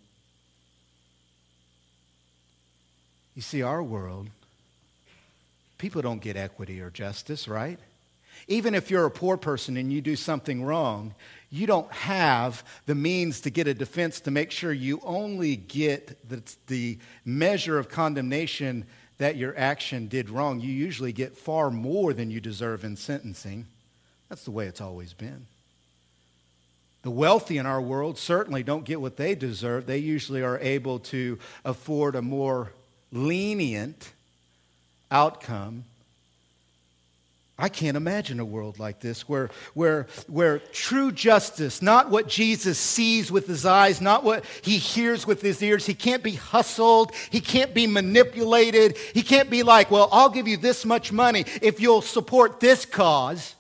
You 3.35 3.43
see, 3.43 3.61
our 3.61 3.83
world, 3.83 4.29
people 5.77 6.01
don't 6.01 6.23
get 6.23 6.37
equity 6.37 6.81
or 6.81 6.89
justice, 6.89 7.47
right? 7.47 7.79
Even 8.49 8.75
if 8.75 8.91
you're 8.91 9.05
a 9.05 9.11
poor 9.11 9.37
person 9.37 9.77
and 9.77 9.93
you 9.93 10.01
do 10.01 10.17
something 10.17 10.65
wrong, 10.65 11.15
you 11.51 11.67
don't 11.67 11.91
have 11.93 12.65
the 12.87 12.95
means 12.95 13.43
to 13.43 13.51
get 13.51 13.67
a 13.67 13.75
defense 13.75 14.21
to 14.21 14.31
make 14.31 14.51
sure 14.51 14.73
you 14.73 15.01
only 15.05 15.57
get 15.57 16.29
the, 16.29 16.43
the 16.67 16.99
measure 17.25 17.79
of 17.79 17.89
condemnation 17.89 18.85
that 19.19 19.37
your 19.37 19.57
action 19.59 20.09
did 20.09 20.31
wrong. 20.31 20.61
You 20.61 20.73
usually 20.73 21.13
get 21.13 21.37
far 21.37 21.71
more 21.71 22.13
than 22.13 22.31
you 22.31 22.41
deserve 22.41 22.85
in 22.85 22.97
sentencing. 22.97 23.67
That's 24.29 24.45
the 24.45 24.51
way 24.51 24.67
it's 24.67 24.81
always 24.81 25.13
been. 25.13 25.47
The 27.03 27.11
wealthy 27.11 27.59
in 27.59 27.67
our 27.67 27.81
world 27.81 28.19
certainly 28.19 28.63
don't 28.63 28.85
get 28.85 29.01
what 29.01 29.17
they 29.17 29.35
deserve. 29.35 29.87
They 29.87 29.99
usually 29.99 30.43
are 30.43 30.59
able 30.59 30.99
to 31.01 31.39
afford 31.65 32.15
a 32.15 32.23
more 32.23 32.73
lenient 33.13 34.13
outcome. 35.11 35.85
I 37.61 37.69
can't 37.69 37.97
imagine 37.97 38.39
a 38.39 38.45
world 38.45 38.79
like 38.79 39.01
this 39.01 39.29
where, 39.29 39.51
where, 39.75 40.07
where 40.29 40.61
true 40.61 41.11
justice, 41.11 41.83
not 41.83 42.09
what 42.09 42.29
Jesus 42.29 42.79
sees 42.79 43.33
with 43.33 43.49
his 43.49 43.67
eyes, 43.67 44.01
not 44.01 44.23
what 44.23 44.45
he 44.63 44.79
hears 44.79 45.27
with 45.27 45.43
his 45.43 45.61
ears, 45.61 45.85
he 45.85 45.95
can't 45.95 46.23
be 46.23 46.35
hustled, 46.35 47.11
he 47.31 47.41
can't 47.41 47.75
be 47.75 47.89
manipulated, 47.89 48.97
he 49.13 49.23
can't 49.23 49.51
be 49.51 49.65
like, 49.65 49.91
well, 49.91 50.09
I'll 50.13 50.29
give 50.29 50.47
you 50.47 50.57
this 50.57 50.85
much 50.85 51.11
money 51.11 51.47
if 51.61 51.81
you'll 51.81 52.01
support 52.01 52.61
this 52.61 52.85
cause. 52.85 53.57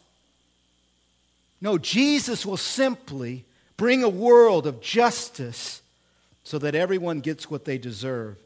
No, 1.61 1.77
Jesus 1.77 2.47
will 2.47 2.57
simply 2.57 3.45
bring 3.77 4.05
a 4.05 4.09
world 4.09 4.69
of 4.69 4.81
justice 4.81 5.83
so 6.45 6.57
that 6.59 6.77
everyone 6.77 7.19
gets 7.19 7.51
what 7.51 7.65
they 7.65 7.79
deserve. 7.79 8.37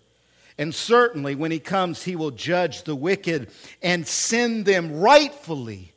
And 0.59 0.75
certainly, 0.75 1.35
when 1.35 1.51
he 1.51 1.59
comes, 1.59 2.03
he 2.03 2.17
will 2.17 2.31
judge 2.31 2.83
the 2.83 2.95
wicked 2.95 3.51
and 3.83 4.07
send 4.07 4.67
them 4.67 5.01
rightfully 5.01 5.93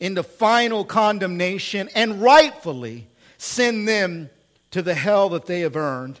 into 0.00 0.22
final 0.22 0.84
condemnation 0.84 1.88
and 1.94 2.20
rightfully 2.20 3.08
send 3.38 3.88
them 3.88 4.30
to 4.70 4.82
the 4.82 4.94
hell 4.94 5.28
that 5.30 5.46
they 5.46 5.60
have 5.60 5.76
earned. 5.76 6.20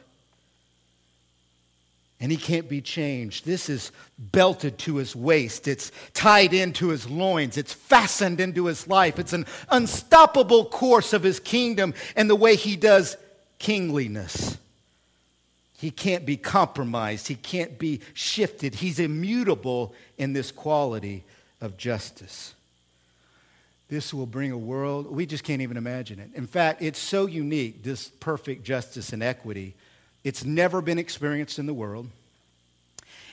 And 2.20 2.32
he 2.32 2.38
can't 2.38 2.68
be 2.68 2.80
changed. 2.80 3.44
This 3.44 3.68
is 3.68 3.92
belted 4.18 4.78
to 4.78 4.96
his 4.96 5.14
waist. 5.14 5.68
It's 5.68 5.92
tied 6.14 6.54
into 6.54 6.88
his 6.88 7.08
loins. 7.08 7.58
It's 7.58 7.72
fastened 7.72 8.40
into 8.40 8.66
his 8.66 8.88
life. 8.88 9.18
It's 9.18 9.32
an 9.32 9.46
unstoppable 9.68 10.64
course 10.64 11.12
of 11.12 11.22
his 11.22 11.38
kingdom 11.38 11.92
and 12.16 12.30
the 12.30 12.36
way 12.36 12.56
he 12.56 12.76
does 12.76 13.16
kingliness. 13.58 14.56
He 15.84 15.90
can't 15.90 16.24
be 16.24 16.38
compromised. 16.38 17.28
He 17.28 17.34
can't 17.34 17.78
be 17.78 18.00
shifted. 18.14 18.76
He's 18.76 18.98
immutable 18.98 19.94
in 20.16 20.32
this 20.32 20.50
quality 20.50 21.24
of 21.60 21.76
justice. 21.76 22.54
This 23.90 24.14
will 24.14 24.24
bring 24.24 24.50
a 24.50 24.56
world, 24.56 25.14
we 25.14 25.26
just 25.26 25.44
can't 25.44 25.60
even 25.60 25.76
imagine 25.76 26.20
it. 26.20 26.30
In 26.34 26.46
fact, 26.46 26.80
it's 26.80 26.98
so 26.98 27.26
unique, 27.26 27.82
this 27.82 28.08
perfect 28.08 28.64
justice 28.64 29.12
and 29.12 29.22
equity. 29.22 29.74
It's 30.24 30.42
never 30.42 30.80
been 30.80 30.98
experienced 30.98 31.58
in 31.58 31.66
the 31.66 31.74
world. 31.74 32.08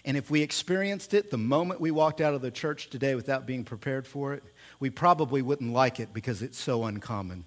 And 0.03 0.17
if 0.17 0.29
we 0.29 0.41
experienced 0.41 1.13
it 1.13 1.31
the 1.31 1.37
moment 1.37 1.79
we 1.79 1.89
walked 1.89 2.19
out 2.19 2.33
of 2.33 2.41
the 2.41 2.51
church 2.51 2.89
today 2.89 3.15
without 3.15 3.45
being 3.45 3.63
prepared 3.63 4.05
for 4.05 4.33
it, 4.33 4.43
we 4.77 4.89
probably 4.89 5.41
wouldn't 5.41 5.71
like 5.71 6.01
it 6.01 6.13
because 6.13 6.41
it's 6.41 6.59
so 6.59 6.83
uncommon 6.83 7.45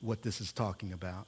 what 0.00 0.22
this 0.22 0.40
is 0.40 0.52
talking 0.52 0.92
about. 0.92 1.26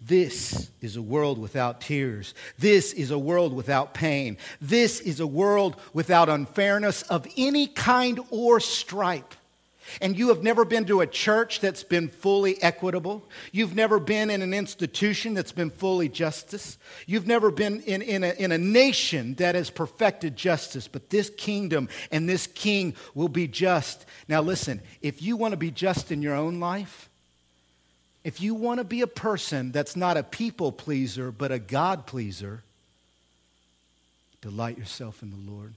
This 0.00 0.70
is 0.80 0.96
a 0.96 1.02
world 1.02 1.38
without 1.38 1.82
tears. 1.82 2.34
This 2.58 2.92
is 2.92 3.10
a 3.10 3.18
world 3.18 3.52
without 3.52 3.92
pain. 3.92 4.38
This 4.60 5.00
is 5.00 5.20
a 5.20 5.26
world 5.26 5.76
without 5.92 6.28
unfairness 6.28 7.02
of 7.02 7.26
any 7.36 7.66
kind 7.66 8.18
or 8.30 8.60
stripe. 8.60 9.34
And 10.00 10.16
you 10.16 10.28
have 10.28 10.42
never 10.42 10.64
been 10.64 10.84
to 10.86 11.00
a 11.00 11.06
church 11.06 11.60
that's 11.60 11.82
been 11.82 12.08
fully 12.08 12.62
equitable. 12.62 13.28
You've 13.52 13.74
never 13.74 13.98
been 13.98 14.30
in 14.30 14.40
an 14.40 14.54
institution 14.54 15.34
that's 15.34 15.52
been 15.52 15.70
fully 15.70 16.08
justice. 16.08 16.78
You've 17.06 17.26
never 17.26 17.50
been 17.50 17.80
in, 17.80 18.00
in, 18.02 18.24
a, 18.24 18.32
in 18.32 18.52
a 18.52 18.58
nation 18.58 19.34
that 19.34 19.54
has 19.54 19.68
perfected 19.68 20.36
justice. 20.36 20.86
But 20.86 21.10
this 21.10 21.30
kingdom 21.30 21.88
and 22.10 22.28
this 22.28 22.46
king 22.46 22.94
will 23.14 23.28
be 23.28 23.48
just. 23.48 24.06
Now, 24.28 24.42
listen, 24.42 24.80
if 25.02 25.22
you 25.22 25.36
want 25.36 25.52
to 25.52 25.58
be 25.58 25.70
just 25.70 26.12
in 26.12 26.22
your 26.22 26.34
own 26.34 26.60
life, 26.60 27.09
if 28.22 28.40
you 28.40 28.54
want 28.54 28.78
to 28.78 28.84
be 28.84 29.00
a 29.00 29.06
person 29.06 29.72
that's 29.72 29.96
not 29.96 30.16
a 30.16 30.22
people 30.22 30.72
pleaser, 30.72 31.30
but 31.30 31.52
a 31.52 31.58
God 31.58 32.06
pleaser, 32.06 32.62
delight 34.42 34.78
yourself 34.78 35.22
in 35.22 35.30
the 35.30 35.50
Lord. 35.50 35.72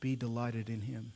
Be 0.00 0.14
delighted 0.14 0.68
in 0.68 0.82
Him. 0.82 1.12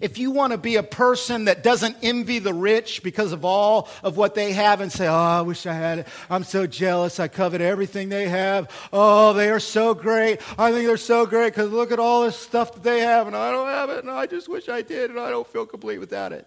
If 0.00 0.18
you 0.18 0.32
want 0.32 0.52
to 0.52 0.58
be 0.58 0.76
a 0.76 0.82
person 0.82 1.44
that 1.44 1.62
doesn't 1.62 1.96
envy 2.02 2.40
the 2.40 2.52
rich 2.52 3.04
because 3.04 3.30
of 3.32 3.44
all 3.44 3.88
of 4.02 4.16
what 4.16 4.34
they 4.34 4.52
have 4.52 4.80
and 4.80 4.90
say, 4.90 5.06
Oh, 5.06 5.14
I 5.14 5.42
wish 5.42 5.64
I 5.64 5.74
had 5.74 6.00
it. 6.00 6.08
I'm 6.28 6.42
so 6.42 6.66
jealous. 6.66 7.20
I 7.20 7.28
covet 7.28 7.60
everything 7.60 8.08
they 8.08 8.28
have. 8.28 8.68
Oh, 8.92 9.32
they 9.32 9.48
are 9.48 9.60
so 9.60 9.94
great. 9.94 10.40
I 10.58 10.72
think 10.72 10.86
they're 10.86 10.96
so 10.96 11.24
great 11.24 11.54
because 11.54 11.70
look 11.70 11.92
at 11.92 12.00
all 12.00 12.24
this 12.24 12.36
stuff 12.36 12.74
that 12.74 12.82
they 12.82 13.00
have 13.00 13.28
and 13.28 13.36
I 13.36 13.52
don't 13.52 13.68
have 13.68 13.90
it 13.90 14.02
and 14.02 14.10
I 14.10 14.26
just 14.26 14.48
wish 14.48 14.68
I 14.68 14.82
did 14.82 15.10
and 15.10 15.20
I 15.20 15.30
don't 15.30 15.46
feel 15.46 15.64
complete 15.64 15.98
without 15.98 16.32
it. 16.32 16.46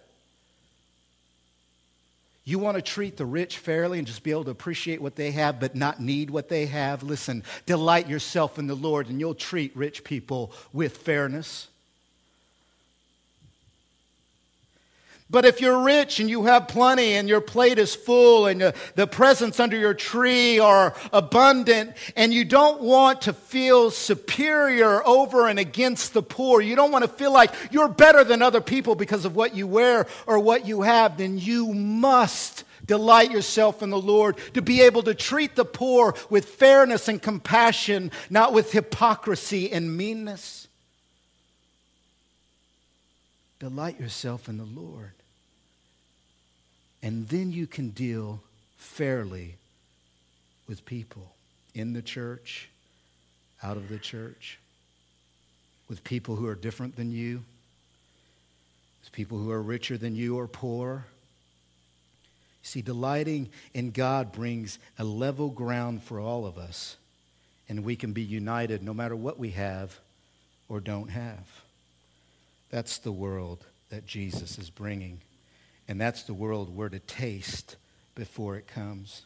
You 2.49 2.57
want 2.57 2.77
to 2.77 2.81
treat 2.81 3.15
the 3.15 3.27
rich 3.27 3.59
fairly 3.59 3.99
and 3.99 4.07
just 4.07 4.23
be 4.23 4.31
able 4.31 4.45
to 4.45 4.49
appreciate 4.49 4.99
what 4.99 5.15
they 5.15 5.29
have 5.29 5.59
but 5.59 5.75
not 5.75 5.99
need 5.99 6.31
what 6.31 6.49
they 6.49 6.65
have? 6.65 7.03
Listen, 7.03 7.43
delight 7.67 8.09
yourself 8.09 8.57
in 8.57 8.65
the 8.65 8.73
Lord 8.73 9.07
and 9.07 9.19
you'll 9.19 9.35
treat 9.35 9.77
rich 9.77 10.03
people 10.03 10.51
with 10.73 10.97
fairness. 10.97 11.68
But 15.31 15.45
if 15.45 15.61
you're 15.61 15.83
rich 15.83 16.19
and 16.19 16.27
you 16.27 16.45
have 16.45 16.67
plenty 16.67 17.13
and 17.13 17.29
your 17.29 17.41
plate 17.41 17.77
is 17.77 17.93
full 17.93 18.47
and 18.47 18.59
the, 18.59 18.73
the 18.95 19.05
presents 19.05 19.59
under 19.59 19.77
your 19.77 19.93
tree 19.93 20.57
are 20.57 20.95
abundant 21.13 21.93
and 22.15 22.33
you 22.33 22.43
don't 22.43 22.81
want 22.81 23.21
to 23.21 23.33
feel 23.33 23.91
superior 23.91 25.05
over 25.07 25.47
and 25.47 25.59
against 25.59 26.15
the 26.15 26.23
poor, 26.23 26.61
you 26.61 26.75
don't 26.75 26.91
want 26.91 27.03
to 27.03 27.11
feel 27.11 27.31
like 27.31 27.53
you're 27.69 27.89
better 27.89 28.23
than 28.23 28.41
other 28.41 28.59
people 28.59 28.95
because 28.95 29.23
of 29.23 29.35
what 29.35 29.55
you 29.55 29.67
wear 29.67 30.07
or 30.25 30.39
what 30.39 30.65
you 30.65 30.81
have, 30.81 31.17
then 31.17 31.37
you 31.37 31.75
must 31.75 32.63
delight 32.87 33.29
yourself 33.29 33.83
in 33.83 33.91
the 33.91 34.01
Lord 34.01 34.35
to 34.55 34.63
be 34.63 34.81
able 34.81 35.03
to 35.03 35.13
treat 35.13 35.55
the 35.55 35.63
poor 35.65 36.15
with 36.31 36.45
fairness 36.45 37.07
and 37.07 37.21
compassion, 37.21 38.09
not 38.31 38.51
with 38.51 38.71
hypocrisy 38.71 39.71
and 39.71 39.95
meanness. 39.95 40.67
Delight 43.59 43.99
yourself 43.99 44.49
in 44.49 44.57
the 44.57 44.63
Lord. 44.63 45.11
And 47.01 47.27
then 47.29 47.51
you 47.51 47.67
can 47.67 47.89
deal 47.89 48.41
fairly 48.77 49.55
with 50.67 50.85
people 50.85 51.31
in 51.73 51.93
the 51.93 52.01
church, 52.01 52.69
out 53.63 53.77
of 53.77 53.89
the 53.89 53.97
church, 53.97 54.59
with 55.87 56.03
people 56.03 56.35
who 56.35 56.47
are 56.47 56.55
different 56.55 56.95
than 56.95 57.11
you, 57.11 57.43
with 59.01 59.11
people 59.11 59.37
who 59.37 59.49
are 59.51 59.61
richer 59.61 59.97
than 59.97 60.15
you 60.15 60.37
or 60.37 60.47
poor. 60.47 61.05
See, 62.61 62.81
delighting 62.81 63.49
in 63.73 63.91
God 63.91 64.31
brings 64.31 64.77
a 64.97 65.03
level 65.03 65.49
ground 65.49 66.03
for 66.03 66.19
all 66.19 66.45
of 66.45 66.57
us, 66.57 66.97
and 67.67 67.83
we 67.83 67.95
can 67.95 68.11
be 68.13 68.21
united 68.21 68.83
no 68.83 68.93
matter 68.93 69.15
what 69.15 69.39
we 69.39 69.51
have 69.51 69.97
or 70.67 70.79
don't 70.79 71.09
have. 71.09 71.47
That's 72.69 72.99
the 72.99 73.11
world 73.11 73.65
that 73.89 74.05
Jesus 74.05 74.59
is 74.59 74.69
bringing 74.69 75.21
and 75.89 75.99
that's 75.99 76.23
the 76.23 76.35
world 76.35 76.69
we're 76.69 76.87
to 76.87 76.99
taste 76.99 77.75
before 78.13 78.55
it 78.55 78.67
comes. 78.67 79.23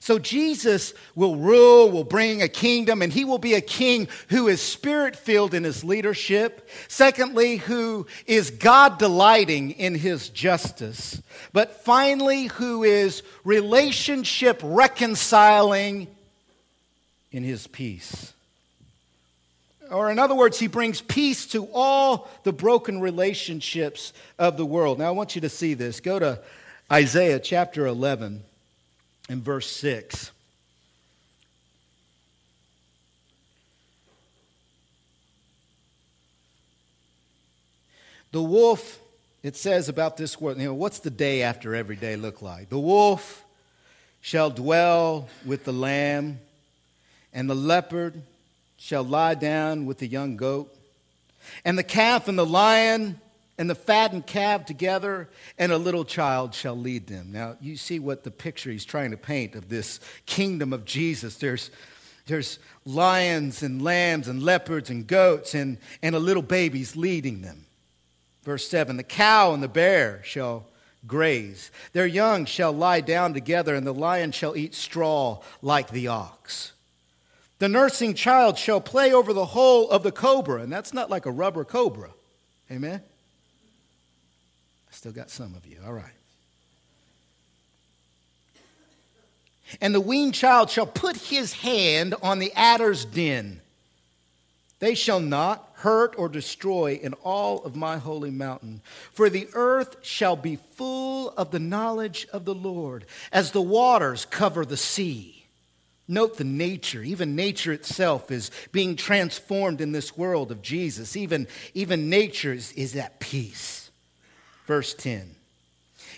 So 0.00 0.18
Jesus 0.18 0.94
will 1.14 1.36
rule, 1.36 1.90
will 1.90 2.04
bring 2.04 2.40
a 2.40 2.48
kingdom, 2.48 3.02
and 3.02 3.12
he 3.12 3.24
will 3.24 3.38
be 3.38 3.54
a 3.54 3.60
king 3.60 4.08
who 4.30 4.48
is 4.48 4.62
spirit 4.62 5.16
filled 5.16 5.52
in 5.52 5.64
his 5.64 5.84
leadership. 5.84 6.68
Secondly, 6.88 7.56
who 7.56 8.06
is 8.26 8.50
God 8.50 8.98
delighting 8.98 9.72
in 9.72 9.94
his 9.94 10.30
justice. 10.30 11.20
But 11.52 11.84
finally, 11.84 12.46
who 12.46 12.82
is 12.82 13.22
relationship 13.44 14.60
reconciling 14.62 16.08
in 17.32 17.42
his 17.42 17.66
peace. 17.66 18.32
Or, 19.90 20.10
in 20.10 20.18
other 20.18 20.34
words, 20.34 20.58
he 20.58 20.66
brings 20.66 21.00
peace 21.00 21.46
to 21.48 21.68
all 21.72 22.28
the 22.42 22.52
broken 22.52 23.00
relationships 23.00 24.12
of 24.38 24.56
the 24.56 24.66
world. 24.66 24.98
Now, 24.98 25.08
I 25.08 25.10
want 25.10 25.34
you 25.34 25.40
to 25.42 25.48
see 25.48 25.74
this. 25.74 26.00
Go 26.00 26.18
to 26.18 26.40
Isaiah 26.90 27.38
chapter 27.38 27.86
11 27.86 28.42
and 29.28 29.42
verse 29.42 29.68
6. 29.68 30.30
The 38.32 38.42
wolf, 38.42 38.98
it 39.42 39.56
says 39.56 39.88
about 39.88 40.16
this 40.16 40.40
world, 40.40 40.58
you 40.58 40.66
know, 40.66 40.74
what's 40.74 40.98
the 40.98 41.10
day 41.10 41.42
after 41.42 41.74
every 41.74 41.96
day 41.96 42.16
look 42.16 42.42
like? 42.42 42.68
The 42.68 42.78
wolf 42.78 43.44
shall 44.20 44.50
dwell 44.50 45.28
with 45.44 45.64
the 45.64 45.72
lamb, 45.72 46.40
and 47.32 47.48
the 47.48 47.54
leopard 47.54 48.22
shall 48.76 49.02
lie 49.02 49.34
down 49.34 49.86
with 49.86 49.98
the 49.98 50.06
young 50.06 50.36
goat, 50.36 50.74
and 51.64 51.78
the 51.78 51.84
calf 51.84 52.28
and 52.28 52.38
the 52.38 52.46
lion 52.46 53.20
and 53.58 53.70
the 53.70 53.74
fattened 53.74 54.26
calf 54.26 54.66
together, 54.66 55.28
and 55.58 55.72
a 55.72 55.78
little 55.78 56.04
child 56.04 56.54
shall 56.54 56.76
lead 56.76 57.06
them. 57.06 57.32
Now, 57.32 57.56
you 57.60 57.76
see 57.76 57.98
what 57.98 58.22
the 58.22 58.30
picture 58.30 58.70
he's 58.70 58.84
trying 58.84 59.12
to 59.12 59.16
paint 59.16 59.54
of 59.54 59.68
this 59.68 60.00
kingdom 60.26 60.72
of 60.72 60.84
Jesus. 60.84 61.36
There's, 61.36 61.70
there's 62.26 62.58
lions 62.84 63.62
and 63.62 63.80
lambs 63.82 64.28
and 64.28 64.42
leopards 64.42 64.90
and 64.90 65.06
goats, 65.06 65.54
and, 65.54 65.78
and 66.02 66.14
a 66.14 66.18
little 66.18 66.42
baby's 66.42 66.96
leading 66.96 67.40
them. 67.40 67.64
Verse 68.42 68.68
7 68.68 68.96
The 68.96 69.02
cow 69.02 69.54
and 69.54 69.62
the 69.62 69.68
bear 69.68 70.20
shall 70.22 70.66
graze. 71.06 71.70
Their 71.92 72.06
young 72.06 72.44
shall 72.44 72.72
lie 72.72 73.00
down 73.00 73.32
together, 73.32 73.74
and 73.74 73.86
the 73.86 73.94
lion 73.94 74.32
shall 74.32 74.56
eat 74.56 74.74
straw 74.74 75.40
like 75.62 75.90
the 75.90 76.08
ox. 76.08 76.72
The 77.58 77.68
nursing 77.68 78.14
child 78.14 78.58
shall 78.58 78.80
play 78.80 79.12
over 79.12 79.32
the 79.32 79.46
hole 79.46 79.90
of 79.90 80.02
the 80.02 80.12
cobra, 80.12 80.60
and 80.60 80.70
that's 80.70 80.92
not 80.92 81.08
like 81.08 81.24
a 81.24 81.30
rubber 81.30 81.64
cobra. 81.64 82.10
Amen? 82.70 83.00
I 84.90 84.94
still 84.94 85.12
got 85.12 85.30
some 85.30 85.54
of 85.54 85.66
you. 85.66 85.78
All 85.86 85.92
right. 85.92 86.04
And 89.80 89.94
the 89.94 90.00
weaned 90.00 90.34
child 90.34 90.70
shall 90.70 90.86
put 90.86 91.16
his 91.16 91.54
hand 91.54 92.14
on 92.22 92.38
the 92.38 92.52
adder's 92.54 93.04
den. 93.04 93.60
They 94.78 94.94
shall 94.94 95.20
not 95.20 95.70
hurt 95.76 96.14
or 96.18 96.28
destroy 96.28 97.00
in 97.02 97.14
all 97.24 97.64
of 97.64 97.74
my 97.74 97.96
holy 97.96 98.30
mountain. 98.30 98.82
For 99.12 99.30
the 99.30 99.48
earth 99.54 99.96
shall 100.02 100.36
be 100.36 100.56
full 100.56 101.30
of 101.30 101.50
the 101.50 101.58
knowledge 101.58 102.26
of 102.32 102.44
the 102.44 102.54
Lord, 102.54 103.06
as 103.32 103.52
the 103.52 103.62
waters 103.62 104.26
cover 104.26 104.64
the 104.64 104.76
sea. 104.76 105.35
Note 106.08 106.36
the 106.36 106.44
nature. 106.44 107.02
Even 107.02 107.34
nature 107.34 107.72
itself 107.72 108.30
is 108.30 108.50
being 108.70 108.96
transformed 108.96 109.80
in 109.80 109.92
this 109.92 110.16
world 110.16 110.52
of 110.52 110.62
Jesus. 110.62 111.16
Even, 111.16 111.48
even 111.74 112.08
nature 112.08 112.52
is, 112.52 112.72
is 112.72 112.94
at 112.94 113.18
peace. 113.18 113.90
Verse 114.66 114.94
10. 114.94 115.34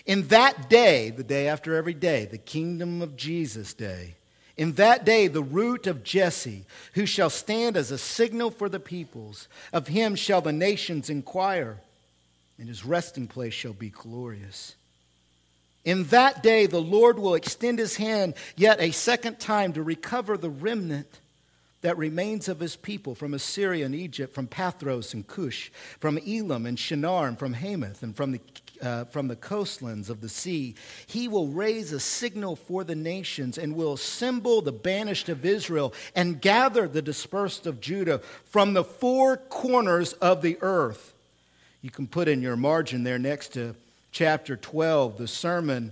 In 0.05 0.27
that 0.27 0.69
day, 0.69 1.09
the 1.09 1.23
day 1.23 1.47
after 1.47 1.75
every 1.75 1.93
day, 1.93 2.25
the 2.25 2.37
kingdom 2.37 3.01
of 3.01 3.15
Jesus 3.15 3.73
day, 3.73 4.15
in 4.57 4.73
that 4.73 5.05
day, 5.05 5.27
the 5.27 5.41
root 5.41 5.87
of 5.87 6.03
Jesse, 6.03 6.65
who 6.93 7.05
shall 7.05 7.29
stand 7.29 7.77
as 7.77 7.91
a 7.91 7.97
signal 7.97 8.51
for 8.51 8.67
the 8.67 8.79
peoples, 8.79 9.47
of 9.71 9.87
him 9.87 10.15
shall 10.15 10.41
the 10.41 10.51
nations 10.51 11.09
inquire, 11.09 11.79
and 12.57 12.67
his 12.67 12.83
resting 12.83 13.27
place 13.27 13.53
shall 13.53 13.71
be 13.71 13.89
glorious. 13.89 14.75
In 15.85 16.05
that 16.05 16.43
day, 16.43 16.65
the 16.65 16.81
Lord 16.81 17.17
will 17.19 17.35
extend 17.35 17.79
his 17.79 17.95
hand 17.95 18.33
yet 18.55 18.81
a 18.81 18.91
second 18.91 19.39
time 19.39 19.73
to 19.73 19.83
recover 19.83 20.37
the 20.37 20.49
remnant 20.49 21.19
that 21.81 21.97
remains 21.97 22.49
of 22.49 22.59
his 22.59 22.75
people 22.75 23.15
from 23.15 23.33
Assyria 23.33 23.85
and 23.85 23.95
Egypt, 23.95 24.33
from 24.33 24.47
Pathros 24.47 25.13
and 25.13 25.25
Cush, 25.25 25.71
from 25.99 26.19
Elam 26.27 26.65
and 26.65 26.77
Shinar, 26.77 27.27
and 27.27 27.39
from 27.39 27.53
Hamath, 27.53 28.03
and 28.03 28.15
from 28.15 28.33
the 28.33 28.41
uh, 28.81 29.03
from 29.05 29.27
the 29.27 29.35
coastlands 29.35 30.09
of 30.09 30.21
the 30.21 30.29
sea. 30.29 30.75
He 31.05 31.27
will 31.27 31.47
raise 31.47 31.91
a 31.91 31.99
signal 31.99 32.55
for 32.55 32.83
the 32.83 32.95
nations 32.95 33.57
and 33.57 33.75
will 33.75 33.93
assemble 33.93 34.61
the 34.61 34.71
banished 34.71 35.27
of 35.27 35.45
Israel 35.45 35.93
and 36.15 36.41
gather 36.41 36.87
the 36.87 37.01
dispersed 37.01 37.67
of 37.67 37.81
Judah 37.81 38.19
from 38.45 38.73
the 38.73 38.85
four 38.85 39.35
corners 39.35 40.13
of 40.13 40.41
the 40.41 40.57
earth. 40.61 41.13
You 41.81 41.89
can 41.89 42.07
put 42.07 42.27
in 42.27 42.41
your 42.41 42.55
margin 42.55 43.03
there 43.03 43.19
next 43.19 43.53
to 43.53 43.75
chapter 44.11 44.55
12 44.55 45.17
the 45.17 45.27
sermon 45.27 45.91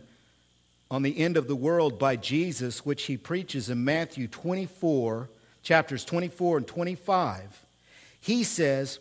on 0.90 1.02
the 1.02 1.18
end 1.18 1.38
of 1.38 1.48
the 1.48 1.56
world 1.56 2.00
by 2.00 2.16
Jesus, 2.16 2.86
which 2.86 3.04
he 3.04 3.18
preaches 3.18 3.70
in 3.70 3.84
Matthew 3.84 4.28
24, 4.28 5.30
chapters 5.62 6.06
24 6.06 6.58
and 6.58 6.68
25. 6.68 7.66
He 8.22 8.44
says, 8.44 9.00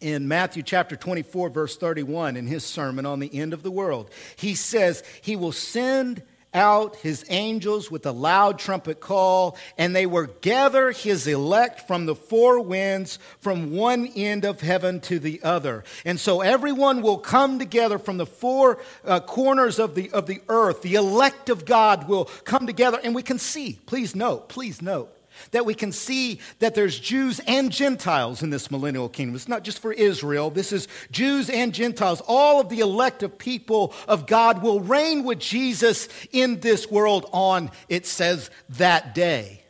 in 0.00 0.26
Matthew 0.26 0.62
chapter 0.64 0.96
24, 0.96 1.48
verse 1.48 1.76
31, 1.76 2.36
in 2.36 2.46
his 2.46 2.64
sermon 2.64 3.06
on 3.06 3.20
the 3.20 3.32
end 3.32 3.52
of 3.52 3.62
the 3.62 3.70
world. 3.70 4.10
He 4.36 4.54
says, 4.54 5.02
He 5.22 5.36
will 5.36 5.52
send 5.52 6.22
out 6.54 6.96
his 6.96 7.24
angels 7.28 7.90
with 7.90 8.04
a 8.06 8.12
loud 8.12 8.58
trumpet 8.58 9.00
call, 9.00 9.56
and 9.78 9.94
they 9.94 10.06
will 10.06 10.26
gather 10.40 10.90
his 10.90 11.26
elect 11.26 11.86
from 11.86 12.06
the 12.06 12.14
four 12.14 12.60
winds, 12.60 13.18
from 13.40 13.72
one 13.72 14.06
end 14.14 14.44
of 14.44 14.60
heaven 14.60 15.00
to 15.00 15.18
the 15.18 15.42
other. 15.42 15.84
And 16.04 16.18
so 16.18 16.40
everyone 16.40 17.02
will 17.02 17.18
come 17.18 17.58
together 17.58 17.98
from 17.98 18.16
the 18.16 18.26
four 18.26 18.78
uh, 19.04 19.20
corners 19.20 19.78
of 19.78 19.94
the, 19.94 20.10
of 20.10 20.26
the 20.26 20.40
earth. 20.48 20.82
The 20.82 20.94
elect 20.94 21.48
of 21.48 21.64
God 21.64 22.08
will 22.08 22.26
come 22.44 22.66
together, 22.66 23.00
and 23.02 23.14
we 23.14 23.22
can 23.22 23.38
see, 23.38 23.78
please 23.86 24.14
note, 24.14 24.48
please 24.48 24.82
note, 24.82 25.16
that 25.50 25.66
we 25.66 25.74
can 25.74 25.92
see 25.92 26.40
that 26.60 26.74
there's 26.74 26.98
Jews 26.98 27.40
and 27.46 27.70
Gentiles 27.70 28.42
in 28.42 28.50
this 28.50 28.70
millennial 28.70 29.08
kingdom. 29.08 29.34
It's 29.34 29.48
not 29.48 29.64
just 29.64 29.80
for 29.80 29.92
Israel, 29.92 30.50
this 30.50 30.72
is 30.72 30.88
Jews 31.10 31.50
and 31.50 31.74
Gentiles. 31.74 32.22
All 32.26 32.60
of 32.60 32.68
the 32.68 32.80
elect 32.80 33.22
of 33.22 33.36
people 33.36 33.92
of 34.08 34.26
God 34.26 34.62
will 34.62 34.80
reign 34.80 35.24
with 35.24 35.38
Jesus 35.40 36.08
in 36.32 36.60
this 36.60 36.90
world 36.90 37.28
on, 37.32 37.70
it 37.88 38.06
says, 38.06 38.50
that 38.70 39.14
day. 39.14 39.62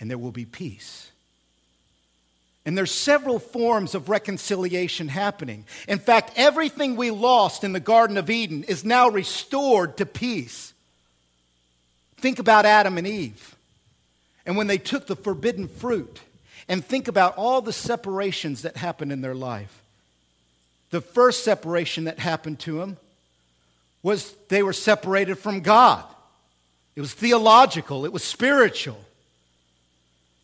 And 0.00 0.10
there 0.10 0.18
will 0.18 0.32
be 0.32 0.44
peace. 0.44 1.10
And 2.66 2.76
there's 2.78 2.90
several 2.90 3.38
forms 3.38 3.94
of 3.94 4.08
reconciliation 4.08 5.08
happening. 5.08 5.66
In 5.86 5.98
fact, 5.98 6.32
everything 6.36 6.96
we 6.96 7.10
lost 7.10 7.62
in 7.62 7.72
the 7.72 7.80
Garden 7.80 8.16
of 8.16 8.30
Eden 8.30 8.64
is 8.64 8.84
now 8.84 9.10
restored 9.10 9.98
to 9.98 10.06
peace. 10.06 10.72
Think 12.16 12.38
about 12.38 12.64
Adam 12.64 12.96
and 12.96 13.06
Eve. 13.06 13.53
And 14.46 14.56
when 14.56 14.66
they 14.66 14.78
took 14.78 15.06
the 15.06 15.16
forbidden 15.16 15.68
fruit, 15.68 16.20
and 16.68 16.84
think 16.84 17.08
about 17.08 17.36
all 17.36 17.60
the 17.60 17.72
separations 17.72 18.62
that 18.62 18.76
happened 18.76 19.12
in 19.12 19.20
their 19.20 19.34
life. 19.34 19.82
The 20.90 21.00
first 21.00 21.44
separation 21.44 22.04
that 22.04 22.18
happened 22.18 22.60
to 22.60 22.78
them 22.78 22.96
was 24.02 24.34
they 24.48 24.62
were 24.62 24.72
separated 24.72 25.36
from 25.36 25.60
God. 25.60 26.04
It 26.96 27.00
was 27.00 27.12
theological, 27.12 28.04
it 28.04 28.12
was 28.12 28.24
spiritual. 28.24 29.00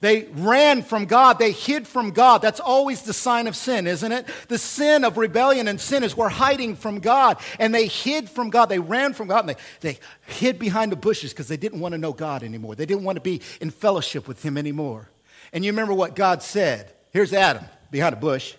They 0.01 0.24
ran 0.32 0.82
from 0.82 1.05
God. 1.05 1.38
They 1.38 1.53
hid 1.53 1.86
from 1.86 2.12
God. 2.12 2.40
That's 2.40 2.61
always 2.61 3.03
the 3.03 3.12
sign 3.12 3.46
of 3.46 3.55
sin, 3.55 3.86
isn't 3.86 4.11
it? 4.11 4.26
The 4.48 4.57
sin 4.57 5.05
of 5.05 5.18
rebellion 5.18 5.68
and 5.68 5.78
sin 5.78 6.03
is 6.03 6.16
we're 6.16 6.30
hiding 6.30 6.74
from 6.74 7.01
God. 7.01 7.38
And 7.59 7.74
they 7.74 7.86
hid 7.86 8.30
from 8.30 8.48
God. 8.48 8.66
They 8.66 8.78
ran 8.78 9.12
from 9.12 9.28
God 9.28 9.40
and 9.40 9.51
they, 9.51 9.57
they 9.80 9.98
hid 10.26 10.59
behind 10.59 10.90
the 10.90 10.96
bushes 10.96 11.32
because 11.32 11.48
they 11.48 11.59
didn't 11.59 11.80
want 11.80 11.92
to 11.92 11.98
know 11.98 12.14
God 12.14 12.42
anymore. 12.42 12.74
They 12.74 12.86
didn't 12.86 13.05
want 13.05 13.16
to 13.16 13.22
be 13.22 13.42
in 13.61 13.70
fellowship 13.70 14.26
with 14.26 14.42
Him 14.42 14.57
anymore. 14.57 15.11
And 15.53 15.64
you 15.64 15.72
remember 15.72 15.92
what 15.92 16.16
God 16.16 16.42
said. 16.42 16.90
Here's 17.12 17.34
Adam 17.34 17.64
behind 17.90 18.14
a 18.14 18.18
bush, 18.18 18.55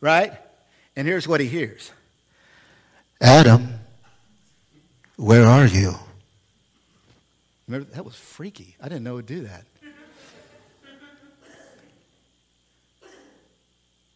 right? 0.00 0.32
And 0.96 1.06
here's 1.06 1.28
what 1.28 1.40
he 1.40 1.46
hears 1.46 1.92
Adam, 3.20 3.74
where 5.16 5.44
are 5.44 5.66
you? 5.66 5.94
Remember, 7.68 7.88
that 7.94 8.04
was 8.04 8.16
freaky. 8.16 8.74
I 8.80 8.88
didn't 8.88 9.04
know 9.04 9.12
it 9.12 9.16
would 9.16 9.26
do 9.26 9.42
that. 9.42 9.64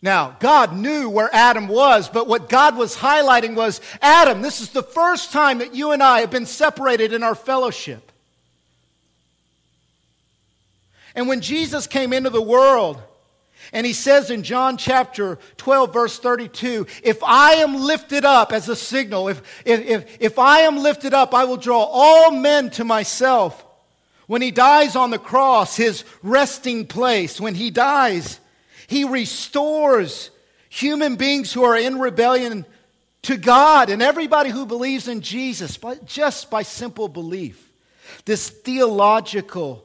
Now, 0.05 0.37
God 0.39 0.77
knew 0.77 1.09
where 1.09 1.31
Adam 1.35 1.67
was, 1.67 2.11
but 2.11 2.27
what 2.27 2.51
God 2.51 2.77
was 2.77 2.95
highlighting 2.95 3.55
was 3.55 3.81
Adam, 4.03 4.43
this 4.43 4.61
is 4.61 4.69
the 4.69 4.83
first 4.83 5.33
time 5.33 5.61
that 5.61 5.75
you 5.75 5.93
and 5.93 6.03
I 6.03 6.21
have 6.21 6.31
been 6.31 6.45
separated 6.45 7.15
in 7.15 7.23
our 7.23 7.35
fellowship. 7.35 8.13
And 11.15 11.27
when 11.27 11.41
Jesus 11.41 11.87
came 11.87 12.13
into 12.13 12.29
the 12.29 12.43
world, 12.43 13.01
and 13.73 13.87
he 13.87 13.95
says 13.95 14.29
in 14.29 14.43
John 14.43 14.77
chapter 14.77 15.39
12, 15.57 15.95
verse 15.95 16.19
32, 16.19 16.87
if 17.03 17.23
I 17.23 17.55
am 17.55 17.75
lifted 17.75 18.27
up 18.27 18.53
as 18.53 18.69
a 18.69 18.77
signal, 18.77 19.29
if, 19.29 19.41
if, 19.65 19.81
if, 19.87 20.17
if 20.21 20.39
I 20.39 20.61
am 20.61 20.77
lifted 20.77 21.15
up, 21.15 21.33
I 21.33 21.47
will 21.47 21.57
draw 21.57 21.83
all 21.83 22.31
men 22.31 22.69
to 22.73 22.85
myself. 22.85 23.65
When 24.27 24.43
he 24.43 24.51
dies 24.51 24.97
on 24.97 25.09
the 25.09 25.19
cross, 25.19 25.79
his 25.79 26.05
resting 26.23 26.87
place, 26.87 27.41
when 27.41 27.55
he 27.55 27.71
dies, 27.71 28.39
he 28.87 29.05
restores 29.05 30.31
human 30.69 31.17
beings 31.17 31.53
who 31.53 31.65
are 31.65 31.77
in 31.77 31.99
rebellion 31.99 32.67
to 33.23 33.37
God 33.37 33.91
and 33.91 34.03
everybody 34.03 34.51
who 34.51 34.67
believes 34.67 35.09
in 35.09 35.21
Jesus 35.21 35.77
but 35.77 36.05
just 36.05 36.51
by 36.51 36.63
simple 36.63 37.09
belief. 37.09 37.73
This 38.25 38.51
theological 38.51 39.85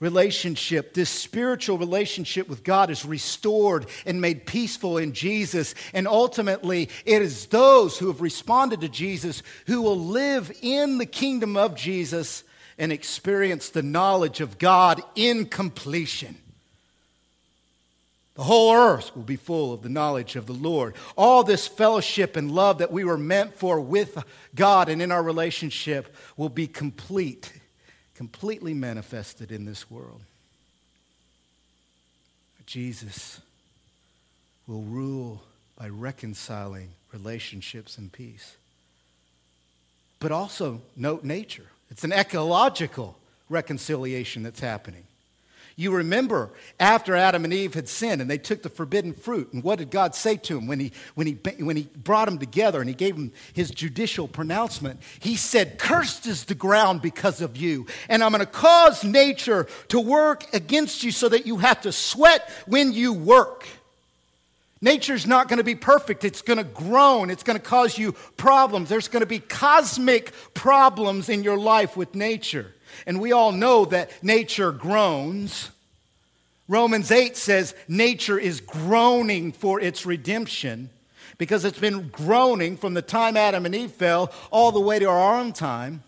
relationship, 0.00 0.92
this 0.92 1.08
spiritual 1.08 1.78
relationship 1.78 2.48
with 2.48 2.62
God 2.62 2.90
is 2.90 3.04
restored 3.04 3.86
and 4.04 4.20
made 4.20 4.46
peaceful 4.46 4.98
in 4.98 5.12
Jesus. 5.12 5.74
And 5.94 6.06
ultimately, 6.06 6.90
it 7.04 7.22
is 7.22 7.46
those 7.46 7.98
who 7.98 8.08
have 8.08 8.20
responded 8.20 8.82
to 8.82 8.88
Jesus 8.88 9.42
who 9.66 9.82
will 9.82 9.98
live 9.98 10.52
in 10.60 10.98
the 10.98 11.06
kingdom 11.06 11.56
of 11.56 11.74
Jesus 11.74 12.44
and 12.78 12.92
experience 12.92 13.70
the 13.70 13.82
knowledge 13.82 14.40
of 14.40 14.58
God 14.58 15.02
in 15.14 15.46
completion. 15.46 16.36
The 18.36 18.44
whole 18.44 18.74
earth 18.74 19.16
will 19.16 19.22
be 19.22 19.36
full 19.36 19.72
of 19.72 19.82
the 19.82 19.88
knowledge 19.88 20.36
of 20.36 20.46
the 20.46 20.52
Lord. 20.52 20.94
All 21.16 21.42
this 21.42 21.66
fellowship 21.66 22.36
and 22.36 22.50
love 22.50 22.78
that 22.78 22.92
we 22.92 23.02
were 23.02 23.16
meant 23.16 23.54
for 23.54 23.80
with 23.80 24.22
God 24.54 24.90
and 24.90 25.00
in 25.00 25.10
our 25.10 25.22
relationship 25.22 26.14
will 26.36 26.50
be 26.50 26.66
complete, 26.66 27.50
completely 28.14 28.74
manifested 28.74 29.50
in 29.50 29.64
this 29.64 29.90
world. 29.90 30.20
Jesus 32.66 33.40
will 34.66 34.82
rule 34.82 35.42
by 35.78 35.88
reconciling 35.88 36.90
relationships 37.12 37.96
and 37.96 38.12
peace. 38.12 38.56
But 40.18 40.32
also 40.32 40.82
note 40.94 41.24
nature. 41.24 41.66
It's 41.90 42.04
an 42.04 42.12
ecological 42.12 43.16
reconciliation 43.48 44.42
that's 44.42 44.60
happening. 44.60 45.04
You 45.78 45.94
remember 45.94 46.52
after 46.80 47.14
Adam 47.14 47.44
and 47.44 47.52
Eve 47.52 47.74
had 47.74 47.86
sinned 47.86 48.22
and 48.22 48.30
they 48.30 48.38
took 48.38 48.62
the 48.62 48.70
forbidden 48.70 49.12
fruit, 49.12 49.52
and 49.52 49.62
what 49.62 49.78
did 49.78 49.90
God 49.90 50.14
say 50.14 50.38
to 50.38 50.54
them 50.54 50.66
when 50.66 50.80
he, 50.80 50.90
when 51.14 51.26
he, 51.26 51.34
when 51.58 51.76
he 51.76 51.86
brought 51.94 52.24
them 52.24 52.38
together 52.38 52.80
and 52.80 52.88
he 52.88 52.94
gave 52.94 53.14
them 53.14 53.30
his 53.52 53.70
judicial 53.70 54.26
pronouncement? 54.26 55.02
He 55.20 55.36
said, 55.36 55.78
Cursed 55.78 56.26
is 56.26 56.46
the 56.46 56.54
ground 56.54 57.02
because 57.02 57.42
of 57.42 57.58
you, 57.58 57.86
and 58.08 58.24
I'm 58.24 58.32
going 58.32 58.40
to 58.40 58.46
cause 58.46 59.04
nature 59.04 59.66
to 59.88 60.00
work 60.00 60.46
against 60.54 61.04
you 61.04 61.12
so 61.12 61.28
that 61.28 61.46
you 61.46 61.58
have 61.58 61.82
to 61.82 61.92
sweat 61.92 62.48
when 62.66 62.94
you 62.94 63.12
work. 63.12 63.66
Nature's 64.80 65.26
not 65.26 65.48
going 65.48 65.58
to 65.58 65.64
be 65.64 65.74
perfect. 65.74 66.24
It's 66.24 66.40
going 66.40 66.58
to 66.58 66.64
groan. 66.64 67.28
It's 67.28 67.42
going 67.42 67.58
to 67.58 67.62
cause 67.62 67.98
you 67.98 68.12
problems. 68.38 68.88
There's 68.88 69.08
going 69.08 69.22
to 69.22 69.26
be 69.26 69.40
cosmic 69.40 70.32
problems 70.54 71.28
in 71.28 71.42
your 71.42 71.58
life 71.58 71.98
with 71.98 72.14
nature. 72.14 72.72
And 73.06 73.20
we 73.20 73.32
all 73.32 73.52
know 73.52 73.84
that 73.86 74.10
nature 74.22 74.72
groans. 74.72 75.70
Romans 76.68 77.10
8 77.10 77.36
says 77.36 77.74
nature 77.88 78.38
is 78.38 78.60
groaning 78.60 79.52
for 79.52 79.80
its 79.80 80.06
redemption 80.06 80.90
because 81.38 81.64
it's 81.64 81.78
been 81.78 82.08
groaning 82.08 82.76
from 82.76 82.94
the 82.94 83.02
time 83.02 83.36
Adam 83.36 83.66
and 83.66 83.74
Eve 83.74 83.90
fell 83.90 84.32
all 84.50 84.72
the 84.72 84.80
way 84.80 84.98
to 84.98 85.06
our 85.06 85.38
own 85.38 85.52
time. 85.52 86.02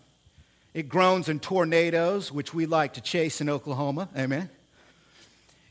It 0.73 0.89
groans 0.89 1.29
in 1.29 1.39
tornadoes, 1.39 2.31
which 2.31 2.53
we 2.53 2.65
like 2.65 2.93
to 2.93 3.01
chase 3.01 3.41
in 3.41 3.49
Oklahoma. 3.49 4.09
Amen. 4.17 4.49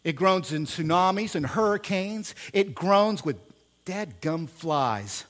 It 0.05 0.17
groans 0.17 0.53
in 0.53 0.67
tsunamis 0.67 1.35
and 1.35 1.47
hurricanes. 1.47 2.35
It 2.53 2.75
groans 2.75 3.25
with 3.25 3.37
dead 3.85 4.21
gum 4.21 4.47
flies. 4.47 5.25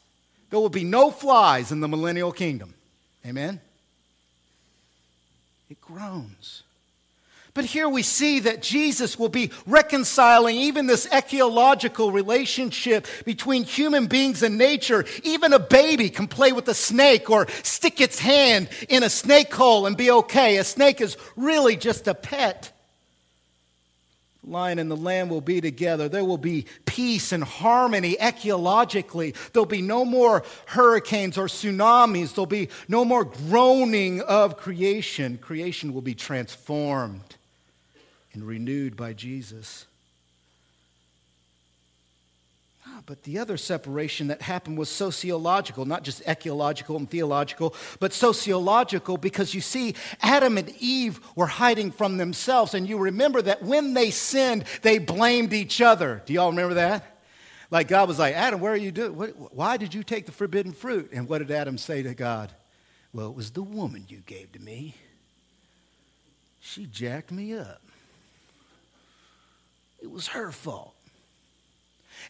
There 0.50 0.58
will 0.58 0.68
be 0.68 0.84
no 0.84 1.10
flies 1.10 1.72
in 1.72 1.80
the 1.80 1.88
millennial 1.88 2.32
kingdom. 2.32 2.74
Amen. 3.26 3.60
It 5.70 5.80
groans. 5.80 6.62
But 7.54 7.64
here 7.64 7.88
we 7.88 8.02
see 8.02 8.40
that 8.40 8.62
Jesus 8.62 9.18
will 9.18 9.28
be 9.28 9.50
reconciling 9.66 10.56
even 10.56 10.86
this 10.86 11.08
ecological 11.12 12.12
relationship 12.12 13.06
between 13.24 13.64
human 13.64 14.06
beings 14.06 14.42
and 14.42 14.56
nature. 14.56 15.04
Even 15.24 15.52
a 15.52 15.58
baby 15.58 16.08
can 16.08 16.28
play 16.28 16.52
with 16.52 16.68
a 16.68 16.74
snake 16.74 17.28
or 17.30 17.48
stick 17.64 18.00
its 18.00 18.20
hand 18.20 18.68
in 18.88 19.02
a 19.02 19.10
snake 19.10 19.52
hole 19.52 19.86
and 19.86 19.96
be 19.96 20.10
okay. 20.10 20.58
A 20.58 20.64
snake 20.64 21.00
is 21.00 21.16
really 21.36 21.76
just 21.76 22.06
a 22.06 22.14
pet 22.14 22.70
lion 24.48 24.78
and 24.78 24.90
the 24.90 24.96
lamb 24.96 25.28
will 25.28 25.40
be 25.40 25.60
together. 25.60 26.08
There 26.08 26.24
will 26.24 26.38
be 26.38 26.66
peace 26.84 27.32
and 27.32 27.44
harmony 27.44 28.16
ecologically. 28.20 29.34
There'll 29.52 29.66
be 29.66 29.82
no 29.82 30.04
more 30.04 30.42
hurricanes 30.66 31.38
or 31.38 31.46
tsunamis. 31.46 32.34
There'll 32.34 32.46
be 32.46 32.68
no 32.88 33.04
more 33.04 33.24
groaning 33.24 34.20
of 34.22 34.56
creation. 34.56 35.38
Creation 35.38 35.92
will 35.92 36.02
be 36.02 36.14
transformed 36.14 37.36
and 38.32 38.46
renewed 38.46 38.96
by 38.96 39.12
Jesus. 39.12 39.86
But 43.08 43.22
the 43.22 43.38
other 43.38 43.56
separation 43.56 44.26
that 44.26 44.42
happened 44.42 44.76
was 44.76 44.90
sociological, 44.90 45.86
not 45.86 46.04
just 46.04 46.20
ecological 46.28 46.98
and 46.98 47.10
theological, 47.10 47.74
but 48.00 48.12
sociological 48.12 49.16
because 49.16 49.54
you 49.54 49.62
see, 49.62 49.94
Adam 50.20 50.58
and 50.58 50.68
Eve 50.78 51.18
were 51.34 51.46
hiding 51.46 51.90
from 51.90 52.18
themselves. 52.18 52.74
And 52.74 52.86
you 52.86 52.98
remember 52.98 53.40
that 53.40 53.62
when 53.62 53.94
they 53.94 54.10
sinned, 54.10 54.64
they 54.82 54.98
blamed 54.98 55.54
each 55.54 55.80
other. 55.80 56.22
Do 56.26 56.34
y'all 56.34 56.50
remember 56.50 56.74
that? 56.74 57.18
Like 57.70 57.88
God 57.88 58.08
was 58.08 58.18
like, 58.18 58.34
Adam, 58.34 58.60
where 58.60 58.74
are 58.74 58.76
you 58.76 58.92
doing? 58.92 59.14
Why 59.14 59.78
did 59.78 59.94
you 59.94 60.02
take 60.02 60.26
the 60.26 60.32
forbidden 60.32 60.72
fruit? 60.72 61.08
And 61.10 61.30
what 61.30 61.38
did 61.38 61.50
Adam 61.50 61.78
say 61.78 62.02
to 62.02 62.12
God? 62.12 62.52
Well, 63.14 63.30
it 63.30 63.34
was 63.34 63.52
the 63.52 63.62
woman 63.62 64.04
you 64.10 64.18
gave 64.26 64.52
to 64.52 64.60
me. 64.60 64.94
She 66.60 66.84
jacked 66.84 67.32
me 67.32 67.54
up. 67.54 67.80
It 70.02 70.10
was 70.10 70.26
her 70.28 70.52
fault. 70.52 70.92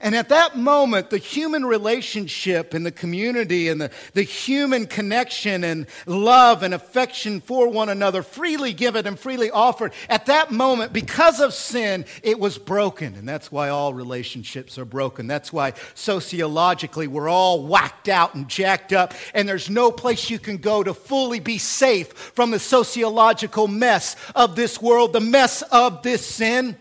And 0.01 0.15
at 0.15 0.29
that 0.29 0.57
moment, 0.57 1.11
the 1.11 1.19
human 1.19 1.65
relationship 1.65 2.73
and 2.73 2.87
the 2.87 2.93
community 2.93 3.69
and 3.69 3.81
the, 3.81 3.91
the 4.15 4.23
human 4.23 4.87
connection 4.87 5.65
and 5.65 5.87
love 6.07 6.63
and 6.63 6.73
affection 6.73 7.41
for 7.41 7.69
one 7.69 7.89
another, 7.89 8.23
freely 8.23 8.73
given 8.73 9.07
and 9.07 9.19
freely 9.19 9.51
offered, 9.51 9.93
at 10.09 10.27
that 10.27 10.53
moment, 10.53 10.93
because 10.93 11.41
of 11.41 11.53
sin, 11.53 12.05
it 12.23 12.39
was 12.39 12.59
broken. 12.59 13.15
And 13.15 13.29
that's 13.29 13.51
why 13.51 13.71
all 13.71 13.93
relationships 13.93 14.79
are 14.79 14.85
broken. 14.85 15.27
That's 15.27 15.53
why 15.53 15.73
sociologically 15.95 17.09
we're 17.09 17.29
all 17.29 17.67
whacked 17.67 18.09
out 18.09 18.35
and 18.35 18.49
jacked 18.49 18.93
up, 18.93 19.15
and 19.35 19.49
there's 19.49 19.69
no 19.69 19.91
place 19.91 20.31
you 20.31 20.39
can 20.39 20.59
go 20.59 20.83
to 20.83 20.95
fully 20.95 21.41
be 21.41 21.59
safe 21.59 22.13
from 22.13 22.51
the 22.51 22.59
sociological 22.59 23.67
mess 23.67 24.17
of 24.35 24.55
this 24.55 24.81
world, 24.81 25.13
the 25.13 25.21
mess 25.21 25.63
of 25.63 26.03
this 26.03 26.25
sin 26.25 26.77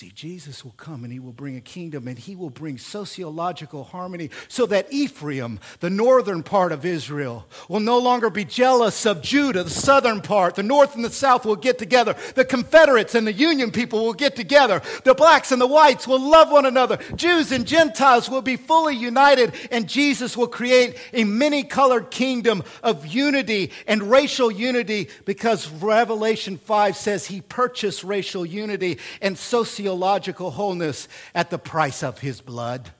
see, 0.00 0.10
Jesus 0.14 0.64
will 0.64 0.74
come 0.78 1.04
and 1.04 1.12
he 1.12 1.18
will 1.18 1.30
bring 1.30 1.56
a 1.56 1.60
kingdom 1.60 2.08
and 2.08 2.18
he 2.18 2.34
will 2.34 2.48
bring 2.48 2.78
sociological 2.78 3.84
harmony 3.84 4.30
so 4.48 4.64
that 4.64 4.90
Ephraim, 4.90 5.60
the 5.80 5.90
northern 5.90 6.42
part 6.42 6.72
of 6.72 6.86
Israel, 6.86 7.46
will 7.68 7.80
no 7.80 7.98
longer 7.98 8.30
be 8.30 8.46
jealous 8.46 9.04
of 9.04 9.20
Judah, 9.20 9.62
the 9.62 9.68
southern 9.68 10.22
part. 10.22 10.54
The 10.54 10.62
north 10.62 10.94
and 10.94 11.04
the 11.04 11.10
south 11.10 11.44
will 11.44 11.56
get 11.56 11.78
together. 11.78 12.16
The 12.34 12.46
Confederates 12.46 13.14
and 13.14 13.26
the 13.26 13.32
Union 13.34 13.70
people 13.70 14.02
will 14.02 14.14
get 14.14 14.36
together. 14.36 14.80
The 15.04 15.14
blacks 15.14 15.52
and 15.52 15.60
the 15.60 15.66
whites 15.66 16.08
will 16.08 16.20
love 16.20 16.50
one 16.50 16.64
another. 16.64 16.98
Jews 17.14 17.52
and 17.52 17.66
Gentiles 17.66 18.30
will 18.30 18.40
be 18.40 18.56
fully 18.56 18.96
united 18.96 19.52
and 19.70 19.86
Jesus 19.86 20.34
will 20.34 20.48
create 20.48 20.96
a 21.12 21.24
many 21.24 21.62
colored 21.62 22.10
kingdom 22.10 22.64
of 22.82 23.06
unity 23.06 23.70
and 23.86 24.10
racial 24.10 24.50
unity 24.50 25.10
because 25.26 25.68
Revelation 25.68 26.56
5 26.56 26.96
says 26.96 27.26
he 27.26 27.42
purchased 27.42 28.02
racial 28.02 28.46
unity 28.46 28.98
and 29.20 29.36
sociological 29.36 29.89
theological 29.90 30.52
wholeness 30.52 31.08
at 31.34 31.50
the 31.50 31.58
price 31.58 32.04
of 32.04 32.20
his 32.20 32.40
blood. 32.40 32.90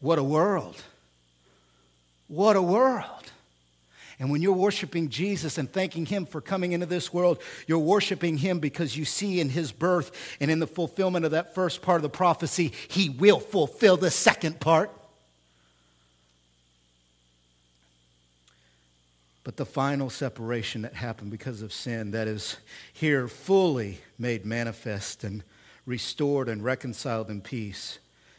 What 0.00 0.18
a 0.18 0.22
world! 0.22 0.82
What 2.28 2.56
a 2.56 2.62
world! 2.62 3.30
And 4.18 4.30
when 4.30 4.40
you're 4.40 4.54
worshiping 4.54 5.10
Jesus 5.10 5.58
and 5.58 5.70
thanking 5.70 6.06
Him 6.06 6.24
for 6.24 6.40
coming 6.40 6.72
into 6.72 6.86
this 6.86 7.12
world, 7.12 7.42
you're 7.66 7.78
worshiping 7.78 8.38
Him 8.38 8.58
because 8.58 8.96
you 8.96 9.04
see 9.04 9.38
in 9.38 9.50
His 9.50 9.70
birth 9.70 10.12
and 10.40 10.50
in 10.50 10.60
the 10.60 10.66
fulfillment 10.66 11.26
of 11.26 11.32
that 11.32 11.54
first 11.54 11.82
part 11.82 11.96
of 11.96 12.02
the 12.02 12.08
prophecy, 12.08 12.72
He 12.88 13.10
will 13.10 13.40
fulfill 13.40 13.98
the 13.98 14.10
second 14.10 14.60
part. 14.60 14.90
But 19.44 19.58
the 19.58 19.66
final 19.66 20.08
separation 20.08 20.82
that 20.82 20.94
happened 20.94 21.30
because 21.30 21.60
of 21.60 21.72
sin, 21.72 22.10
that 22.12 22.26
is 22.26 22.56
here 22.92 23.28
fully 23.28 24.00
made 24.18 24.46
manifest 24.46 25.22
and 25.22 25.44
restored 25.84 26.48
and 26.48 26.64
reconciled 26.64 27.28
in 27.28 27.42
peace, 27.42 27.98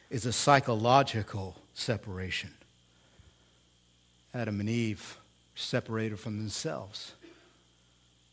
is 0.09 0.25
a 0.25 0.33
psychological 0.33 1.61
separation. 1.75 2.53
Adam 4.33 4.59
and 4.59 4.67
Eve 4.67 5.17
separated 5.53 6.19
from 6.19 6.37
themselves. 6.39 7.13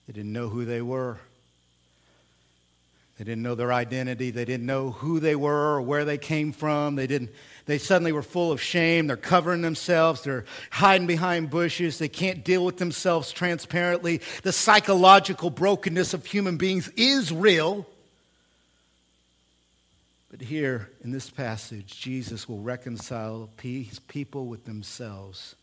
They 0.06 0.14
didn't 0.14 0.32
know 0.32 0.48
who 0.48 0.64
they 0.64 0.82
were. 0.82 1.18
They 3.22 3.26
didn't 3.26 3.44
know 3.44 3.54
their 3.54 3.72
identity. 3.72 4.32
They 4.32 4.44
didn't 4.44 4.66
know 4.66 4.90
who 4.90 5.20
they 5.20 5.36
were 5.36 5.76
or 5.76 5.80
where 5.80 6.04
they 6.04 6.18
came 6.18 6.50
from. 6.50 6.96
They 6.96 7.06
didn't 7.06 7.30
they 7.66 7.78
suddenly 7.78 8.10
were 8.10 8.20
full 8.20 8.50
of 8.50 8.60
shame. 8.60 9.06
They're 9.06 9.16
covering 9.16 9.62
themselves. 9.62 10.22
They're 10.22 10.44
hiding 10.72 11.06
behind 11.06 11.48
bushes. 11.48 11.98
They 11.98 12.08
can't 12.08 12.42
deal 12.42 12.64
with 12.64 12.78
themselves 12.78 13.30
transparently. 13.30 14.22
The 14.42 14.50
psychological 14.50 15.50
brokenness 15.50 16.14
of 16.14 16.26
human 16.26 16.56
beings 16.56 16.90
is 16.96 17.30
real. 17.30 17.86
But 20.28 20.40
here 20.40 20.90
in 21.04 21.12
this 21.12 21.30
passage, 21.30 22.00
Jesus 22.00 22.48
will 22.48 22.60
reconcile 22.60 23.50
people 23.56 24.46
with 24.46 24.64
themselves. 24.64 25.54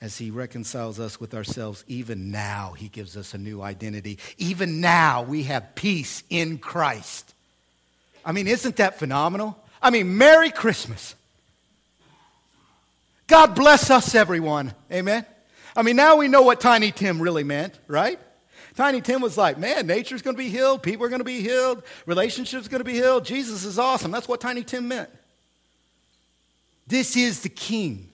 As 0.00 0.16
he 0.16 0.30
reconciles 0.30 1.00
us 1.00 1.18
with 1.18 1.34
ourselves, 1.34 1.84
even 1.88 2.30
now, 2.30 2.74
he 2.76 2.88
gives 2.88 3.16
us 3.16 3.34
a 3.34 3.38
new 3.38 3.60
identity. 3.60 4.18
Even 4.36 4.80
now, 4.80 5.22
we 5.22 5.42
have 5.44 5.74
peace 5.74 6.22
in 6.30 6.58
Christ. 6.58 7.34
I 8.24 8.30
mean, 8.30 8.46
isn't 8.46 8.76
that 8.76 8.98
phenomenal? 8.98 9.58
I 9.82 9.90
mean, 9.90 10.16
Merry 10.16 10.50
Christmas. 10.50 11.16
God 13.26 13.54
bless 13.54 13.90
us, 13.90 14.14
everyone. 14.14 14.72
Amen. 14.92 15.26
I 15.74 15.82
mean, 15.82 15.96
now 15.96 16.16
we 16.16 16.28
know 16.28 16.42
what 16.42 16.60
Tiny 16.60 16.92
Tim 16.92 17.20
really 17.20 17.44
meant, 17.44 17.78
right? 17.88 18.18
Tiny 18.74 19.00
Tim 19.00 19.20
was 19.20 19.36
like, 19.36 19.58
man, 19.58 19.88
nature's 19.88 20.22
going 20.22 20.36
to 20.36 20.42
be 20.42 20.48
healed, 20.48 20.82
people 20.84 21.04
are 21.04 21.08
going 21.08 21.20
to 21.20 21.24
be 21.24 21.40
healed, 21.40 21.82
relationships 22.06 22.68
going 22.68 22.80
to 22.80 22.84
be 22.84 22.94
healed. 22.94 23.24
Jesus 23.24 23.64
is 23.64 23.78
awesome. 23.78 24.12
That's 24.12 24.28
what 24.28 24.40
Tiny 24.40 24.62
Tim 24.62 24.86
meant. 24.86 25.10
This 26.86 27.16
is 27.16 27.40
the 27.40 27.48
King. 27.48 28.08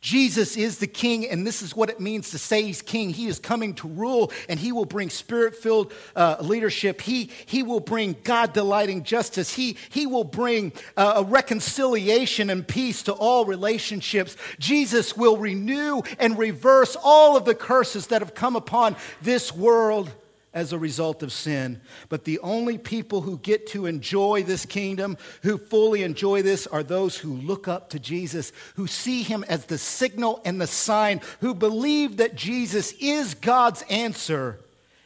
Jesus 0.00 0.56
is 0.56 0.78
the 0.78 0.86
king, 0.86 1.28
and 1.28 1.46
this 1.46 1.62
is 1.62 1.74
what 1.74 1.90
it 1.90 2.00
means 2.00 2.30
to 2.30 2.38
say 2.38 2.62
he's 2.62 2.82
king. 2.82 3.10
He 3.10 3.26
is 3.26 3.38
coming 3.38 3.74
to 3.74 3.88
rule, 3.88 4.32
and 4.48 4.60
he 4.60 4.72
will 4.72 4.84
bring 4.84 5.10
spirit 5.10 5.56
filled 5.56 5.92
uh, 6.14 6.36
leadership. 6.40 7.00
He, 7.00 7.30
he 7.46 7.62
will 7.62 7.80
bring 7.80 8.16
God 8.24 8.52
delighting 8.52 9.02
justice. 9.02 9.54
He, 9.54 9.76
he 9.90 10.06
will 10.06 10.24
bring 10.24 10.72
uh, 10.96 11.14
a 11.16 11.24
reconciliation 11.24 12.50
and 12.50 12.66
peace 12.66 13.02
to 13.04 13.12
all 13.12 13.44
relationships. 13.44 14.36
Jesus 14.58 15.16
will 15.16 15.36
renew 15.36 16.02
and 16.18 16.38
reverse 16.38 16.96
all 17.02 17.36
of 17.36 17.44
the 17.44 17.54
curses 17.54 18.08
that 18.08 18.22
have 18.22 18.34
come 18.34 18.56
upon 18.56 18.96
this 19.22 19.54
world 19.54 20.10
as 20.56 20.72
a 20.72 20.78
result 20.78 21.22
of 21.22 21.30
sin. 21.32 21.78
But 22.08 22.24
the 22.24 22.38
only 22.38 22.78
people 22.78 23.20
who 23.20 23.36
get 23.36 23.66
to 23.68 23.84
enjoy 23.84 24.42
this 24.42 24.64
kingdom, 24.64 25.18
who 25.42 25.58
fully 25.58 26.02
enjoy 26.02 26.40
this, 26.40 26.66
are 26.66 26.82
those 26.82 27.18
who 27.18 27.34
look 27.34 27.68
up 27.68 27.90
to 27.90 27.98
Jesus, 27.98 28.52
who 28.74 28.86
see 28.86 29.22
him 29.22 29.44
as 29.50 29.66
the 29.66 29.76
signal 29.76 30.40
and 30.46 30.58
the 30.58 30.66
sign, 30.66 31.20
who 31.42 31.54
believe 31.54 32.16
that 32.16 32.36
Jesus 32.36 32.92
is 32.92 33.34
God's 33.34 33.84
answer 33.90 34.58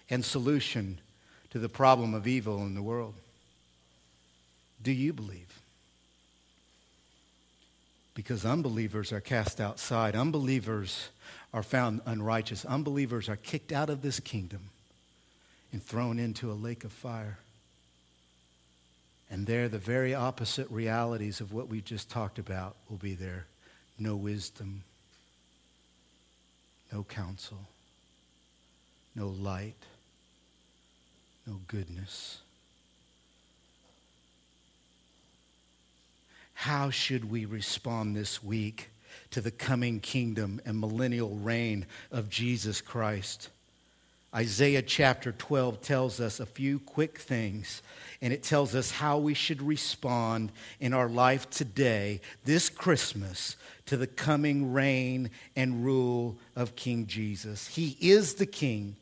and 0.09 0.25
solution 0.25 1.01
to 1.51 1.59
the 1.59 1.69
problem 1.69 2.15
of 2.15 2.29
evil 2.29 2.59
in 2.59 2.77
the 2.77 2.83
world. 2.83 3.15
Do 4.81 4.93
you 4.93 5.13
believe? 5.13 5.61
Because 8.15 8.47
unbelievers 8.47 9.13
are 9.13 9.21
cast 9.21 9.61
outside, 9.61 10.15
unbelievers 10.15 11.09
are 11.53 11.65
found 11.65 12.03
unrighteous, 12.07 12.65
unbelievers 12.65 13.29
are 13.29 13.35
kicked 13.35 13.73
out 13.73 13.91
of 13.91 14.03
this 14.03 14.21
kingdom 14.21 14.71
and 15.73 15.83
thrown 15.83 16.19
into 16.19 16.51
a 16.51 16.55
lake 16.55 16.85
of 16.85 16.93
fire. 16.93 17.39
And 19.31 19.47
there, 19.47 19.69
the 19.69 19.79
very 19.79 20.15
opposite 20.15 20.69
realities 20.71 21.41
of 21.41 21.53
what 21.53 21.69
we 21.69 21.81
just 21.81 22.11
talked 22.11 22.39
about 22.39 22.77
will 22.89 22.97
be 22.97 23.15
there 23.15 23.47
no 23.99 24.17
wisdom, 24.17 24.83
no 26.91 27.05
counsel, 27.05 27.59
no 29.15 29.29
light, 29.29 29.77
no 31.47 31.61
goodness. 31.69 32.41
How 36.55 36.91
should 36.91 37.31
we 37.31 37.45
respond 37.45 38.17
this 38.17 38.43
week 38.43 38.91
to 39.31 39.41
the 39.41 39.51
coming 39.51 40.01
kingdom 40.01 40.61
and 40.65 40.79
millennial 40.79 41.37
reign 41.37 41.87
of 42.11 42.29
Jesus 42.29 42.81
Christ? 42.81 43.49
Isaiah 44.35 44.83
chapter 44.83 45.33
12 45.33 45.81
tells 45.83 46.21
us 46.21 46.39
a 46.39 46.47
few 46.47 46.79
quick 46.79 47.19
things, 47.19 47.83
and 48.23 48.33
it 48.33 48.45
tells 48.45 48.77
us 48.77 48.93
how 48.93 49.19
we 49.19 49.35
should 49.35 49.61
respond 49.61 50.53
in 50.79 50.95
our 50.95 51.09
life 51.09 51.51
today, 51.51 52.21
this 52.45 52.69
Christmas, 52.69 53.57
to 53.87 53.97
the 53.97 54.07
coming 54.07 54.73
reign 54.73 55.31
and 55.57 55.85
rule 55.85 56.39
of 56.55 56.77
King 56.77 57.09
Jesus. 57.09 57.67
He 57.67 57.97
is 58.01 58.35
the 58.35 58.47
King, 58.47 58.95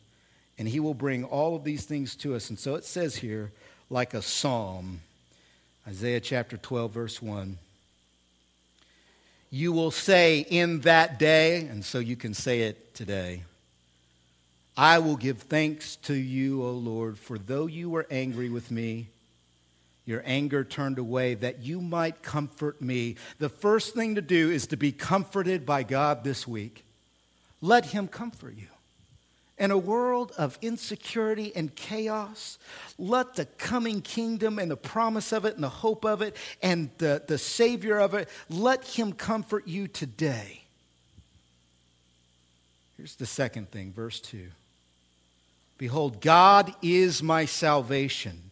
and 0.56 0.66
He 0.66 0.80
will 0.80 0.94
bring 0.94 1.24
all 1.24 1.54
of 1.54 1.62
these 1.62 1.84
things 1.84 2.16
to 2.16 2.34
us. 2.34 2.48
And 2.48 2.58
so 2.58 2.74
it 2.74 2.86
says 2.86 3.16
here, 3.16 3.52
like 3.90 4.14
a 4.14 4.22
psalm, 4.22 5.02
Isaiah 5.86 6.20
chapter 6.20 6.56
12, 6.56 6.90
verse 6.90 7.20
1. 7.20 7.58
You 9.50 9.72
will 9.72 9.90
say 9.90 10.40
in 10.40 10.80
that 10.80 11.18
day, 11.18 11.66
and 11.66 11.84
so 11.84 11.98
you 11.98 12.16
can 12.16 12.32
say 12.32 12.60
it 12.60 12.94
today. 12.94 13.42
I 14.78 15.00
will 15.00 15.16
give 15.16 15.38
thanks 15.38 15.96
to 16.02 16.14
you, 16.14 16.62
O 16.62 16.70
Lord, 16.70 17.18
for 17.18 17.36
though 17.36 17.66
you 17.66 17.90
were 17.90 18.06
angry 18.12 18.48
with 18.48 18.70
me, 18.70 19.08
your 20.06 20.22
anger 20.24 20.62
turned 20.62 21.00
away 21.00 21.34
that 21.34 21.62
you 21.62 21.80
might 21.80 22.22
comfort 22.22 22.80
me. 22.80 23.16
The 23.40 23.48
first 23.48 23.96
thing 23.96 24.14
to 24.14 24.22
do 24.22 24.52
is 24.52 24.68
to 24.68 24.76
be 24.76 24.92
comforted 24.92 25.66
by 25.66 25.82
God 25.82 26.22
this 26.22 26.46
week. 26.46 26.84
Let 27.60 27.86
Him 27.86 28.06
comfort 28.06 28.54
you. 28.56 28.68
In 29.58 29.72
a 29.72 29.76
world 29.76 30.32
of 30.38 30.56
insecurity 30.62 31.50
and 31.56 31.74
chaos, 31.74 32.56
let 32.98 33.34
the 33.34 33.46
coming 33.46 34.00
kingdom 34.00 34.60
and 34.60 34.70
the 34.70 34.76
promise 34.76 35.32
of 35.32 35.44
it 35.44 35.56
and 35.56 35.64
the 35.64 35.68
hope 35.68 36.04
of 36.04 36.22
it 36.22 36.36
and 36.62 36.88
the, 36.98 37.20
the 37.26 37.36
Savior 37.36 37.98
of 37.98 38.14
it, 38.14 38.28
let 38.48 38.84
Him 38.84 39.12
comfort 39.12 39.66
you 39.66 39.88
today. 39.88 40.62
Here's 42.96 43.16
the 43.16 43.26
second 43.26 43.72
thing, 43.72 43.92
verse 43.92 44.20
2. 44.20 44.46
Behold, 45.78 46.20
God 46.20 46.74
is 46.82 47.22
my 47.22 47.44
salvation, 47.44 48.50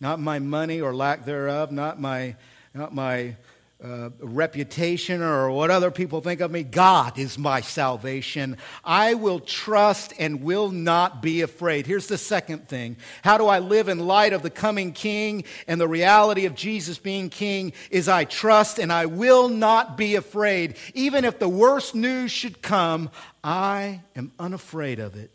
not 0.00 0.18
my 0.18 0.40
money 0.40 0.80
or 0.80 0.92
lack 0.92 1.24
thereof, 1.24 1.70
not 1.70 2.00
my, 2.00 2.34
not 2.74 2.92
my 2.92 3.36
uh, 3.82 4.10
reputation 4.18 5.22
or 5.22 5.52
what 5.52 5.70
other 5.70 5.92
people 5.92 6.20
think 6.20 6.40
of 6.40 6.50
me. 6.50 6.64
God 6.64 7.16
is 7.16 7.38
my 7.38 7.60
salvation. 7.60 8.56
I 8.84 9.14
will 9.14 9.38
trust 9.38 10.12
and 10.18 10.42
will 10.42 10.72
not 10.72 11.22
be 11.22 11.42
afraid. 11.42 11.86
Here's 11.86 12.08
the 12.08 12.18
second 12.18 12.68
thing 12.68 12.96
How 13.22 13.38
do 13.38 13.46
I 13.46 13.60
live 13.60 13.88
in 13.88 14.00
light 14.00 14.32
of 14.32 14.42
the 14.42 14.50
coming 14.50 14.90
King 14.90 15.44
and 15.68 15.80
the 15.80 15.86
reality 15.86 16.44
of 16.44 16.56
Jesus 16.56 16.98
being 16.98 17.30
King? 17.30 17.72
Is 17.92 18.08
I 18.08 18.24
trust 18.24 18.80
and 18.80 18.92
I 18.92 19.06
will 19.06 19.48
not 19.48 19.96
be 19.96 20.16
afraid. 20.16 20.74
Even 20.92 21.24
if 21.24 21.38
the 21.38 21.48
worst 21.48 21.94
news 21.94 22.32
should 22.32 22.62
come, 22.62 23.10
I 23.44 24.00
am 24.16 24.32
unafraid 24.40 24.98
of 24.98 25.14
it 25.14 25.30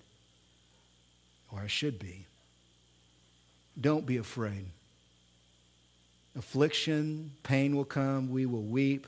I 1.63 1.67
should 1.67 1.97
be. 1.97 2.25
Don't 3.79 4.05
be 4.05 4.17
afraid. 4.17 4.65
Affliction, 6.37 7.31
pain 7.43 7.75
will 7.75 7.85
come, 7.85 8.29
we 8.29 8.45
will 8.45 8.63
weep. 8.63 9.07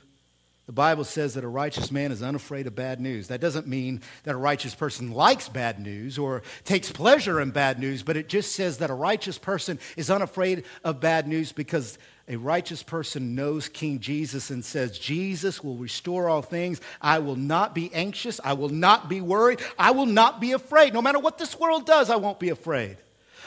The 0.66 0.72
Bible 0.72 1.04
says 1.04 1.34
that 1.34 1.44
a 1.44 1.48
righteous 1.48 1.92
man 1.92 2.10
is 2.10 2.24
unafraid 2.24 2.66
of 2.66 2.74
bad 2.74 3.00
news. 3.00 3.28
That 3.28 3.40
doesn't 3.40 3.68
mean 3.68 4.00
that 4.24 4.34
a 4.34 4.38
righteous 4.38 4.74
person 4.74 5.12
likes 5.12 5.48
bad 5.48 5.78
news 5.78 6.18
or 6.18 6.42
takes 6.64 6.90
pleasure 6.90 7.40
in 7.40 7.52
bad 7.52 7.78
news, 7.78 8.02
but 8.02 8.16
it 8.16 8.28
just 8.28 8.52
says 8.52 8.78
that 8.78 8.90
a 8.90 8.94
righteous 8.94 9.38
person 9.38 9.78
is 9.96 10.10
unafraid 10.10 10.64
of 10.82 10.98
bad 10.98 11.28
news 11.28 11.52
because 11.52 11.98
a 12.26 12.34
righteous 12.34 12.82
person 12.82 13.36
knows 13.36 13.68
King 13.68 14.00
Jesus 14.00 14.50
and 14.50 14.64
says, 14.64 14.98
Jesus 14.98 15.62
will 15.62 15.76
restore 15.76 16.28
all 16.28 16.42
things. 16.42 16.80
I 17.00 17.20
will 17.20 17.36
not 17.36 17.72
be 17.72 17.94
anxious. 17.94 18.40
I 18.42 18.54
will 18.54 18.68
not 18.68 19.08
be 19.08 19.20
worried. 19.20 19.60
I 19.78 19.92
will 19.92 20.06
not 20.06 20.40
be 20.40 20.50
afraid. 20.50 20.92
No 20.92 21.00
matter 21.00 21.20
what 21.20 21.38
this 21.38 21.56
world 21.60 21.86
does, 21.86 22.10
I 22.10 22.16
won't 22.16 22.40
be 22.40 22.48
afraid. 22.48 22.96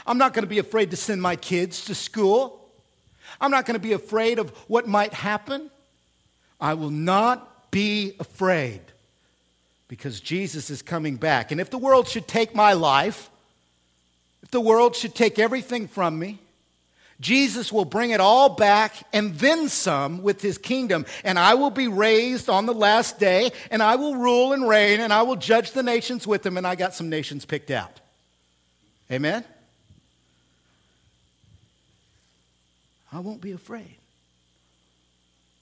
I'm 0.08 0.18
not 0.18 0.34
going 0.34 0.44
to 0.44 0.50
be 0.50 0.60
afraid 0.60 0.92
to 0.92 0.98
send 0.98 1.22
my 1.22 1.36
kids 1.36 1.84
to 1.86 1.96
school. 1.96 2.70
I'm 3.42 3.52
not 3.52 3.66
going 3.66 3.76
to 3.76 3.86
be 3.86 3.92
afraid 3.92 4.40
of 4.40 4.52
what 4.70 4.88
might 4.88 5.14
happen. 5.14 5.70
I 6.60 6.74
will 6.74 6.89
not 6.89 7.72
be 7.72 8.14
afraid 8.20 8.82
because 9.88 10.20
Jesus 10.20 10.70
is 10.70 10.82
coming 10.82 11.16
back. 11.16 11.51
And 11.51 11.60
if 11.60 11.70
the 11.70 11.78
world 11.78 12.07
should 12.07 12.28
take 12.28 12.53
my 12.53 12.74
life, 12.74 13.30
if 14.43 14.51
the 14.51 14.62
world 14.62 14.95
should 14.95 15.16
take 15.16 15.39
everything 15.39 15.88
from 15.88 16.18
me, 16.18 16.39
Jesus 17.20 17.72
will 17.72 17.86
bring 17.86 18.12
it 18.12 18.22
all 18.22 18.49
back 18.49 18.93
and 19.12 19.36
then 19.36 19.68
some 19.68 20.24
with 20.24 20.41
his 20.41 20.57
kingdom. 20.57 21.05
And 21.24 21.38
I 21.38 21.55
will 21.55 21.70
be 21.70 21.88
raised 21.88 22.49
on 22.49 22.66
the 22.66 22.74
last 22.74 23.20
day, 23.20 23.51
and 23.72 23.84
I 23.84 23.95
will 23.95 24.16
rule 24.16 24.53
and 24.53 24.68
reign, 24.68 25.01
and 25.01 25.12
I 25.12 25.24
will 25.24 25.36
judge 25.36 25.72
the 25.72 25.84
nations 25.84 26.26
with 26.26 26.45
him. 26.45 26.55
And 26.55 26.66
I 26.66 26.76
got 26.76 26.93
some 26.93 27.10
nations 27.10 27.43
picked 27.43 27.72
out. 27.72 27.99
Amen? 29.12 29.43
I 33.12 33.20
won't 33.20 33.41
be 33.41 33.51
afraid. 33.51 33.99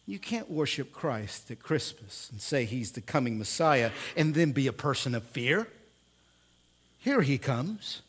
You 0.08 0.20
can't 0.20 0.49
worship 0.49 0.93
Christ 0.93 1.51
at 1.51 1.62
Christmas 1.62 2.30
and 2.32 2.41
say 2.41 2.64
he's 2.64 2.93
the 2.93 3.01
coming 3.01 3.38
Messiah 3.38 3.91
and 4.16 4.34
then 4.34 4.53
be 4.53 4.68
a 4.68 4.74
person 4.74 5.14
of 5.14 5.24
fear. 5.24 5.68
Here 6.99 7.22
he 7.22 7.38
comes. 7.38 8.01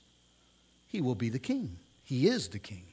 He 0.86 1.00
will 1.00 1.16
be 1.16 1.28
the 1.28 1.40
king. 1.40 1.76
He 2.04 2.28
is 2.28 2.48
the 2.48 2.60
king. 2.60 2.84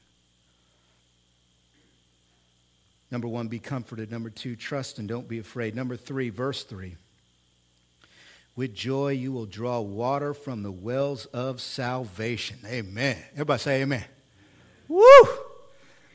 Number 3.12 3.28
one, 3.28 3.46
be 3.46 3.60
comforted. 3.60 4.10
Number 4.10 4.28
two, 4.28 4.56
trust 4.56 4.98
and 4.98 5.06
don't 5.06 5.28
be 5.28 5.38
afraid. 5.38 5.76
Number 5.76 5.96
three, 5.96 6.28
verse 6.28 6.64
three. 6.64 6.96
With 8.56 8.74
joy 8.74 9.10
you 9.10 9.30
will 9.30 9.46
draw 9.46 9.80
water 9.80 10.34
from 10.34 10.64
the 10.64 10.72
wells 10.72 11.26
of 11.26 11.60
salvation. 11.60 12.58
Amen. 12.66 13.16
Everybody 13.34 13.60
say 13.60 13.82
amen. 13.82 14.04
Woo! 14.88 15.04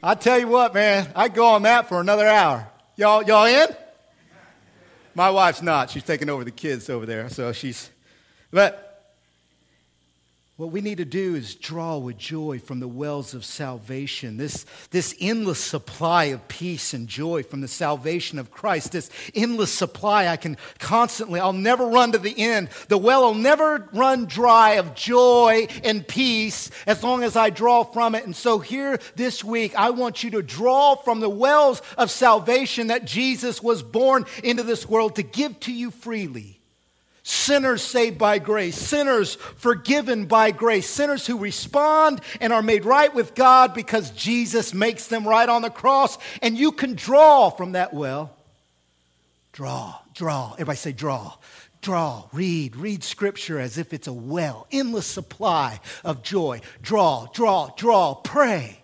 I 0.04 0.16
tell 0.16 0.40
you 0.40 0.48
what, 0.48 0.74
man, 0.74 1.10
I'd 1.16 1.34
go 1.34 1.46
on 1.46 1.62
that 1.62 1.88
for 1.88 2.02
another 2.02 2.28
hour. 2.28 2.68
Y'all, 3.02 3.24
y'all 3.24 3.48
in? 3.48 3.68
My 5.16 5.32
wife's 5.32 5.64
not. 5.64 5.90
She's 5.90 6.04
taking 6.04 6.30
over 6.30 6.44
the 6.44 6.52
kids 6.52 6.88
over 6.88 7.08
there. 7.08 7.30
So 7.30 7.52
she's, 7.52 7.90
but 8.52 8.91
What 10.62 10.72
we 10.72 10.82
need 10.82 11.00
to 11.00 11.06
do 11.06 11.34
is 11.34 11.56
draw 11.56 11.98
with 11.98 12.20
joy 12.20 12.60
from 12.60 12.82
the 12.82 12.88
wells 12.88 13.34
of 13.34 13.44
salvation, 13.44 14.38
this, 14.38 14.64
this 14.92 15.16
endless 15.20 15.60
supply 15.60 16.26
of 16.26 16.48
peace 16.50 16.94
and 16.94 17.08
joy 17.08 17.42
from 17.42 17.62
the 17.62 17.68
salvation 17.68 18.38
of 18.38 18.52
Christ, 18.52 18.92
this 18.92 19.10
endless 19.34 19.74
supply 19.74 20.28
I 20.28 20.38
can 20.38 20.58
constantly, 20.78 21.40
I'll 21.40 21.52
never 21.52 21.88
run 21.88 22.12
to 22.12 22.20
the 22.20 22.40
end. 22.40 22.70
The 22.90 23.00
well 23.00 23.24
will 23.24 23.34
never 23.34 23.90
run 23.92 24.26
dry 24.26 24.74
of 24.74 24.94
joy 24.94 25.66
and 25.84 26.08
peace 26.08 26.70
as 26.86 27.02
long 27.02 27.24
as 27.24 27.36
I 27.36 27.50
draw 27.50 27.84
from 27.84 28.14
it. 28.14 28.26
And 28.26 28.36
so 28.36 28.60
here 28.60 29.00
this 29.16 29.44
week, 29.44 29.74
I 29.76 29.90
want 29.90 30.24
you 30.24 30.30
to 30.30 30.44
draw 30.44 30.94
from 30.94 31.22
the 31.22 31.28
wells 31.28 31.82
of 31.98 32.12
salvation 32.12 32.86
that 32.90 33.06
Jesus 33.06 33.64
was 33.64 33.82
born 33.82 34.26
into 34.44 34.62
this 34.62 34.88
world 34.88 35.16
to 35.16 35.24
give 35.24 35.60
to 35.62 35.74
you 35.74 35.90
freely. 35.90 36.61
Sinners 37.32 37.82
saved 37.82 38.18
by 38.18 38.40
grace, 38.40 38.76
sinners 38.76 39.36
forgiven 39.36 40.26
by 40.26 40.52
grace, 40.52 40.90
sinners 40.90 41.26
who 41.26 41.38
respond 41.38 42.20
and 42.42 42.52
are 42.52 42.62
made 42.62 42.84
right 42.84 43.16
with 43.16 43.36
God 43.36 43.74
because 43.74 44.12
Jesus 44.12 44.74
makes 44.74 45.08
them 45.08 45.26
right 45.26 45.48
on 45.48 45.62
the 45.62 45.70
cross. 45.70 46.18
And 46.42 46.58
you 46.58 46.74
can 46.74 46.94
draw 46.94 47.50
from 47.50 47.72
that 47.72 47.94
well. 47.94 48.36
Draw, 49.54 49.96
draw. 50.14 50.52
Everybody 50.56 50.76
say, 50.76 50.92
draw. 50.92 51.36
Draw, 51.82 52.28
read, 52.34 52.76
read 52.76 53.02
scripture 53.02 53.62
as 53.62 53.78
if 53.78 53.94
it's 53.94 54.08
a 54.08 54.14
well, 54.14 54.68
endless 54.70 55.08
supply 55.08 55.80
of 56.04 56.24
joy. 56.24 56.60
Draw, 56.82 57.28
draw, 57.28 57.70
draw, 57.78 58.14
pray. 58.14 58.81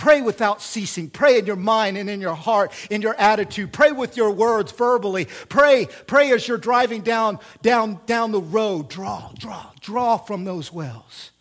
Pray 0.00 0.22
without 0.22 0.62
ceasing. 0.62 1.10
Pray 1.10 1.38
in 1.38 1.44
your 1.44 1.56
mind 1.56 1.98
and 1.98 2.08
in 2.08 2.22
your 2.22 2.34
heart, 2.34 2.72
in 2.88 3.02
your 3.02 3.14
attitude. 3.16 3.70
Pray 3.70 3.92
with 3.92 4.16
your 4.16 4.30
words 4.30 4.72
verbally. 4.72 5.26
Pray, 5.50 5.88
pray 6.06 6.32
as 6.32 6.48
you're 6.48 6.56
driving 6.56 7.02
down, 7.02 7.38
down, 7.60 8.00
down 8.06 8.32
the 8.32 8.40
road. 8.40 8.88
Draw, 8.88 9.32
draw, 9.38 9.66
draw 9.82 10.16
from 10.16 10.44
those 10.44 10.72
wells. 10.72 11.32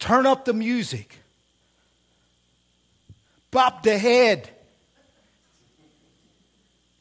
Turn 0.00 0.26
up 0.26 0.44
the 0.44 0.52
music. 0.52 1.20
Bop 3.52 3.84
the 3.84 3.96
head. 3.96 4.50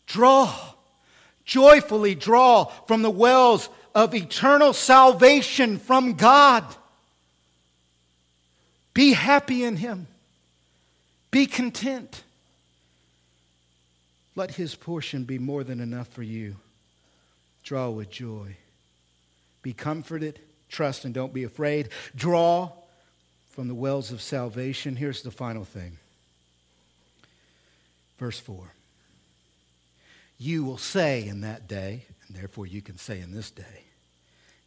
Draw, 0.06 0.54
joyfully 1.44 2.14
draw 2.14 2.66
from 2.86 3.02
the 3.02 3.10
wells 3.10 3.70
of 3.96 4.14
eternal 4.14 4.74
salvation 4.74 5.80
from 5.80 6.14
God. 6.14 6.64
Be 8.96 9.14
happy 9.14 9.64
in 9.64 9.76
Him. 9.76 10.08
Be 11.30 11.46
content. 11.46 12.24
Let 14.36 14.56
His 14.56 14.74
portion 14.74 15.26
be 15.26 15.38
more 15.38 15.64
than 15.64 15.80
enough 15.80 16.08
for 16.08 16.24
you. 16.24 16.56
Draw 17.62 17.90
with 17.92 18.10
joy. 18.10 18.56
Be 19.62 19.74
comforted. 19.74 20.40
Trust 20.70 21.06
and 21.06 21.14
don't 21.14 21.34
be 21.34 21.44
afraid. 21.44 21.90
Draw 22.16 22.72
from 23.50 23.68
the 23.68 23.76
wells 23.76 24.12
of 24.12 24.22
salvation. 24.22 24.96
Here's 24.96 25.22
the 25.22 25.32
final 25.32 25.66
thing. 25.66 25.98
Verse 28.18 28.40
4. 28.40 28.72
You 30.38 30.64
will 30.64 30.78
say 30.78 31.26
in 31.28 31.42
that 31.42 31.68
day, 31.68 32.06
and 32.28 32.36
therefore 32.36 32.66
you 32.66 32.82
can 32.82 32.98
say 32.98 33.20
in 33.20 33.34
this 33.34 33.52
day, 33.52 33.84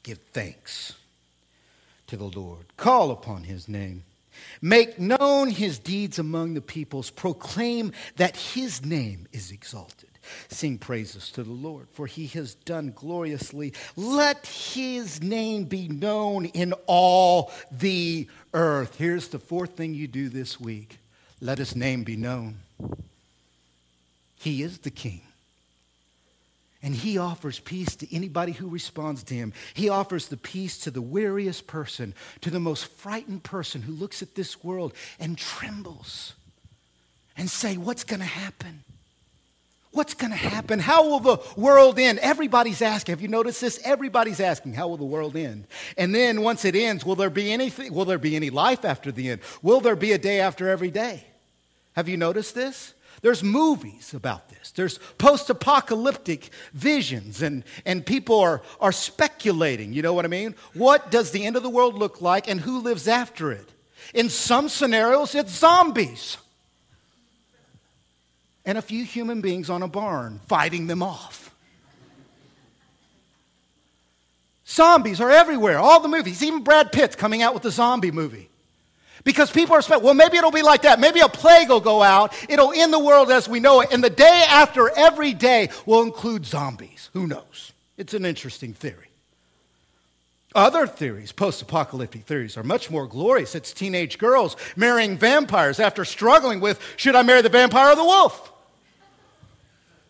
give 0.03 0.18
thanks 0.33 0.95
to 2.07 2.16
the 2.16 2.24
Lord. 2.24 2.66
Call 2.76 3.11
upon 3.11 3.45
his 3.45 3.68
name. 3.68 4.05
Make 4.61 4.99
known 4.99 5.49
his 5.49 5.78
deeds 5.78 6.18
among 6.18 6.55
the 6.55 6.61
peoples. 6.61 7.11
Proclaim 7.11 7.93
that 8.16 8.36
his 8.36 8.84
name 8.84 9.26
is 9.32 9.51
exalted. 9.51 10.09
Sing 10.49 10.78
praises 10.78 11.30
to 11.32 11.43
the 11.43 11.53
Lord, 11.53 11.89
for 11.91 12.07
he 12.07 12.26
has 12.28 12.55
done 12.55 12.93
gloriously. 12.95 13.72
Let 13.97 14.47
his 14.47 15.22
name 15.22 15.64
be 15.64 15.89
known 15.89 16.47
in 16.47 16.74
all 16.86 17.51
the 17.70 18.28
earth. 18.53 18.97
Here's 18.99 19.28
the 19.28 19.39
fourth 19.39 19.76
thing 19.76 19.95
you 19.95 20.07
do 20.07 20.28
this 20.28 20.61
week 20.61 20.99
let 21.41 21.59
his 21.59 21.76
name 21.76 22.03
be 22.03 22.16
known. 22.16 22.57
He 24.41 24.62
is 24.62 24.78
the 24.78 24.91
king. 24.91 25.28
And 26.83 26.95
he 26.95 27.18
offers 27.18 27.59
peace 27.59 27.97
to 27.97 28.14
anybody 28.14 28.53
who 28.53 28.68
responds 28.68 29.24
to 29.24 29.35
him. 29.35 29.53
He 29.74 29.89
offers 29.89 30.29
the 30.29 30.37
peace 30.37 30.79
to 30.81 30.91
the 30.93 31.03
weariest 31.03 31.66
person, 31.66 32.14
to 32.41 32.51
the 32.51 32.61
most 32.61 32.87
frightened 32.87 33.43
person 33.43 33.83
who 33.83 33.93
looks 33.93 34.22
at 34.22 34.37
this 34.37 34.62
world 34.62 34.95
and 35.18 35.37
trembles 35.37 36.35
and 37.37 37.51
say, 37.51 37.76
What's 37.76 38.05
going 38.05 38.20
to 38.20 38.26
happen? 38.26 38.85
What's 39.93 40.14
going 40.14 40.31
to 40.31 40.37
happen? 40.37 40.79
How 40.79 41.09
will 41.09 41.20
the 41.20 41.39
world 41.57 41.99
end? 41.99 42.18
Everybody's 42.18 42.83
asking. 42.83 43.14
Have 43.14 43.22
you 43.22 43.29
noticed 43.29 43.61
this? 43.61 43.81
Everybody's 43.85 44.39
asking, 44.39 44.74
how 44.74 44.87
will 44.87 44.99
the 44.99 45.05
world 45.05 45.35
end? 45.35 45.66
And 45.97 46.14
then 46.14 46.43
once 46.43 46.64
it 46.64 46.76
ends, 46.76 47.07
will 47.07 47.16
there 47.16 47.31
be 47.31 47.51
anything? 47.51 47.95
Will 47.95 48.05
there 48.05 48.18
be 48.18 48.37
any 48.37 48.51
life 48.51 48.85
after 48.85 49.11
the 49.11 49.31
end? 49.31 49.41
Will 49.62 49.81
there 49.81 49.97
be 49.97 50.12
a 50.12 50.18
day 50.18 50.41
after 50.41 50.68
every 50.68 50.91
day? 50.91 51.24
Have 51.95 52.09
you 52.09 52.16
noticed 52.18 52.55
this? 52.55 52.95
There's 53.21 53.43
movies 53.43 54.14
about 54.14 54.49
this. 54.49 54.71
There's 54.71 54.99
post 55.19 55.51
apocalyptic 55.51 56.51
visions, 56.73 57.43
and, 57.43 57.64
and 57.85 58.05
people 58.05 58.39
are, 58.41 58.62
are 58.81 58.93
speculating. 58.93 59.93
You 59.93 60.03
know 60.03 60.12
what 60.12 60.25
I 60.25 60.29
mean? 60.29 60.55
What 60.75 61.11
does 61.11 61.31
the 61.31 61.45
end 61.45 61.57
of 61.57 61.62
the 61.62 61.71
world 61.71 61.95
look 61.95 62.21
like, 62.21 62.49
and 62.49 62.61
who 62.61 62.81
lives 62.81 63.09
after 63.09 63.53
it? 63.53 63.69
In 64.14 64.31
some 64.31 64.69
scenarios, 64.69 65.35
it's 65.35 65.53
zombies 65.53 66.39
and 68.69 68.77
a 68.77 68.83
few 68.83 69.03
human 69.03 69.41
beings 69.41 69.71
on 69.71 69.83
a 69.83 69.89
barn 69.89 70.41
fighting 70.47 70.87
them 70.89 71.03
off. 71.03 71.55
Zombies 74.66 75.23
are 75.23 75.31
everywhere, 75.31 75.79
all 75.79 76.01
the 76.01 76.09
movies. 76.09 76.43
Even 76.43 76.62
Brad 76.62 76.93
Pitt's 76.93 77.16
coming 77.16 77.41
out 77.41 77.55
with 77.55 77.64
a 77.64 77.71
zombie 77.71 78.11
movie. 78.11 78.47
Because 79.25 79.51
people 79.51 79.75
are 79.75 79.79
expecting, 79.79 80.05
well, 80.05 80.14
maybe 80.14 80.37
it'll 80.37 80.51
be 80.51 80.62
like 80.62 80.83
that. 80.83 81.01
Maybe 81.01 81.21
a 81.21 81.29
plague 81.29 81.69
will 81.69 81.81
go 81.81 82.03
out. 82.03 82.33
It'll 82.49 82.73
end 82.73 82.93
the 82.93 82.99
world 82.99 83.31
as 83.31 83.49
we 83.49 83.61
know 83.61 83.81
it. 83.81 83.93
And 83.93 84.03
the 84.03 84.11
day 84.11 84.45
after 84.49 84.91
every 84.97 85.35
day 85.35 85.71
will 85.87 86.03
include 86.03 86.47
zombies. 86.47 87.11
Who 87.12 87.27
knows? 87.27 87.73
It's 87.97 88.14
an 88.14 88.25
interesting 88.25 88.73
theory. 88.73 89.09
Other 90.55 90.87
theories, 90.87 91.31
post 91.31 91.61
apocalyptic 91.61 92.25
theories, 92.25 92.57
are 92.57 92.62
much 92.62 92.91
more 92.91 93.07
glorious. 93.07 93.55
It's 93.55 93.73
teenage 93.73 94.19
girls 94.19 94.57
marrying 94.77 95.19
vampires 95.19 95.79
after 95.79 96.05
struggling 96.05 96.61
with 96.61 96.81
should 96.97 97.14
I 97.14 97.23
marry 97.23 97.43
the 97.43 97.49
vampire 97.49 97.93
or 97.93 97.97
the 97.97 98.05
wolf? 98.05 98.53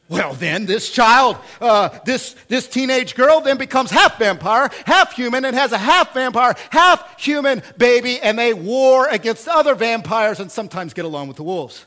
Well, 0.09 0.33
then, 0.33 0.65
this 0.65 0.91
child, 0.91 1.37
uh, 1.61 1.91
this, 2.07 2.35
this 2.49 2.67
teenage 2.67 3.15
girl, 3.15 3.43
then 3.43 3.59
becomes 3.59 3.91
half 3.91 4.19
vampire, 4.19 4.71
half 4.87 5.13
human, 5.13 5.45
and 5.45 5.55
has 5.55 5.73
a 5.73 5.79
half 5.79 6.15
vampire, 6.15 6.55
half 6.71 7.21
human 7.21 7.63
baby, 7.77 8.19
and 8.19 8.39
they 8.39 8.55
war 8.55 9.07
against 9.09 9.47
other 9.47 9.75
vampires 9.75 10.41
and 10.41 10.51
sometimes 10.51 10.95
get 10.95 11.05
along 11.05 11.29
with 11.29 11.37
the 11.37 11.43
wolves. 11.43 11.85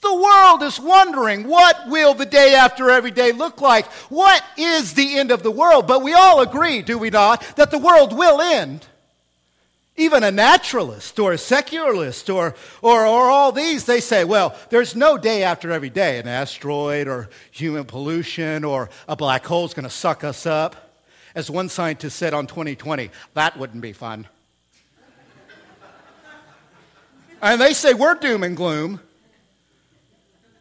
The 0.00 0.14
world 0.14 0.62
is 0.62 0.78
wondering 0.78 1.48
what 1.48 1.88
will 1.88 2.12
the 2.12 2.26
day 2.26 2.54
after 2.54 2.90
every 2.90 3.10
day 3.10 3.32
look 3.32 3.62
like? 3.62 3.86
What 4.10 4.42
is 4.58 4.92
the 4.92 5.18
end 5.18 5.30
of 5.30 5.42
the 5.42 5.50
world? 5.50 5.86
But 5.86 6.02
we 6.02 6.12
all 6.12 6.40
agree, 6.40 6.82
do 6.82 6.98
we 6.98 7.08
not, 7.08 7.42
that 7.56 7.70
the 7.70 7.78
world 7.78 8.16
will 8.16 8.40
end. 8.40 8.86
Even 9.96 10.24
a 10.24 10.30
naturalist 10.32 11.20
or 11.20 11.32
a 11.32 11.38
secularist 11.38 12.28
or, 12.28 12.56
or, 12.82 13.06
or 13.06 13.30
all 13.30 13.52
these, 13.52 13.84
they 13.84 14.00
say, 14.00 14.24
well, 14.24 14.56
there's 14.70 14.96
no 14.96 15.16
day 15.16 15.44
after 15.44 15.70
every 15.70 15.90
day. 15.90 16.18
An 16.18 16.26
asteroid 16.26 17.06
or 17.06 17.28
human 17.52 17.84
pollution 17.84 18.64
or 18.64 18.90
a 19.06 19.14
black 19.14 19.46
hole 19.46 19.64
is 19.64 19.72
going 19.72 19.84
to 19.84 19.90
suck 19.90 20.24
us 20.24 20.46
up. 20.46 20.98
As 21.36 21.48
one 21.48 21.68
scientist 21.68 22.16
said 22.16 22.34
on 22.34 22.46
20/20, 22.46 23.10
that 23.34 23.56
wouldn't 23.56 23.82
be 23.82 23.92
fun. 23.92 24.26
and 27.42 27.60
they 27.60 27.72
say 27.72 27.94
we're 27.94 28.14
doom 28.14 28.42
and 28.42 28.56
gloom. 28.56 29.00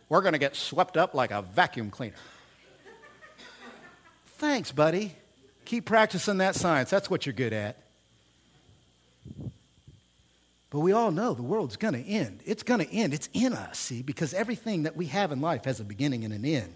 We're 0.09 0.21
going 0.21 0.33
to 0.33 0.39
get 0.39 0.55
swept 0.55 0.95
up 0.95 1.15
like 1.15 1.31
a 1.31 1.41
vacuum 1.41 1.89
cleaner. 1.89 2.15
Thanks, 4.37 4.71
buddy. 4.71 5.15
Keep 5.65 5.85
practicing 5.85 6.37
that 6.37 6.55
science. 6.55 6.89
That's 6.91 7.09
what 7.09 7.25
you're 7.25 7.33
good 7.33 7.53
at. 7.53 7.82
But 10.73 10.79
we 10.79 10.91
all 10.91 11.11
know 11.11 11.35
the 11.35 11.43
world's 11.43 11.75
going 11.75 11.93
to 11.93 12.03
end. 12.03 12.39
It's 12.47 12.63
going 12.63 12.79
to 12.79 12.91
end. 12.91 13.13
It's 13.13 13.29
in 13.31 13.53
us, 13.53 13.77
see, 13.77 14.01
because 14.01 14.33
everything 14.33 14.83
that 14.83 14.97
we 14.97 15.05
have 15.05 15.31
in 15.31 15.39
life 15.39 15.65
has 15.65 15.79
a 15.79 15.83
beginning 15.83 16.25
and 16.25 16.33
an 16.33 16.43
end. 16.43 16.73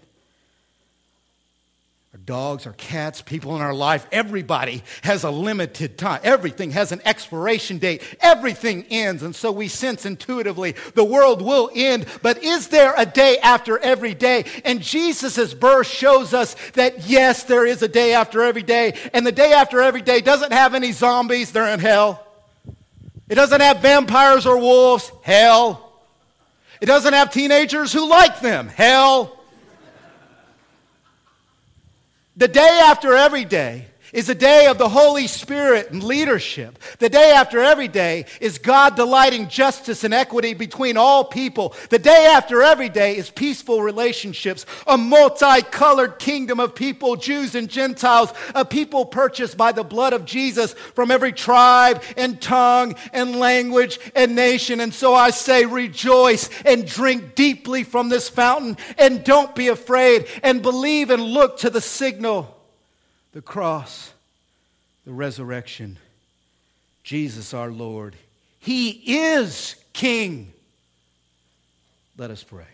Our 2.14 2.20
dogs, 2.20 2.64
our 2.68 2.74
cats, 2.74 3.22
people 3.22 3.56
in 3.56 3.60
our 3.60 3.74
life, 3.74 4.06
everybody 4.12 4.84
has 5.02 5.24
a 5.24 5.32
limited 5.32 5.98
time. 5.98 6.20
Everything 6.22 6.70
has 6.70 6.92
an 6.92 7.02
expiration 7.04 7.78
date. 7.78 8.04
Everything 8.20 8.86
ends. 8.88 9.24
And 9.24 9.34
so 9.34 9.50
we 9.50 9.66
sense 9.66 10.06
intuitively 10.06 10.76
the 10.94 11.02
world 11.02 11.42
will 11.42 11.68
end. 11.74 12.06
But 12.22 12.44
is 12.44 12.68
there 12.68 12.94
a 12.96 13.04
day 13.04 13.38
after 13.38 13.80
every 13.80 14.14
day? 14.14 14.44
And 14.64 14.80
Jesus' 14.80 15.54
birth 15.54 15.88
shows 15.88 16.32
us 16.32 16.54
that 16.74 17.08
yes, 17.08 17.42
there 17.42 17.66
is 17.66 17.82
a 17.82 17.88
day 17.88 18.14
after 18.14 18.44
every 18.44 18.62
day. 18.62 18.96
And 19.12 19.26
the 19.26 19.32
day 19.32 19.52
after 19.54 19.80
every 19.80 20.02
day 20.02 20.20
doesn't 20.20 20.52
have 20.52 20.76
any 20.76 20.92
zombies, 20.92 21.50
they're 21.50 21.74
in 21.74 21.80
hell. 21.80 22.24
It 23.28 23.34
doesn't 23.34 23.60
have 23.60 23.80
vampires 23.80 24.46
or 24.46 24.58
wolves. 24.58 25.12
Hell. 25.22 25.92
It 26.80 26.86
doesn't 26.86 27.12
have 27.12 27.32
teenagers 27.32 27.92
who 27.92 28.08
like 28.08 28.40
them. 28.40 28.68
Hell. 28.68 29.38
The 32.36 32.48
day 32.48 32.80
after 32.84 33.14
every 33.14 33.44
day 33.44 33.87
is 34.12 34.28
a 34.28 34.34
day 34.34 34.66
of 34.66 34.78
the 34.78 34.88
Holy 34.88 35.26
Spirit 35.26 35.90
and 35.90 36.02
leadership. 36.02 36.78
The 36.98 37.08
day 37.08 37.32
after 37.32 37.60
every 37.60 37.88
day 37.88 38.26
is 38.40 38.58
God 38.58 38.96
delighting 38.96 39.48
justice 39.48 40.04
and 40.04 40.14
equity 40.14 40.54
between 40.54 40.96
all 40.96 41.24
people. 41.24 41.74
The 41.90 41.98
day 41.98 42.26
after 42.32 42.62
every 42.62 42.88
day 42.88 43.16
is 43.16 43.30
peaceful 43.30 43.82
relationships, 43.82 44.66
a 44.86 44.96
multicolored 44.96 46.18
kingdom 46.18 46.60
of 46.60 46.74
people, 46.74 47.16
Jews 47.16 47.54
and 47.54 47.68
Gentiles, 47.68 48.32
a 48.54 48.64
people 48.64 49.04
purchased 49.04 49.56
by 49.56 49.72
the 49.72 49.84
blood 49.84 50.12
of 50.12 50.24
Jesus 50.24 50.72
from 50.72 51.10
every 51.10 51.32
tribe 51.32 52.02
and 52.16 52.40
tongue 52.40 52.94
and 53.12 53.36
language 53.36 53.98
and 54.14 54.34
nation. 54.34 54.80
And 54.80 54.92
so 54.92 55.14
I 55.14 55.30
say, 55.30 55.66
rejoice 55.66 56.50
and 56.64 56.86
drink 56.86 57.34
deeply 57.34 57.84
from 57.84 58.08
this 58.08 58.28
fountain 58.28 58.76
and 58.96 59.24
don't 59.24 59.54
be 59.54 59.68
afraid 59.68 60.26
and 60.42 60.62
believe 60.62 61.10
and 61.10 61.22
look 61.22 61.58
to 61.58 61.70
the 61.70 61.80
signal 61.80 62.57
the 63.38 63.42
cross, 63.42 64.12
the 65.06 65.12
resurrection, 65.12 65.96
Jesus 67.04 67.54
our 67.54 67.70
Lord. 67.70 68.16
He 68.58 68.88
is 68.90 69.76
King. 69.92 70.52
Let 72.16 72.32
us 72.32 72.42
pray. 72.42 72.64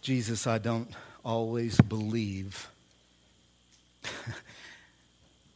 Jesus, 0.00 0.46
I 0.46 0.56
don't 0.56 0.90
always 1.22 1.78
believe 1.82 2.71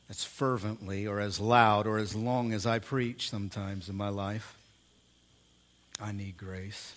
as 0.08 0.24
fervently 0.24 1.06
or 1.06 1.20
as 1.20 1.40
loud 1.40 1.86
or 1.86 1.98
as 1.98 2.14
long 2.14 2.52
as 2.52 2.66
I 2.66 2.78
preach 2.78 3.28
sometimes 3.30 3.88
in 3.88 3.96
my 3.96 4.08
life. 4.08 4.56
I 6.00 6.12
need 6.12 6.36
grace. 6.36 6.94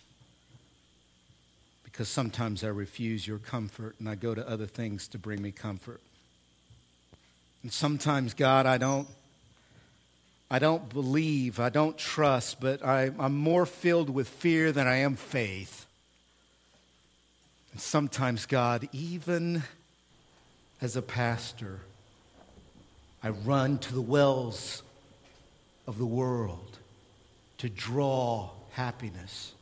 Because 1.83 2.07
sometimes 2.07 2.63
I 2.63 2.67
refuse 2.67 3.27
your 3.27 3.39
comfort 3.39 3.95
and 3.99 4.07
I 4.07 4.15
go 4.15 4.35
to 4.35 4.47
other 4.47 4.67
things 4.67 5.07
to 5.09 5.17
bring 5.17 5.41
me 5.41 5.51
comfort. 5.51 6.01
And 7.63 7.73
sometimes, 7.73 8.33
God, 8.33 8.65
I 8.65 8.77
don't. 8.77 9.07
I 10.51 10.57
don't 10.57 10.89
believe, 10.89 11.59
I 11.59 11.69
don't 11.69 11.95
trust, 11.95 12.59
but 12.59 12.83
I, 12.83 13.11
am 13.19 13.37
more 13.37 13.67
filled 13.67 14.09
with 14.09 14.27
fear 14.27 14.71
than 14.71 14.87
I 14.87 14.95
am 14.97 15.15
faith. 15.15 15.85
And 17.71 17.79
sometimes, 17.79 18.47
God, 18.47 18.89
even 18.91 19.61
as 20.81 20.95
a 20.95 21.03
pastor, 21.03 21.81
I 23.23 23.29
run 23.29 23.79
to 23.79 23.93
the 23.93 24.01
wells 24.01 24.81
of 25.87 25.97
the 25.97 26.05
world 26.05 26.77
to 27.57 27.69
draw 27.69 28.49
happiness. 28.71 29.53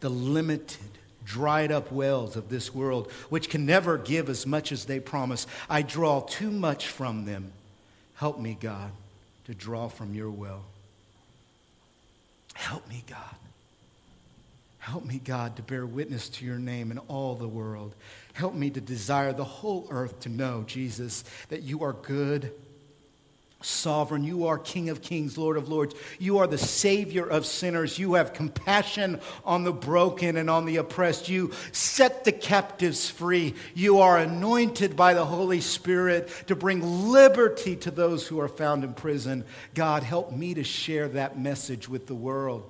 The 0.00 0.08
limited, 0.08 0.88
dried 1.24 1.70
up 1.70 1.92
wells 1.92 2.36
of 2.36 2.48
this 2.48 2.74
world, 2.74 3.10
which 3.28 3.50
can 3.50 3.66
never 3.66 3.98
give 3.98 4.30
as 4.30 4.46
much 4.46 4.72
as 4.72 4.86
they 4.86 5.00
promise. 5.00 5.46
I 5.68 5.82
draw 5.82 6.20
too 6.20 6.50
much 6.50 6.88
from 6.88 7.26
them. 7.26 7.52
Help 8.14 8.40
me, 8.40 8.56
God, 8.58 8.90
to 9.44 9.54
draw 9.54 9.88
from 9.88 10.14
your 10.14 10.30
well. 10.30 10.64
Help 12.54 12.88
me, 12.88 13.04
God. 13.06 13.36
Help 14.78 15.04
me, 15.04 15.20
God, 15.22 15.56
to 15.56 15.62
bear 15.62 15.84
witness 15.84 16.30
to 16.30 16.46
your 16.46 16.58
name 16.58 16.90
in 16.90 16.98
all 16.98 17.34
the 17.34 17.46
world. 17.46 17.94
Help 18.32 18.54
me 18.54 18.70
to 18.70 18.80
desire 18.80 19.34
the 19.34 19.44
whole 19.44 19.86
earth 19.90 20.20
to 20.20 20.30
know, 20.30 20.64
Jesus, 20.66 21.24
that 21.50 21.62
you 21.62 21.84
are 21.84 21.92
good 21.92 22.52
sovereign. 23.60 24.22
You 24.22 24.46
are 24.46 24.58
King 24.58 24.88
of 24.88 25.02
kings, 25.02 25.36
Lord 25.36 25.56
of 25.56 25.68
lords. 25.68 25.94
You 26.18 26.38
are 26.38 26.46
the 26.46 26.58
Savior 26.58 27.26
of 27.26 27.44
sinners. 27.44 27.98
You 27.98 28.14
have 28.14 28.32
compassion 28.32 29.20
on 29.44 29.64
the 29.64 29.72
broken 29.72 30.36
and 30.36 30.48
on 30.48 30.64
the 30.64 30.76
oppressed. 30.76 31.28
You 31.28 31.52
set 31.72 32.24
the 32.24 32.32
captives 32.32 33.10
free. 33.10 33.54
You 33.74 33.98
are 33.98 34.18
anointed 34.18 34.94
by 34.94 35.14
the 35.14 35.24
Holy 35.24 35.60
Spirit 35.60 36.28
to 36.46 36.54
bring 36.54 37.10
liberty 37.10 37.74
to 37.76 37.90
those 37.90 38.26
who 38.26 38.38
are 38.40 38.48
found 38.48 38.84
in 38.84 38.94
prison. 38.94 39.44
God, 39.74 40.02
help 40.02 40.32
me 40.32 40.54
to 40.54 40.64
share 40.64 41.08
that 41.08 41.38
message 41.38 41.88
with 41.88 42.06
the 42.06 42.14
world. 42.14 42.68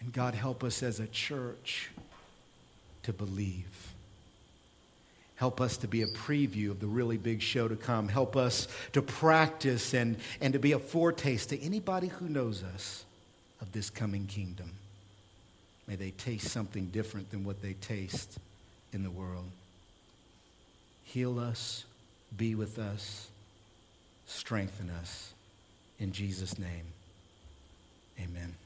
And 0.00 0.12
God, 0.12 0.34
help 0.34 0.64
us 0.64 0.82
as 0.82 1.00
a 1.00 1.06
church 1.06 1.90
to 3.04 3.12
believe. 3.12 3.77
Help 5.38 5.60
us 5.60 5.76
to 5.76 5.86
be 5.86 6.02
a 6.02 6.06
preview 6.08 6.68
of 6.68 6.80
the 6.80 6.86
really 6.88 7.16
big 7.16 7.40
show 7.40 7.68
to 7.68 7.76
come. 7.76 8.08
Help 8.08 8.36
us 8.36 8.66
to 8.92 9.00
practice 9.00 9.94
and, 9.94 10.16
and 10.40 10.52
to 10.52 10.58
be 10.58 10.72
a 10.72 10.80
foretaste 10.80 11.50
to 11.50 11.62
anybody 11.62 12.08
who 12.08 12.28
knows 12.28 12.64
us 12.74 13.04
of 13.60 13.70
this 13.70 13.88
coming 13.88 14.26
kingdom. 14.26 14.72
May 15.86 15.94
they 15.94 16.10
taste 16.10 16.48
something 16.48 16.86
different 16.86 17.30
than 17.30 17.44
what 17.44 17.62
they 17.62 17.74
taste 17.74 18.40
in 18.92 19.04
the 19.04 19.12
world. 19.12 19.46
Heal 21.04 21.38
us, 21.38 21.84
be 22.36 22.56
with 22.56 22.76
us, 22.80 23.28
strengthen 24.26 24.90
us. 24.90 25.32
In 26.00 26.10
Jesus' 26.10 26.58
name, 26.58 26.84
amen. 28.20 28.56